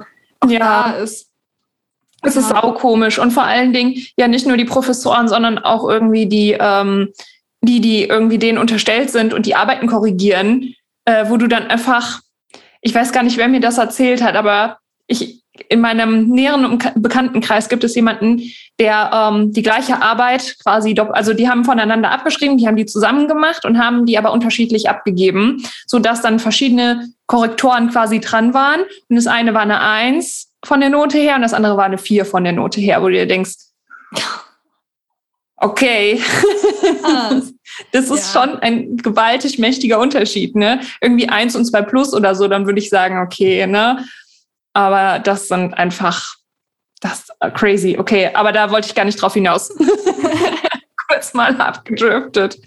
ja, 0.46 0.92
ist 0.92 1.28
es 2.24 2.36
ist 2.36 2.54
auch 2.54 2.76
komisch. 2.76 3.18
Und 3.18 3.32
vor 3.32 3.42
allen 3.42 3.72
Dingen 3.72 4.00
ja 4.16 4.28
nicht 4.28 4.46
nur 4.46 4.56
die 4.56 4.64
Professoren, 4.64 5.26
sondern 5.26 5.58
auch 5.58 5.88
irgendwie 5.88 6.26
die, 6.26 6.56
ähm, 6.58 7.12
die, 7.62 7.80
die 7.80 8.04
irgendwie 8.04 8.38
denen 8.38 8.58
unterstellt 8.58 9.10
sind 9.10 9.34
und 9.34 9.44
die 9.44 9.56
Arbeiten 9.56 9.88
korrigieren, 9.88 10.74
äh, 11.04 11.28
wo 11.28 11.36
du 11.36 11.48
dann 11.48 11.66
einfach 11.66 12.20
ich 12.82 12.94
weiß 12.94 13.12
gar 13.12 13.22
nicht, 13.22 13.38
wer 13.38 13.48
mir 13.48 13.60
das 13.60 13.78
erzählt 13.78 14.22
hat, 14.22 14.34
aber 14.34 14.78
ich, 15.06 15.41
in 15.72 15.80
meinem 15.80 16.28
näheren 16.28 16.78
Bekanntenkreis 16.96 17.70
gibt 17.70 17.82
es 17.82 17.94
jemanden, 17.94 18.42
der 18.78 19.10
ähm, 19.12 19.52
die 19.52 19.62
gleiche 19.62 20.02
Arbeit 20.02 20.56
quasi, 20.62 20.94
also 21.12 21.32
die 21.32 21.48
haben 21.48 21.64
voneinander 21.64 22.10
abgeschrieben, 22.10 22.58
die 22.58 22.66
haben 22.66 22.76
die 22.76 22.84
zusammen 22.84 23.26
gemacht 23.26 23.64
und 23.64 23.78
haben 23.78 24.04
die 24.04 24.18
aber 24.18 24.32
unterschiedlich 24.32 24.90
abgegeben, 24.90 25.64
so 25.86 25.98
dass 25.98 26.20
dann 26.20 26.38
verschiedene 26.38 27.08
Korrektoren 27.26 27.88
quasi 27.90 28.20
dran 28.20 28.52
waren. 28.52 28.82
Und 29.08 29.16
das 29.16 29.26
eine 29.26 29.54
war 29.54 29.62
eine 29.62 29.80
Eins 29.80 30.52
von 30.62 30.80
der 30.80 30.90
Note 30.90 31.16
her 31.16 31.36
und 31.36 31.42
das 31.42 31.54
andere 31.54 31.78
war 31.78 31.86
eine 31.86 31.98
Vier 31.98 32.26
von 32.26 32.44
der 32.44 32.52
Note 32.52 32.78
her, 32.78 33.00
wo 33.00 33.06
du 33.06 33.14
dir 33.14 33.26
denkst, 33.26 33.54
okay. 35.56 36.20
Ah, 37.02 37.40
das 37.92 38.10
ist 38.10 38.34
ja. 38.34 38.42
schon 38.42 38.58
ein 38.58 38.98
gewaltig 38.98 39.58
mächtiger 39.58 39.98
Unterschied, 39.98 40.54
ne? 40.54 40.80
Irgendwie 41.00 41.30
eins 41.30 41.56
und 41.56 41.64
zwei 41.64 41.80
plus 41.80 42.12
oder 42.12 42.34
so, 42.34 42.46
dann 42.46 42.66
würde 42.66 42.78
ich 42.78 42.90
sagen, 42.90 43.20
okay, 43.20 43.66
ne? 43.66 44.04
Aber 44.72 45.18
das 45.18 45.48
sind 45.48 45.74
einfach, 45.74 46.36
das 47.00 47.20
ist 47.20 47.54
crazy. 47.54 47.96
Okay, 47.98 48.30
aber 48.34 48.52
da 48.52 48.70
wollte 48.70 48.88
ich 48.88 48.94
gar 48.94 49.04
nicht 49.04 49.20
drauf 49.20 49.34
hinaus. 49.34 49.70
Kurz 51.08 51.34
mal 51.34 51.54
abgedriftet. 51.60 52.58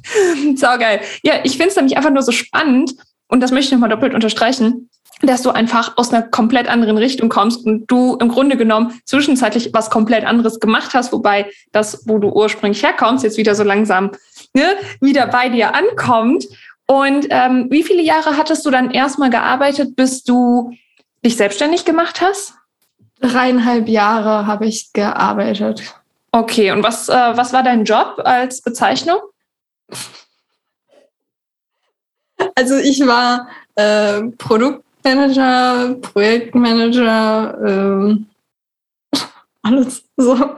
So 0.55 0.67
geil. 0.77 1.01
Ja, 1.23 1.35
ich 1.43 1.53
finde 1.53 1.69
es 1.69 1.75
nämlich 1.75 1.97
einfach 1.97 2.11
nur 2.11 2.21
so 2.21 2.31
spannend 2.31 2.93
und 3.27 3.41
das 3.41 3.51
möchte 3.51 3.67
ich 3.67 3.71
nochmal 3.71 3.89
doppelt 3.89 4.13
unterstreichen 4.13 4.89
dass 5.21 5.41
du 5.41 5.51
einfach 5.51 5.93
aus 5.97 6.13
einer 6.13 6.23
komplett 6.23 6.67
anderen 6.67 6.97
Richtung 6.97 7.29
kommst 7.29 7.65
und 7.65 7.87
du 7.87 8.17
im 8.17 8.29
Grunde 8.29 8.57
genommen 8.57 8.99
zwischenzeitlich 9.05 9.69
was 9.73 9.89
komplett 9.89 10.25
anderes 10.25 10.59
gemacht 10.59 10.93
hast, 10.93 11.13
wobei 11.13 11.49
das, 11.71 12.03
wo 12.05 12.17
du 12.17 12.29
ursprünglich 12.29 12.83
herkommst, 12.83 13.23
jetzt 13.23 13.37
wieder 13.37 13.55
so 13.55 13.63
langsam 13.63 14.11
ne, 14.53 14.75
wieder 14.99 15.27
bei 15.27 15.49
dir 15.49 15.73
ankommt. 15.73 16.45
Und 16.87 17.27
ähm, 17.29 17.67
wie 17.69 17.83
viele 17.83 18.01
Jahre 18.01 18.37
hattest 18.37 18.65
du 18.65 18.71
dann 18.71 18.91
erstmal 18.91 19.29
gearbeitet, 19.29 19.95
bis 19.95 20.23
du 20.23 20.71
dich 21.25 21.35
selbstständig 21.35 21.83
gemacht 21.83 22.21
hast? 22.21 22.53
Dreieinhalb 23.19 23.87
Jahre 23.87 24.47
habe 24.47 24.65
ich 24.67 24.93
gearbeitet. 24.93 25.95
Okay, 26.31 26.71
und 26.71 26.83
was, 26.83 27.09
äh, 27.09 27.13
was 27.13 27.53
war 27.53 27.63
dein 27.63 27.85
Job 27.85 28.21
als 28.23 28.61
Bezeichnung? 28.61 29.17
Also 32.55 32.75
ich 32.75 33.05
war 33.05 33.47
äh, 33.75 34.23
Produkt 34.37 34.83
Manager, 35.03 35.95
Projektmanager, 36.01 37.57
ähm, 37.65 38.27
alles 39.61 40.03
so. 40.17 40.35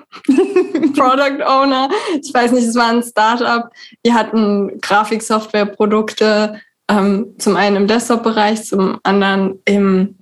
Product 0.96 1.44
Owner. 1.46 1.90
Ich 2.22 2.34
weiß 2.34 2.52
nicht, 2.54 2.68
es 2.68 2.76
war 2.76 2.90
ein 2.90 3.04
Startup. 3.04 3.70
Wir 4.04 4.14
hatten 4.14 4.80
Grafiksoftwareprodukte 4.82 6.62
Ähm, 6.90 7.36
zum 7.38 7.58
einen 7.58 7.76
im 7.76 7.88
Desktop-Bereich, 7.88 8.64
zum 8.64 8.98
anderen 9.04 9.60
im 9.66 10.17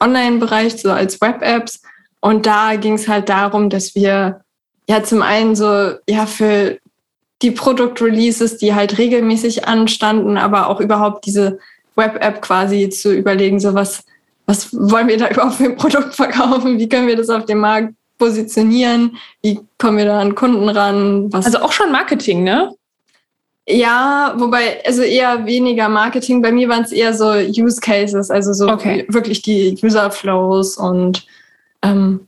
Online-Bereich, 0.00 0.76
so 0.76 0.90
als 0.90 1.20
Web-Apps. 1.20 1.82
Und 2.20 2.46
da 2.46 2.76
ging 2.76 2.94
es 2.94 3.08
halt 3.08 3.28
darum, 3.28 3.70
dass 3.70 3.94
wir 3.94 4.40
ja 4.88 5.02
zum 5.02 5.22
einen 5.22 5.54
so 5.54 5.94
ja 6.08 6.26
für 6.26 6.78
die 7.42 7.50
Produkt-Releases, 7.50 8.58
die 8.58 8.74
halt 8.74 8.98
regelmäßig 8.98 9.66
anstanden, 9.66 10.36
aber 10.36 10.68
auch 10.68 10.80
überhaupt 10.80 11.24
diese 11.24 11.58
Web-App 11.96 12.42
quasi 12.42 12.88
zu 12.90 13.14
überlegen, 13.14 13.60
so 13.60 13.74
was, 13.74 14.04
was 14.46 14.72
wollen 14.72 15.08
wir 15.08 15.16
da 15.16 15.28
überhaupt 15.30 15.54
für 15.54 15.64
ein 15.64 15.76
Produkt 15.76 16.14
verkaufen, 16.14 16.78
wie 16.78 16.88
können 16.88 17.08
wir 17.08 17.16
das 17.16 17.30
auf 17.30 17.46
dem 17.46 17.58
Markt 17.58 17.94
positionieren, 18.18 19.16
wie 19.42 19.60
kommen 19.78 19.98
wir 19.98 20.04
da 20.04 20.20
an 20.20 20.34
Kunden 20.34 20.68
ran. 20.68 21.32
Was 21.32 21.46
also 21.46 21.60
auch 21.60 21.72
schon 21.72 21.90
Marketing, 21.90 22.44
ne? 22.44 22.74
Ja, 23.72 24.34
wobei, 24.36 24.84
also 24.84 25.02
eher 25.02 25.46
weniger 25.46 25.88
Marketing. 25.88 26.42
Bei 26.42 26.52
mir 26.52 26.68
waren 26.68 26.82
es 26.82 26.92
eher 26.92 27.14
so 27.14 27.32
Use 27.32 27.80
Cases, 27.80 28.30
also 28.30 28.52
so 28.52 28.68
okay. 28.68 29.06
wirklich 29.08 29.42
die 29.42 29.78
User 29.82 30.10
Flows 30.10 30.76
und 30.76 31.26
ähm, 31.82 32.26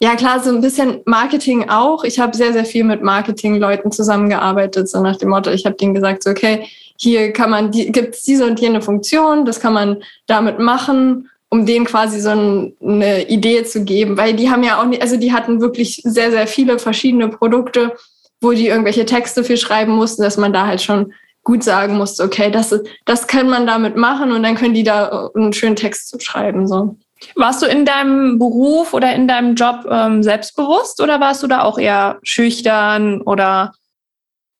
ja, 0.00 0.16
klar, 0.16 0.42
so 0.42 0.50
ein 0.50 0.60
bisschen 0.60 1.00
Marketing 1.06 1.68
auch. 1.68 2.04
Ich 2.04 2.18
habe 2.18 2.36
sehr, 2.36 2.52
sehr 2.52 2.64
viel 2.64 2.84
mit 2.84 3.02
Marketing-Leuten 3.02 3.92
zusammengearbeitet, 3.92 4.88
so 4.88 5.00
nach 5.00 5.16
dem 5.16 5.30
Motto, 5.30 5.50
ich 5.50 5.64
habe 5.64 5.76
denen 5.76 5.94
gesagt, 5.94 6.22
so, 6.22 6.30
okay, 6.30 6.66
hier 6.96 7.32
kann 7.32 7.50
man, 7.50 7.70
die, 7.70 7.90
gibt 7.90 8.14
es 8.14 8.22
diese 8.22 8.46
und 8.46 8.60
jene 8.60 8.82
Funktion, 8.82 9.44
das 9.44 9.60
kann 9.60 9.72
man 9.72 10.02
damit 10.26 10.58
machen, 10.58 11.30
um 11.48 11.66
denen 11.66 11.86
quasi 11.86 12.20
so 12.20 12.30
ein, 12.30 12.74
eine 12.82 13.28
Idee 13.28 13.64
zu 13.64 13.84
geben, 13.84 14.16
weil 14.16 14.34
die 14.34 14.50
haben 14.50 14.62
ja 14.62 14.80
auch 14.80 14.86
nicht, 14.86 15.02
also 15.02 15.16
die 15.16 15.32
hatten 15.32 15.60
wirklich 15.60 16.00
sehr, 16.04 16.30
sehr 16.30 16.46
viele 16.46 16.78
verschiedene 16.78 17.28
Produkte, 17.28 17.92
wo 18.44 18.52
die 18.52 18.68
irgendwelche 18.68 19.06
Texte 19.06 19.42
für 19.42 19.56
schreiben 19.56 19.92
mussten, 19.92 20.22
dass 20.22 20.36
man 20.36 20.52
da 20.52 20.66
halt 20.66 20.82
schon 20.82 21.12
gut 21.42 21.62
sagen 21.62 21.96
musste, 21.96 22.22
okay, 22.22 22.50
das, 22.50 22.74
das 23.04 23.26
kann 23.26 23.48
man 23.48 23.66
damit 23.66 23.96
machen 23.96 24.32
und 24.32 24.42
dann 24.42 24.54
können 24.54 24.74
die 24.74 24.84
da 24.84 25.30
einen 25.34 25.52
schönen 25.52 25.76
Text 25.76 26.08
zu 26.08 26.20
schreiben, 26.20 26.68
so. 26.68 26.96
Warst 27.36 27.62
du 27.62 27.66
in 27.66 27.84
deinem 27.84 28.38
Beruf 28.38 28.92
oder 28.92 29.14
in 29.14 29.26
deinem 29.26 29.54
Job 29.54 29.86
ähm, 29.90 30.22
selbstbewusst 30.22 31.00
oder 31.00 31.20
warst 31.20 31.42
du 31.42 31.46
da 31.46 31.62
auch 31.62 31.78
eher 31.78 32.18
schüchtern 32.22 33.22
oder? 33.22 33.72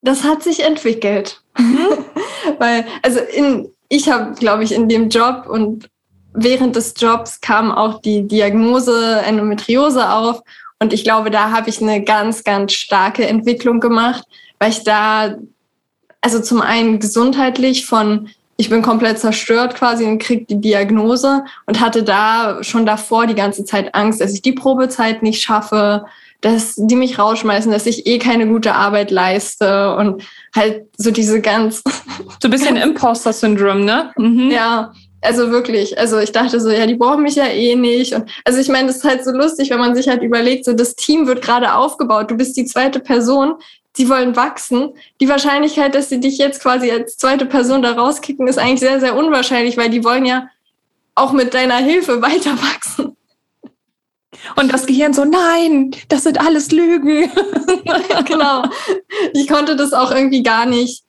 Das 0.01 0.23
hat 0.23 0.41
sich 0.41 0.63
entwickelt. 0.63 1.41
Mhm. 1.57 2.05
Weil, 2.59 2.85
also 3.03 3.19
in, 3.19 3.71
ich 3.89 4.09
habe, 4.09 4.33
glaube 4.35 4.63
ich, 4.63 4.73
in 4.73 4.89
dem 4.89 5.09
Job 5.09 5.45
und 5.47 5.89
während 6.33 6.75
des 6.75 6.93
Jobs 6.97 7.39
kam 7.41 7.71
auch 7.71 8.01
die 8.01 8.27
Diagnose 8.27 9.21
Endometriose 9.25 10.09
auf. 10.11 10.41
Und 10.79 10.93
ich 10.93 11.03
glaube, 11.03 11.31
da 11.31 11.51
habe 11.51 11.69
ich 11.69 11.81
eine 11.81 12.03
ganz, 12.03 12.43
ganz 12.43 12.73
starke 12.73 13.25
Entwicklung 13.27 13.79
gemacht, 13.79 14.25
weil 14.59 14.71
ich 14.71 14.83
da, 14.83 15.35
also 16.21 16.41
zum 16.41 16.61
einen 16.61 16.99
gesundheitlich 16.99 17.85
von 17.85 18.29
ich 18.57 18.69
bin 18.69 18.81
komplett 18.81 19.19
zerstört 19.19 19.75
quasi 19.75 20.05
und 20.05 20.19
krieg 20.19 20.47
die 20.47 20.61
Diagnose 20.61 21.43
und 21.65 21.81
hatte 21.81 22.03
da 22.03 22.63
schon 22.63 22.85
davor 22.85 23.27
die 23.27 23.35
ganze 23.35 23.65
Zeit 23.65 23.93
Angst, 23.93 24.21
dass 24.21 24.33
ich 24.33 24.41
die 24.41 24.53
Probezeit 24.53 25.23
nicht 25.23 25.41
schaffe, 25.41 26.05
dass 26.39 26.75
die 26.77 26.95
mich 26.95 27.19
rausschmeißen, 27.19 27.71
dass 27.71 27.85
ich 27.85 28.07
eh 28.07 28.17
keine 28.17 28.47
gute 28.47 28.75
Arbeit 28.75 29.11
leiste 29.11 29.95
und 29.95 30.23
halt 30.55 30.85
so 30.95 31.11
diese 31.11 31.41
ganz 31.41 31.83
so 32.39 32.47
ein 32.47 32.51
bisschen 32.51 32.77
Imposter-Syndrom, 32.77 33.83
ne? 33.83 34.11
Mhm. 34.17 34.51
Ja, 34.51 34.93
also 35.25 35.51
wirklich, 35.51 35.97
also 35.97 36.19
ich 36.19 36.31
dachte 36.31 36.59
so, 36.59 36.69
ja, 36.69 36.85
die 36.85 36.95
brauchen 36.95 37.23
mich 37.23 37.35
ja 37.35 37.47
eh 37.47 37.75
nicht. 37.75 38.13
Und 38.13 38.29
also 38.45 38.59
ich 38.59 38.69
meine, 38.69 38.87
das 38.87 38.97
ist 38.97 39.03
halt 39.03 39.23
so 39.25 39.31
lustig, 39.31 39.69
wenn 39.69 39.79
man 39.79 39.95
sich 39.95 40.07
halt 40.07 40.23
überlegt, 40.23 40.65
so 40.65 40.73
das 40.73 40.95
Team 40.95 41.27
wird 41.27 41.41
gerade 41.41 41.73
aufgebaut, 41.75 42.31
du 42.31 42.35
bist 42.35 42.55
die 42.57 42.65
zweite 42.65 42.99
Person, 42.99 43.55
sie 43.95 44.09
wollen 44.09 44.35
wachsen. 44.35 44.93
Die 45.19 45.29
Wahrscheinlichkeit, 45.29 45.95
dass 45.95 46.09
sie 46.09 46.19
dich 46.19 46.37
jetzt 46.37 46.61
quasi 46.61 46.91
als 46.91 47.17
zweite 47.17 47.45
Person 47.45 47.81
da 47.81 47.93
rauskicken, 47.93 48.47
ist 48.47 48.59
eigentlich 48.59 48.79
sehr, 48.79 48.99
sehr 48.99 49.15
unwahrscheinlich, 49.15 49.77
weil 49.77 49.89
die 49.89 50.03
wollen 50.03 50.25
ja 50.25 50.49
auch 51.15 51.31
mit 51.31 51.53
deiner 51.53 51.77
Hilfe 51.77 52.21
weiter 52.21 52.51
wachsen. 52.51 53.15
Und 54.55 54.71
das 54.71 54.85
Gehirn 54.85 55.13
so, 55.13 55.25
nein, 55.25 55.91
das 56.09 56.23
sind 56.23 56.39
alles 56.39 56.71
Lügen. 56.71 57.31
genau. 58.25 58.63
Ich 59.33 59.47
konnte 59.47 59.75
das 59.75 59.93
auch 59.93 60.11
irgendwie 60.11 60.43
gar 60.43 60.65
nicht 60.65 61.04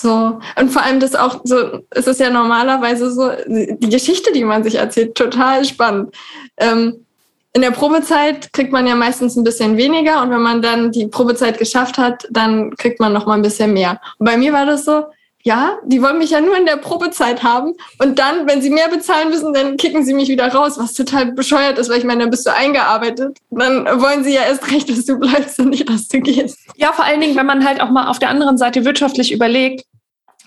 so. 0.00 0.38
Und 0.58 0.70
vor 0.70 0.82
allem 0.82 1.00
das 1.00 1.14
auch 1.14 1.40
so, 1.44 1.80
es 1.90 2.06
ist 2.06 2.20
ja 2.20 2.30
normalerweise 2.30 3.10
so, 3.10 3.30
die 3.46 3.88
Geschichte, 3.88 4.32
die 4.32 4.44
man 4.44 4.62
sich 4.62 4.76
erzählt, 4.76 5.14
total 5.14 5.64
spannend. 5.64 6.14
Ähm, 6.56 7.04
in 7.52 7.62
der 7.62 7.70
Probezeit 7.72 8.52
kriegt 8.52 8.72
man 8.72 8.86
ja 8.86 8.94
meistens 8.94 9.36
ein 9.36 9.42
bisschen 9.42 9.76
weniger 9.76 10.22
und 10.22 10.30
wenn 10.30 10.42
man 10.42 10.62
dann 10.62 10.92
die 10.92 11.06
Probezeit 11.06 11.58
geschafft 11.58 11.98
hat, 11.98 12.28
dann 12.30 12.76
kriegt 12.76 13.00
man 13.00 13.12
noch 13.12 13.26
mal 13.26 13.34
ein 13.34 13.42
bisschen 13.42 13.72
mehr. 13.72 14.00
Und 14.18 14.26
bei 14.26 14.36
mir 14.36 14.52
war 14.52 14.66
das 14.66 14.84
so, 14.84 15.06
ja, 15.48 15.78
die 15.82 16.02
wollen 16.02 16.18
mich 16.18 16.28
ja 16.28 16.42
nur 16.42 16.58
in 16.58 16.66
der 16.66 16.76
Probezeit 16.76 17.42
haben 17.42 17.72
und 17.98 18.18
dann, 18.18 18.46
wenn 18.46 18.60
sie 18.60 18.68
mehr 18.68 18.90
bezahlen 18.90 19.30
müssen, 19.30 19.54
dann 19.54 19.78
kicken 19.78 20.04
sie 20.04 20.12
mich 20.12 20.28
wieder 20.28 20.52
raus, 20.52 20.74
was 20.76 20.92
total 20.92 21.32
bescheuert 21.32 21.78
ist, 21.78 21.88
weil 21.88 21.96
ich 21.96 22.04
meine, 22.04 22.20
dann 22.20 22.30
bist 22.30 22.46
du 22.46 22.54
eingearbeitet. 22.54 23.38
Dann 23.48 23.86
wollen 23.98 24.24
sie 24.24 24.34
ja 24.34 24.42
erst 24.42 24.70
recht, 24.70 24.90
dass 24.90 25.06
du 25.06 25.18
bleibst 25.18 25.58
und 25.58 25.70
nicht, 25.70 25.88
dass 25.88 26.08
du 26.08 26.20
gehst. 26.20 26.58
Ja, 26.76 26.92
vor 26.92 27.06
allen 27.06 27.22
Dingen, 27.22 27.34
wenn 27.34 27.46
man 27.46 27.66
halt 27.66 27.80
auch 27.80 27.88
mal 27.88 28.08
auf 28.08 28.18
der 28.18 28.28
anderen 28.28 28.58
Seite 28.58 28.84
wirtschaftlich 28.84 29.32
überlegt, 29.32 29.86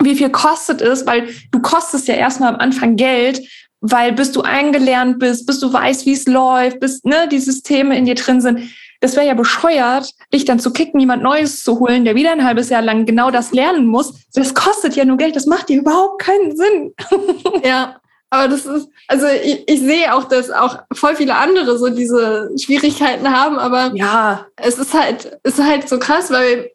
wie 0.04 0.16
viel 0.16 0.30
kostet 0.30 0.82
es, 0.82 1.08
weil 1.08 1.30
du 1.52 1.60
kostest 1.62 2.08
ja 2.08 2.14
erstmal 2.14 2.54
am 2.54 2.60
Anfang 2.60 2.96
Geld 2.96 3.42
weil 3.84 4.12
bis 4.12 4.32
du 4.32 4.42
eingelernt 4.44 5.18
bist, 5.18 5.48
bis 5.48 5.60
du 5.60 5.74
weißt, 5.74 6.06
wie 6.06 6.14
es 6.14 6.28
läuft, 6.28 6.80
bis 6.80 7.04
ne, 7.04 7.28
die 7.32 7.40
Systeme 7.40 7.98
in 7.98 8.06
dir 8.06 8.14
drin 8.14 8.40
sind, 8.40 8.60
das 9.02 9.16
wäre 9.16 9.28
ja 9.28 9.34
bescheuert, 9.34 10.12
dich 10.34 10.46
dann 10.46 10.60
zu 10.60 10.72
kicken, 10.72 11.00
jemand 11.00 11.24
Neues 11.24 11.64
zu 11.64 11.80
holen, 11.80 12.06
der 12.06 12.16
wieder 12.16 12.32
ein 12.32 12.46
halbes 12.46 12.70
Jahr 12.70 12.82
lang 12.82 13.06
genau 13.06 13.32
das 13.32 13.52
lernen 13.52 13.88
muss. 13.88 14.14
Das 14.34 14.54
kostet 14.54 14.96
ja 14.96 15.04
nur 15.04 15.18
Geld, 15.18 15.36
das 15.36 15.48
macht 15.48 15.70
dir 15.70 15.80
überhaupt 15.80 16.22
keinen 16.22 16.56
Sinn. 16.56 16.94
ja, 17.64 17.98
aber 18.30 18.48
das 18.48 18.66
ist, 18.66 18.88
also 19.08 19.28
ich, 19.28 19.68
ich 19.68 19.82
sehe 19.82 20.14
auch, 20.14 20.24
dass 20.26 20.50
auch 20.52 20.80
voll 20.94 21.16
viele 21.16 21.36
andere 21.36 21.78
so 21.78 21.90
diese 21.90 22.52
Schwierigkeiten 22.58 23.30
haben, 23.30 23.58
aber 23.58 23.92
ja, 23.96 24.46
es 24.56 24.78
ist 24.78 24.94
halt, 24.94 25.38
es 25.44 25.60
ist 25.60 25.66
halt 25.66 25.90
so 25.90 26.00
krass, 26.00 26.32
weil 26.32 26.72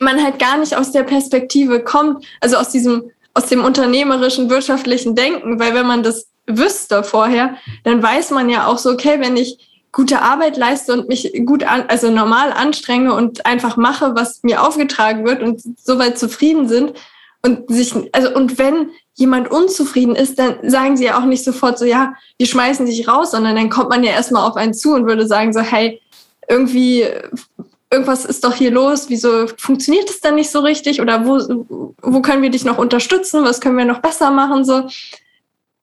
man 0.00 0.22
halt 0.22 0.38
gar 0.38 0.56
nicht 0.56 0.76
aus 0.76 0.92
der 0.92 1.02
Perspektive 1.02 1.84
kommt, 1.84 2.24
also 2.40 2.56
aus 2.56 2.70
diesem 2.70 3.10
aus 3.34 3.46
dem 3.46 3.64
unternehmerischen, 3.64 4.48
wirtschaftlichen 4.48 5.16
Denken, 5.16 5.58
weil 5.58 5.74
wenn 5.74 5.86
man 5.86 6.04
das 6.04 6.28
wüsste 6.46 7.02
vorher, 7.02 7.56
dann 7.82 8.02
weiß 8.02 8.30
man 8.30 8.48
ja 8.48 8.66
auch 8.66 8.78
so, 8.78 8.90
okay, 8.90 9.18
wenn 9.18 9.36
ich 9.36 9.73
gute 9.94 10.22
Arbeit 10.22 10.56
leiste 10.56 10.92
und 10.92 11.08
mich 11.08 11.32
gut 11.46 11.62
an, 11.62 11.84
also 11.86 12.10
normal 12.10 12.52
anstrenge 12.52 13.14
und 13.14 13.46
einfach 13.46 13.76
mache, 13.76 14.16
was 14.16 14.42
mir 14.42 14.60
aufgetragen 14.60 15.24
wird 15.24 15.40
und 15.40 15.62
soweit 15.78 16.18
zufrieden 16.18 16.68
sind 16.68 16.94
und 17.42 17.70
sich, 17.70 17.94
also 18.12 18.34
und 18.34 18.58
wenn 18.58 18.90
jemand 19.14 19.50
unzufrieden 19.52 20.16
ist, 20.16 20.40
dann 20.40 20.68
sagen 20.68 20.96
sie 20.96 21.04
ja 21.04 21.18
auch 21.18 21.24
nicht 21.24 21.44
sofort 21.44 21.78
so, 21.78 21.84
ja, 21.84 22.14
wir 22.38 22.46
schmeißen 22.46 22.86
dich 22.86 23.06
raus, 23.06 23.30
sondern 23.30 23.54
dann 23.54 23.70
kommt 23.70 23.88
man 23.88 24.02
ja 24.02 24.10
erstmal 24.10 24.48
auf 24.48 24.56
einen 24.56 24.74
zu 24.74 24.94
und 24.94 25.06
würde 25.06 25.28
sagen 25.28 25.52
so, 25.52 25.60
hey, 25.60 26.02
irgendwie 26.48 27.06
irgendwas 27.88 28.24
ist 28.24 28.42
doch 28.42 28.54
hier 28.54 28.72
los, 28.72 29.08
wieso 29.08 29.46
funktioniert 29.56 30.10
es 30.10 30.20
dann 30.20 30.34
nicht 30.34 30.50
so 30.50 30.58
richtig 30.58 31.00
oder 31.00 31.24
wo, 31.24 31.94
wo 32.02 32.20
können 32.20 32.42
wir 32.42 32.50
dich 32.50 32.64
noch 32.64 32.78
unterstützen, 32.78 33.44
was 33.44 33.60
können 33.60 33.78
wir 33.78 33.84
noch 33.84 34.00
besser 34.00 34.32
machen, 34.32 34.64
so. 34.64 34.88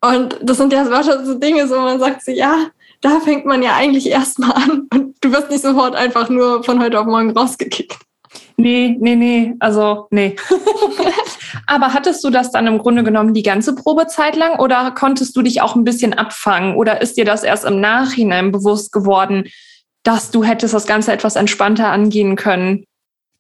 Und 0.04 0.38
das 0.42 0.58
sind 0.58 0.74
ja 0.74 0.84
so 1.24 1.36
Dinge, 1.36 1.66
so 1.68 1.80
man 1.80 2.00
sagt 2.00 2.26
so, 2.26 2.32
ja, 2.32 2.72
da 3.02 3.20
fängt 3.20 3.46
man 3.46 3.64
ja 3.64 3.76
eigentlich 3.76 4.08
erstmal 4.10 4.52
an 4.52 4.88
und 4.94 5.16
du 5.22 5.32
wirst 5.32 5.50
nicht 5.50 5.64
sofort 5.64 5.96
einfach 5.96 6.30
nur 6.30 6.64
von 6.64 6.82
heute 6.82 7.00
auf 7.00 7.06
morgen 7.06 7.32
rausgekickt. 7.32 7.98
Nee, 8.58 8.96
nee, 9.00 9.16
nee, 9.16 9.56
also 9.60 10.08
nee. 10.12 10.36
Aber 11.68 11.94
hattest 11.94 12.24
du 12.24 12.30
das 12.30 12.52
dann 12.52 12.68
im 12.68 12.78
Grunde 12.78 13.04
genommen 13.04 13.34
die 13.34 13.44
ganze 13.44 13.76
Probezeit 13.76 14.36
lang 14.36 14.60
oder 14.60 14.92
konntest 14.92 15.36
du 15.36 15.42
dich 15.42 15.62
auch 15.62 15.76
ein 15.76 15.84
bisschen 15.84 16.14
abfangen 16.14 16.76
oder 16.76 17.02
ist 17.02 17.18
dir 17.18 17.26
das 17.26 17.44
erst 17.44 17.66
im 17.66 17.82
Nachhinein 17.82 18.52
bewusst 18.52 18.92
geworden, 18.92 19.50
dass 20.04 20.32
du 20.32 20.44
hättest 20.44 20.74
das 20.74 20.86
Ganze 20.88 21.12
etwas 21.12 21.36
entspannter 21.36 21.88
angehen 21.88 22.36
können? 22.36 22.86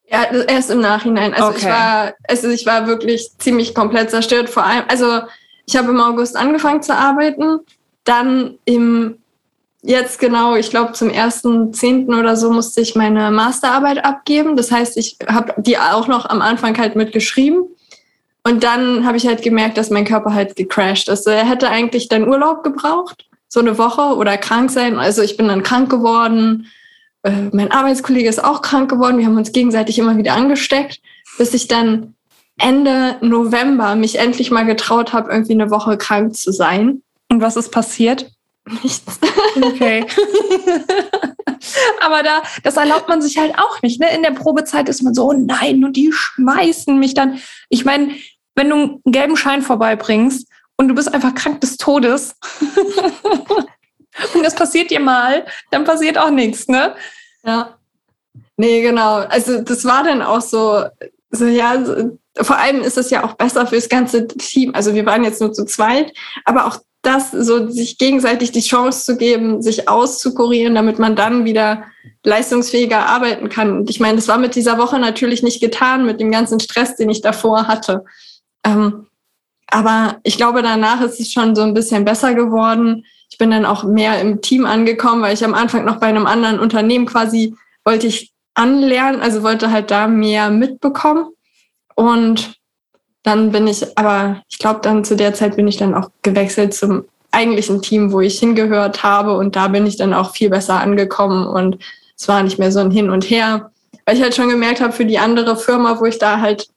Ja, 0.10 0.26
erst 0.48 0.72
im 0.72 0.82
Nachhinein. 0.82 1.34
Also 1.34 1.50
okay. 1.50 1.58
ich 1.60 1.66
war, 1.66 2.14
also 2.28 2.50
ich 2.50 2.66
war 2.66 2.88
wirklich 2.88 3.32
ziemlich 3.38 3.74
komplett 3.74 4.10
zerstört. 4.10 4.50
Vor 4.50 4.66
allem, 4.66 4.84
also 4.90 5.22
ich 5.66 5.78
habe 5.78 5.92
im 5.92 6.02
August 6.02 6.36
angefangen 6.36 6.82
zu 6.82 6.94
arbeiten, 6.94 7.60
dann 8.04 8.58
im 8.66 9.21
jetzt 9.82 10.20
genau, 10.20 10.56
ich 10.56 10.70
glaube 10.70 10.94
zum 10.94 11.10
ersten 11.10 11.74
Zehnten 11.74 12.14
oder 12.14 12.36
so 12.36 12.52
musste 12.52 12.82
ich 12.82 12.96
meine 12.96 13.32
Masterarbeit 13.32 14.06
abgeben. 14.06 14.56
Das 14.56 14.72
heißt, 14.72 14.98
ich 14.98 15.18
habe 15.28 15.54
die 15.58 15.78
auch 15.78 16.08
noch 16.08 16.26
am 16.30 16.42
Anfang 16.42 16.78
halt 16.78 16.96
mitgeschrieben. 16.96 17.64
Und 18.44 18.64
dann 18.64 19.06
habe 19.06 19.18
ich 19.18 19.28
halt 19.28 19.44
gemerkt, 19.44 19.78
dass 19.78 19.92
mein 19.92 20.06
Körper 20.06 20.34
halt 20.34 20.56
gecrashed 20.56 21.10
ist. 21.10 21.28
Er 21.28 21.48
hätte 21.48 21.70
eigentlich 21.70 22.10
dann 22.10 22.28
Urlaub 22.28 22.64
gebraucht 22.64 23.28
so 23.52 23.60
eine 23.60 23.78
Woche 23.78 24.16
oder 24.16 24.38
krank 24.38 24.72
sein. 24.72 24.98
Also 24.98 25.22
ich 25.22 25.36
bin 25.36 25.50
dann 25.50 25.62
krank 25.62 25.90
geworden. 25.90 26.68
Äh, 27.24 27.50
mein 27.52 27.70
Arbeitskollege 27.70 28.30
ist 28.30 28.42
auch 28.42 28.62
krank 28.62 28.90
geworden. 28.90 29.18
Wir 29.18 29.26
haben 29.26 29.36
uns 29.36 29.52
gegenseitig 29.52 30.00
immer 30.00 30.18
wieder 30.18 30.34
angesteckt, 30.34 31.02
bis 31.38 31.54
ich 31.54 31.68
dann 31.68 32.16
Ende 32.58 33.18
November 33.20 33.96
mich 33.96 34.20
endlich 34.20 34.52
mal 34.52 34.66
getraut 34.66 35.12
habe, 35.12 35.32
irgendwie 35.32 35.54
eine 35.54 35.70
Woche 35.70 35.98
krank 35.98 36.34
zu 36.34 36.54
sein. 36.54 37.02
Und 37.30 37.42
was 37.42 37.58
ist 37.58 37.72
passiert? 37.72 38.32
Nichts. 38.66 39.20
Okay. 39.62 40.06
Aber 42.02 42.24
da, 42.24 42.44
das 42.64 42.78
erlaubt 42.78 43.08
man 43.08 43.22
sich 43.22 43.38
halt 43.38 43.58
auch 43.58 43.82
nicht. 43.82 44.00
Ne? 44.00 44.14
In 44.16 44.24
der 44.24 44.32
Probezeit 44.32 44.88
ist 44.88 45.02
man 45.02 45.14
so, 45.14 45.30
oh 45.30 45.34
nein, 45.34 45.84
und 45.84 45.96
die 45.96 46.12
schmeißen 46.12 46.98
mich 46.98 47.14
dann. 47.14 47.40
Ich 47.70 47.86
meine, 47.86 48.16
wenn 48.56 48.70
du 48.70 48.76
einen 48.76 49.02
gelben 49.06 49.38
Schein 49.38 49.62
vorbeibringst 49.62 50.48
und 50.78 50.88
du 50.88 50.96
bist 50.96 51.14
einfach 51.14 51.34
krank 51.34 51.62
des 51.62 51.78
Todes 51.78 52.36
und 54.34 54.44
das 54.44 54.56
passiert 54.56 54.92
dir 54.92 55.00
mal, 55.00 55.46
dann 55.72 55.84
passiert 55.84 56.18
auch 56.18 56.30
nichts, 56.30 56.68
ne? 56.68 56.96
Ja. 57.44 57.78
Nee, 58.58 58.82
genau. 58.82 59.16
Also 59.16 59.62
das 59.62 59.86
war 59.86 60.04
dann 60.04 60.22
auch 60.22 60.42
so, 60.42 60.86
so 61.32 61.46
ja, 61.46 61.84
vor 62.40 62.58
allem 62.58 62.82
ist 62.82 62.98
es 62.98 63.10
ja 63.10 63.24
auch 63.24 63.34
besser 63.34 63.66
fürs 63.66 63.90
ganze 63.90 64.28
Team. 64.28 64.76
Also 64.76 64.94
wir 64.94 65.06
waren 65.06 65.24
jetzt 65.24 65.42
nur 65.42 65.52
zu 65.52 65.66
zweit, 65.66 66.14
aber 66.46 66.66
auch 66.66 66.78
das, 67.02 67.32
so 67.32 67.68
sich 67.68 67.98
gegenseitig 67.98 68.52
die 68.52 68.62
Chance 68.62 69.06
zu 69.06 69.18
geben, 69.18 69.62
sich 69.62 69.90
auszukurieren, 69.90 70.76
damit 70.76 71.00
man 71.00 71.16
dann 71.16 71.46
wieder 71.46 71.84
leistungsfähiger 72.24 73.06
arbeiten 73.08 73.50
kann. 73.50 73.76
Und 73.78 73.90
ich 73.90 74.00
meine, 74.00 74.18
das 74.18 74.28
war 74.28 74.38
mit 74.38 74.56
dieser 74.56 74.78
Woche 74.78 75.00
natürlich 75.00 75.42
nicht 75.42 75.62
getan, 75.62 76.06
mit 76.06 76.20
dem 76.20 76.32
ganzen 76.32 76.60
Stress, 76.60 76.96
den 76.96 77.10
ich 77.10 77.22
davor 77.22 77.68
hatte. 77.68 78.06
Ähm, 78.64 79.08
aber 79.68 80.20
ich 80.24 80.38
glaube, 80.38 80.62
danach 80.62 81.02
ist 81.02 81.20
es 81.20 81.32
schon 81.32 81.56
so 81.56 81.64
ein 81.64 81.74
bisschen 81.74 82.06
besser 82.06 82.36
geworden. 82.36 83.06
Ich 83.32 83.38
bin 83.38 83.50
dann 83.50 83.66
auch 83.66 83.84
mehr 83.84 84.20
im 84.22 84.42
Team 84.42 84.66
angekommen, 84.66 85.24
weil 85.24 85.34
ich 85.34 85.44
am 85.44 85.54
Anfang 85.54 85.86
noch 85.86 86.00
bei 86.00 86.08
einem 86.08 86.28
anderen 86.28 86.60
Unternehmen 86.60 87.06
quasi 87.06 87.56
wollte 87.84 88.06
ich 88.08 88.32
anlernen, 88.54 89.22
also 89.22 89.44
wollte 89.44 89.72
halt 89.72 89.90
da 89.90 90.08
mehr 90.08 90.52
mitbekommen. 90.52 91.30
Und 91.96 92.61
dann 93.24 93.52
bin 93.52 93.68
ich, 93.68 93.98
aber 93.98 94.42
ich 94.50 94.58
glaube, 94.58 94.80
dann 94.82 95.04
zu 95.04 95.16
der 95.16 95.34
Zeit 95.34 95.56
bin 95.56 95.68
ich 95.68 95.78
dann 95.78 95.94
auch 95.94 96.10
gewechselt 96.24 96.74
zum 96.74 97.06
eigentlichen 97.32 97.82
Team, 97.82 98.12
wo 98.12 98.20
ich 98.20 98.40
hingehört 98.40 99.04
habe. 99.04 99.38
Und 99.38 99.56
da 99.56 99.68
bin 99.68 99.86
ich 99.86 99.98
dann 99.98 100.14
auch 100.14 100.34
viel 100.34 100.50
besser 100.50 100.80
angekommen. 100.80 101.48
Und 101.48 101.78
es 102.18 102.28
war 102.28 102.44
nicht 102.44 102.60
mehr 102.60 102.72
so 102.72 102.80
ein 102.80 102.92
Hin 102.92 103.10
und 103.10 103.30
Her. 103.30 103.72
Weil 104.06 104.18
ich 104.18 104.24
halt 104.24 104.36
schon 104.36 104.50
gemerkt 104.50 104.82
habe, 104.82 104.94
für 104.94 105.06
die 105.06 105.20
andere 105.20 105.56
Firma, 105.56 106.00
wo 106.00 106.06
ich 106.06 106.18
da 106.18 106.40
halt 106.40 106.68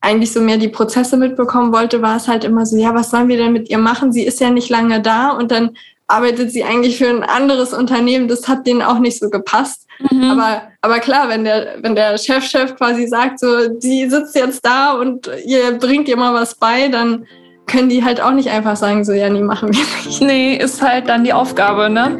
eigentlich 0.00 0.32
so 0.32 0.40
mehr 0.40 0.56
die 0.56 0.68
Prozesse 0.68 1.16
mitbekommen 1.16 1.72
wollte, 1.72 2.00
war 2.02 2.16
es 2.16 2.28
halt 2.28 2.44
immer 2.44 2.64
so, 2.64 2.76
ja, 2.76 2.94
was 2.94 3.10
sollen 3.10 3.28
wir 3.28 3.36
denn 3.36 3.52
mit 3.52 3.68
ihr 3.68 3.78
machen? 3.78 4.12
Sie 4.12 4.22
ist 4.22 4.40
ja 4.40 4.50
nicht 4.50 4.70
lange 4.70 5.02
da 5.02 5.30
und 5.30 5.50
dann 5.50 5.76
arbeitet 6.10 6.52
sie 6.52 6.64
eigentlich 6.64 6.98
für 6.98 7.08
ein 7.08 7.22
anderes 7.22 7.72
Unternehmen. 7.72 8.28
Das 8.28 8.48
hat 8.48 8.66
denen 8.66 8.82
auch 8.82 8.98
nicht 8.98 9.18
so 9.18 9.30
gepasst. 9.30 9.86
Mhm. 10.10 10.24
Aber, 10.24 10.62
aber 10.80 10.98
klar, 10.98 11.28
wenn 11.28 11.44
der, 11.44 11.76
wenn 11.82 11.94
der 11.94 12.16
Chefchef 12.18 12.72
-Chef 12.72 12.74
quasi 12.76 13.06
sagt, 13.06 13.38
so, 13.38 13.78
sie 13.78 14.08
sitzt 14.08 14.34
jetzt 14.34 14.64
da 14.64 14.92
und 14.92 15.30
ihr 15.44 15.72
bringt 15.72 16.08
ihr 16.08 16.16
mal 16.16 16.34
was 16.34 16.54
bei, 16.54 16.88
dann 16.88 17.26
können 17.66 17.88
die 17.88 18.04
halt 18.04 18.20
auch 18.20 18.32
nicht 18.32 18.50
einfach 18.50 18.76
sagen, 18.76 19.04
so, 19.04 19.12
ja, 19.12 19.28
nee, 19.28 19.42
machen 19.42 19.72
wir 19.72 19.80
nicht. 20.04 20.20
Nee, 20.30 20.56
ist 20.56 20.82
halt 20.82 21.08
dann 21.08 21.24
die 21.24 21.32
Aufgabe, 21.32 21.88
ne? 21.88 22.18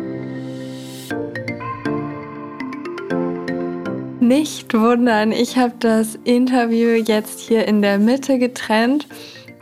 Nicht 4.21 4.73
wundern, 4.75 5.33
ich 5.33 5.57
habe 5.57 5.75
das 5.81 6.17
Interview 6.23 6.91
jetzt 6.91 7.41
hier 7.41 7.67
in 7.67 7.83
der 7.83 7.99
Mitte 7.99 8.39
getrennt. 8.39 9.09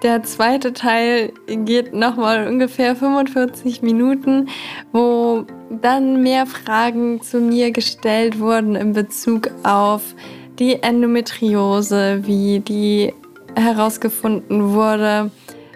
Der 0.03 0.22
zweite 0.22 0.72
Teil 0.72 1.32
geht 1.49 1.92
nochmal 1.92 2.46
ungefähr 2.46 2.94
45 2.94 3.82
Minuten, 3.82 4.49
wo 4.92 5.44
dann 5.70 6.22
mehr 6.22 6.46
Fragen 6.46 7.20
zu 7.20 7.40
mir 7.40 7.72
gestellt 7.72 8.38
wurden 8.38 8.76
in 8.76 8.92
Bezug 8.92 9.51
auf 9.64 10.14
die 10.61 10.82
Endometriose, 10.82 12.20
wie 12.24 12.61
die 12.61 13.12
herausgefunden 13.57 14.72
wurde, 14.72 15.32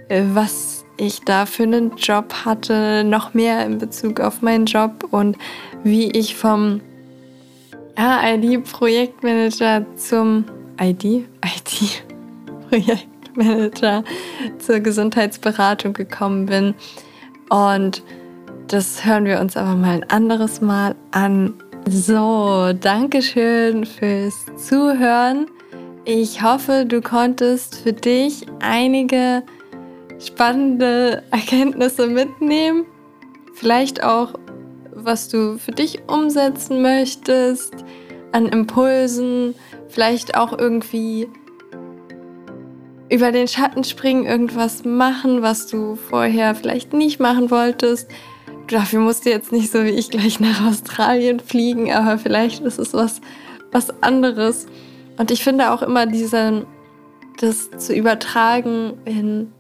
was 0.09 0.85
ich 0.99 1.23
da 1.23 1.47
für 1.47 1.65
einen 1.65 1.97
Job 1.97 2.33
hatte, 2.45 3.03
noch 3.03 3.35
mehr 3.35 3.67
in 3.67 3.79
Bezug 3.79 4.21
auf 4.21 4.41
meinen 4.41 4.67
Job 4.67 5.09
und 5.11 5.37
wie 5.83 6.11
ich 6.13 6.37
vom 6.37 6.81
ID-Projektmanager 7.99 9.85
zum 9.97 10.45
ID, 10.81 11.27
IT-Projekt 11.45 13.09
Manager 13.37 14.05
zur 14.59 14.81
Gesundheitsberatung 14.81 15.93
gekommen 15.93 16.47
bin. 16.47 16.75
Und 17.49 18.03
das 18.69 19.05
hören 19.05 19.25
wir 19.25 19.41
uns 19.41 19.57
aber 19.57 19.75
mal 19.75 19.97
ein 19.97 20.11
anderes 20.11 20.61
Mal 20.61 20.95
an. 21.11 21.55
So, 21.89 22.73
Dankeschön 22.73 23.85
fürs 23.85 24.47
Zuhören. 24.57 25.47
Ich 26.05 26.43
hoffe, 26.43 26.85
du 26.87 27.01
konntest 27.01 27.77
für 27.77 27.93
dich 27.93 28.47
einige 28.61 29.43
spannende 30.19 31.23
Erkenntnisse 31.31 32.07
mitnehmen. 32.07 32.85
Vielleicht 33.55 34.03
auch, 34.03 34.35
was 34.95 35.29
du 35.29 35.59
für 35.59 35.73
dich 35.73 36.01
umsetzen 36.09 36.83
möchtest 36.83 37.75
an 38.33 38.47
Impulsen. 38.47 39.55
Vielleicht 39.89 40.37
auch 40.37 40.57
irgendwie 40.57 41.29
über 43.13 43.31
den 43.31 43.47
Schatten 43.47 43.85
springen, 43.85 44.25
irgendwas 44.25 44.85
machen, 44.85 45.43
was 45.43 45.67
du 45.67 45.97
vorher 45.97 46.55
vielleicht 46.55 46.95
nicht 46.95 47.21
machen 47.21 47.51
wolltest. 47.51 48.11
Dafür 48.69 49.01
musst 49.01 49.27
du 49.27 49.31
jetzt 49.31 49.53
nicht 49.53 49.71
so 49.71 49.85
wie 49.85 49.91
ich 49.91 50.09
gleich 50.09 50.41
nach 50.41 50.67
Australien 50.67 51.39
fliegen, 51.39 51.93
aber 51.93 52.17
vielleicht 52.17 52.63
ist 52.63 52.79
es 52.79 52.95
was, 52.95 53.21
was 53.71 54.03
anderes. 54.03 54.67
Und 55.19 55.31
ich 55.31 55.45
finde 55.45 55.73
auch 55.73 55.83
immer 55.83 56.07
diesen, 56.07 56.65
das 57.39 57.71
zu 57.77 57.95
übertragen 57.95 58.95
in 59.05 59.53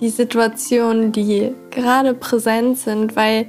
die 0.00 0.08
Situationen, 0.08 1.12
die 1.12 1.52
gerade 1.70 2.12
präsent 2.12 2.76
sind, 2.76 3.14
weil 3.14 3.46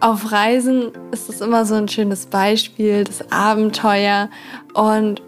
auf 0.00 0.32
Reisen 0.32 0.90
ist 1.12 1.28
es 1.28 1.40
immer 1.40 1.64
so 1.64 1.76
ein 1.76 1.86
schönes 1.86 2.26
Beispiel, 2.26 3.04
das 3.04 3.30
Abenteuer. 3.30 4.28
Und 4.74 5.22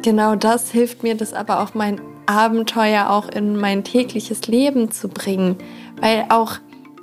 genau 0.00 0.36
das 0.36 0.70
hilft 0.70 1.02
mir, 1.02 1.16
das 1.16 1.34
aber 1.34 1.60
auf 1.60 1.74
mein 1.74 2.00
Abenteuer 2.32 3.10
auch 3.10 3.28
in 3.28 3.58
mein 3.58 3.84
tägliches 3.84 4.46
Leben 4.46 4.90
zu 4.90 5.08
bringen, 5.08 5.56
weil 6.00 6.24
auch 6.30 6.58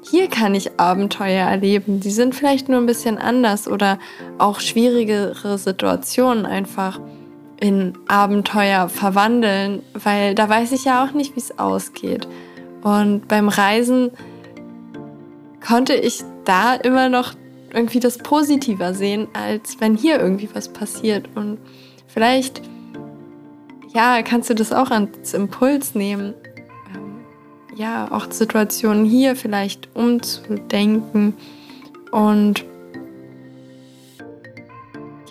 hier 0.10 0.28
kann 0.28 0.56
ich 0.56 0.80
Abenteuer 0.80 1.46
erleben. 1.48 2.00
Die 2.00 2.10
sind 2.10 2.34
vielleicht 2.34 2.68
nur 2.68 2.80
ein 2.80 2.88
bisschen 2.88 3.20
anders 3.20 3.68
oder 3.68 4.00
auch 4.40 4.60
schwierigere 4.60 5.58
Situationen 5.58 6.48
einfach 6.48 7.00
in 7.60 7.94
Abenteuer 8.08 8.90
verwandeln, 8.90 9.84
weil 9.94 10.34
da 10.34 10.50
weiß 10.50 10.72
ich 10.72 10.86
ja 10.86 11.04
auch 11.04 11.12
nicht, 11.12 11.36
wie 11.36 11.42
es 11.42 11.60
ausgeht. 11.60 12.28
Und 12.82 13.28
beim 13.28 13.50
Reisen 13.50 14.12
konnte 15.66 15.94
ich 15.94 16.24
da 16.46 16.74
immer 16.74 17.10
noch 17.10 17.34
irgendwie 17.72 18.00
das 18.00 18.18
Positiver 18.18 18.96
sehen, 18.96 19.28
als 19.34 19.80
wenn 19.80 19.96
hier 19.96 20.20
irgendwie 20.20 20.50
was 20.54 20.70
passiert. 20.70 21.30
Und 21.36 21.60
vielleicht 22.08 22.62
ja, 23.94 24.22
kannst 24.22 24.50
du 24.50 24.56
das 24.56 24.72
auch 24.72 24.92
als 24.92 25.34
Impuls 25.34 25.96
nehmen, 25.96 26.34
ähm, 26.94 27.22
ja, 27.76 28.12
auch 28.12 28.32
Situationen 28.32 29.06
hier 29.06 29.36
vielleicht 29.36 29.90
umzudenken 29.96 31.34
und 32.12 32.66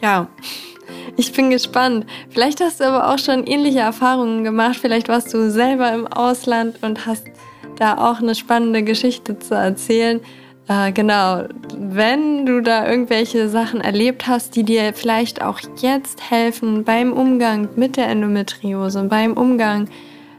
ja, 0.00 0.28
ich 1.16 1.32
bin 1.32 1.50
gespannt. 1.50 2.06
Vielleicht 2.30 2.60
hast 2.60 2.80
du 2.80 2.84
aber 2.84 3.12
auch 3.12 3.18
schon 3.18 3.46
ähnliche 3.46 3.80
Erfahrungen 3.80 4.44
gemacht. 4.44 4.78
Vielleicht 4.80 5.08
warst 5.08 5.32
du 5.34 5.50
selber 5.50 5.92
im 5.92 6.06
Ausland 6.06 6.82
und 6.82 7.06
hast 7.06 7.26
da 7.76 7.96
auch 7.96 8.20
eine 8.20 8.34
spannende 8.34 8.82
Geschichte 8.82 9.38
zu 9.38 9.54
erzählen. 9.54 10.20
Äh, 10.68 10.92
genau, 10.92 11.44
wenn 11.74 12.44
du 12.44 12.60
da 12.60 12.88
irgendwelche 12.88 13.48
Sachen 13.48 13.80
erlebt 13.80 14.26
hast, 14.26 14.54
die 14.54 14.64
dir 14.64 14.92
vielleicht 14.92 15.42
auch 15.42 15.60
jetzt 15.78 16.30
helfen 16.30 16.84
beim 16.84 17.12
Umgang 17.12 17.70
mit 17.76 17.96
der 17.96 18.08
Endometriose, 18.08 19.02
beim 19.04 19.32
Umgang 19.32 19.88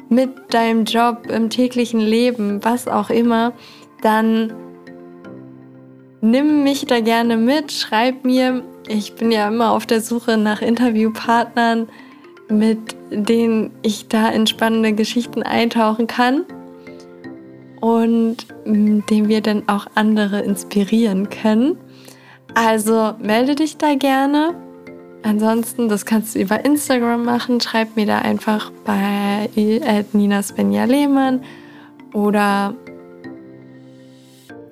mit 0.07 0.29
deinem 0.53 0.85
Job 0.85 1.27
im 1.27 1.49
täglichen 1.49 1.99
Leben, 1.99 2.63
was 2.63 2.87
auch 2.87 3.09
immer, 3.09 3.53
dann 4.01 4.53
nimm 6.21 6.63
mich 6.63 6.85
da 6.85 6.99
gerne 6.99 7.35
mit, 7.35 7.71
schreib 7.71 8.23
mir. 8.23 8.63
Ich 8.87 9.15
bin 9.15 9.31
ja 9.31 9.47
immer 9.47 9.71
auf 9.71 9.85
der 9.85 10.01
Suche 10.01 10.37
nach 10.37 10.61
Interviewpartnern, 10.61 11.89
mit 12.49 12.79
denen 13.11 13.71
ich 13.81 14.07
da 14.07 14.29
in 14.29 14.45
spannende 14.45 14.93
Geschichten 14.93 15.41
eintauchen 15.41 16.07
kann 16.07 16.45
und 17.81 18.37
mm, 18.65 18.99
dem 19.09 19.27
wir 19.27 19.41
dann 19.41 19.67
auch 19.67 19.87
andere 19.95 20.41
inspirieren 20.41 21.29
können. 21.29 21.77
Also 22.55 23.13
melde 23.19 23.55
dich 23.55 23.77
da 23.77 23.95
gerne. 23.95 24.55
Ansonsten, 25.21 25.89
das 25.89 26.05
kannst 26.05 26.35
du 26.35 26.39
über 26.39 26.63
Instagram 26.63 27.25
machen. 27.25 27.59
Schreib 27.59 27.95
mir 27.95 28.05
da 28.05 28.19
einfach 28.19 28.71
bei 28.85 29.49
Nina 30.13 30.41
Svenja 30.41 30.85
Lehmann 30.85 31.41
oder 32.13 32.73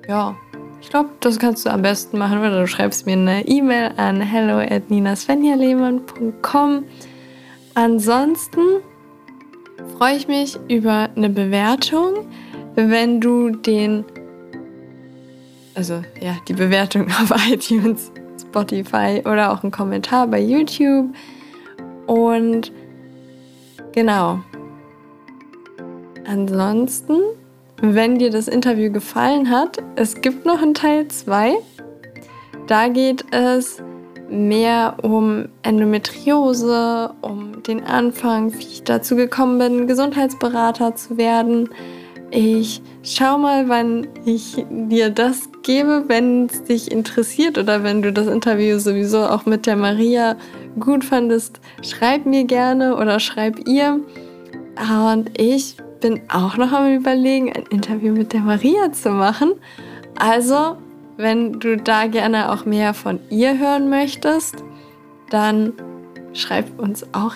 ja, 0.08 0.34
ich 0.80 0.90
glaube, 0.90 1.10
das 1.20 1.38
kannst 1.38 1.66
du 1.66 1.70
am 1.70 1.82
besten 1.82 2.16
machen 2.16 2.38
oder 2.38 2.60
du 2.60 2.66
schreibst 2.66 3.04
mir 3.04 3.12
eine 3.12 3.46
E-Mail 3.46 3.92
an 3.98 4.22
hello 4.22 4.58
at 4.58 4.90
ninasvenjalehmann.com. 4.90 6.84
Ansonsten 7.74 8.60
freue 9.98 10.16
ich 10.16 10.28
mich 10.28 10.58
über 10.68 11.10
eine 11.14 11.28
Bewertung 11.28 12.26
wenn 12.86 13.20
du 13.20 13.50
den, 13.50 14.04
also 15.74 16.02
ja, 16.20 16.36
die 16.46 16.52
Bewertung 16.52 17.06
auf 17.22 17.32
iTunes, 17.50 18.12
Spotify 18.40 19.22
oder 19.24 19.52
auch 19.52 19.62
einen 19.62 19.72
Kommentar 19.72 20.26
bei 20.28 20.40
YouTube. 20.40 21.12
Und 22.06 22.72
genau, 23.92 24.40
ansonsten, 26.26 27.16
wenn 27.80 28.18
dir 28.18 28.30
das 28.30 28.48
Interview 28.48 28.92
gefallen 28.92 29.50
hat, 29.50 29.78
es 29.96 30.20
gibt 30.20 30.46
noch 30.46 30.62
einen 30.62 30.74
Teil 30.74 31.08
2. 31.08 31.54
Da 32.66 32.88
geht 32.88 33.24
es 33.32 33.82
mehr 34.30 34.96
um 35.02 35.48
Endometriose, 35.62 37.10
um 37.22 37.62
den 37.62 37.82
Anfang, 37.84 38.52
wie 38.54 38.64
ich 38.64 38.84
dazu 38.84 39.16
gekommen 39.16 39.58
bin, 39.58 39.86
Gesundheitsberater 39.86 40.94
zu 40.94 41.16
werden. 41.16 41.70
Ich 42.30 42.82
schau 43.02 43.38
mal, 43.38 43.68
wann 43.68 44.06
ich 44.26 44.66
dir 44.70 45.08
das 45.08 45.48
gebe, 45.62 46.04
wenn 46.08 46.46
es 46.46 46.62
dich 46.64 46.92
interessiert 46.92 47.56
oder 47.56 47.82
wenn 47.82 48.02
du 48.02 48.12
das 48.12 48.26
Interview 48.26 48.78
sowieso 48.78 49.24
auch 49.24 49.46
mit 49.46 49.64
der 49.66 49.76
Maria 49.76 50.36
gut 50.78 51.04
fandest. 51.04 51.58
Schreib 51.82 52.26
mir 52.26 52.44
gerne 52.44 52.96
oder 52.96 53.18
schreib 53.18 53.66
ihr. 53.66 54.00
Und 54.78 55.30
ich 55.40 55.76
bin 56.00 56.20
auch 56.28 56.56
noch 56.58 56.72
am 56.72 56.94
Überlegen, 56.94 57.50
ein 57.52 57.64
Interview 57.70 58.12
mit 58.12 58.34
der 58.34 58.40
Maria 58.40 58.92
zu 58.92 59.10
machen. 59.10 59.52
Also, 60.18 60.76
wenn 61.16 61.54
du 61.54 61.78
da 61.78 62.06
gerne 62.06 62.52
auch 62.52 62.66
mehr 62.66 62.92
von 62.92 63.20
ihr 63.30 63.58
hören 63.58 63.88
möchtest, 63.88 64.64
dann 65.30 65.72
schreib 66.34 66.78
uns 66.78 67.06
auch 67.12 67.34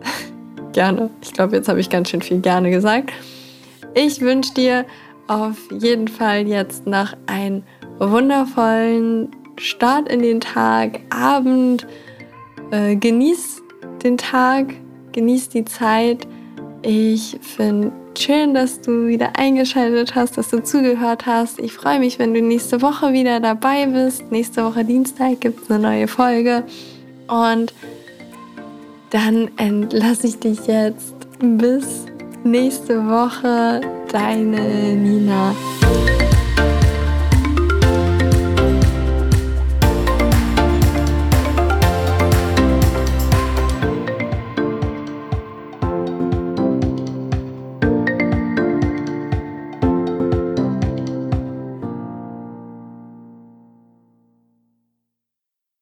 gerne. 0.72 1.10
Ich 1.20 1.32
glaube, 1.32 1.56
jetzt 1.56 1.68
habe 1.68 1.80
ich 1.80 1.90
ganz 1.90 2.08
schön 2.08 2.22
viel 2.22 2.40
gerne 2.40 2.70
gesagt. 2.70 3.12
Ich 3.94 4.20
wünsche 4.20 4.54
dir 4.54 4.86
auf 5.28 5.56
jeden 5.70 6.08
Fall 6.08 6.46
jetzt 6.46 6.86
noch 6.86 7.12
einen 7.26 7.62
wundervollen 7.98 9.30
Start 9.58 10.10
in 10.10 10.22
den 10.22 10.40
Tag, 10.40 11.00
Abend. 11.10 11.86
Äh, 12.70 12.96
genieß 12.96 13.62
den 14.02 14.16
Tag, 14.16 14.74
genieß 15.12 15.50
die 15.50 15.64
Zeit. 15.64 16.26
Ich 16.80 17.38
finde 17.42 17.92
schön, 18.18 18.54
dass 18.54 18.80
du 18.80 19.06
wieder 19.06 19.36
eingeschaltet 19.36 20.14
hast, 20.14 20.38
dass 20.38 20.48
du 20.48 20.62
zugehört 20.62 21.26
hast. 21.26 21.60
Ich 21.60 21.72
freue 21.72 21.98
mich, 21.98 22.18
wenn 22.18 22.32
du 22.32 22.40
nächste 22.40 22.80
Woche 22.80 23.12
wieder 23.12 23.40
dabei 23.40 23.86
bist. 23.86 24.30
Nächste 24.32 24.64
Woche 24.64 24.84
Dienstag 24.84 25.40
gibt 25.40 25.64
es 25.64 25.70
eine 25.70 25.80
neue 25.80 26.08
Folge. 26.08 26.64
Und 27.28 27.74
dann 29.10 29.50
entlasse 29.58 30.26
ich 30.26 30.38
dich 30.38 30.66
jetzt 30.66 31.14
bis 31.38 32.06
nächste 32.44 32.98
Woche. 33.06 33.80
Deine 34.10 34.94
Nina. 34.94 35.54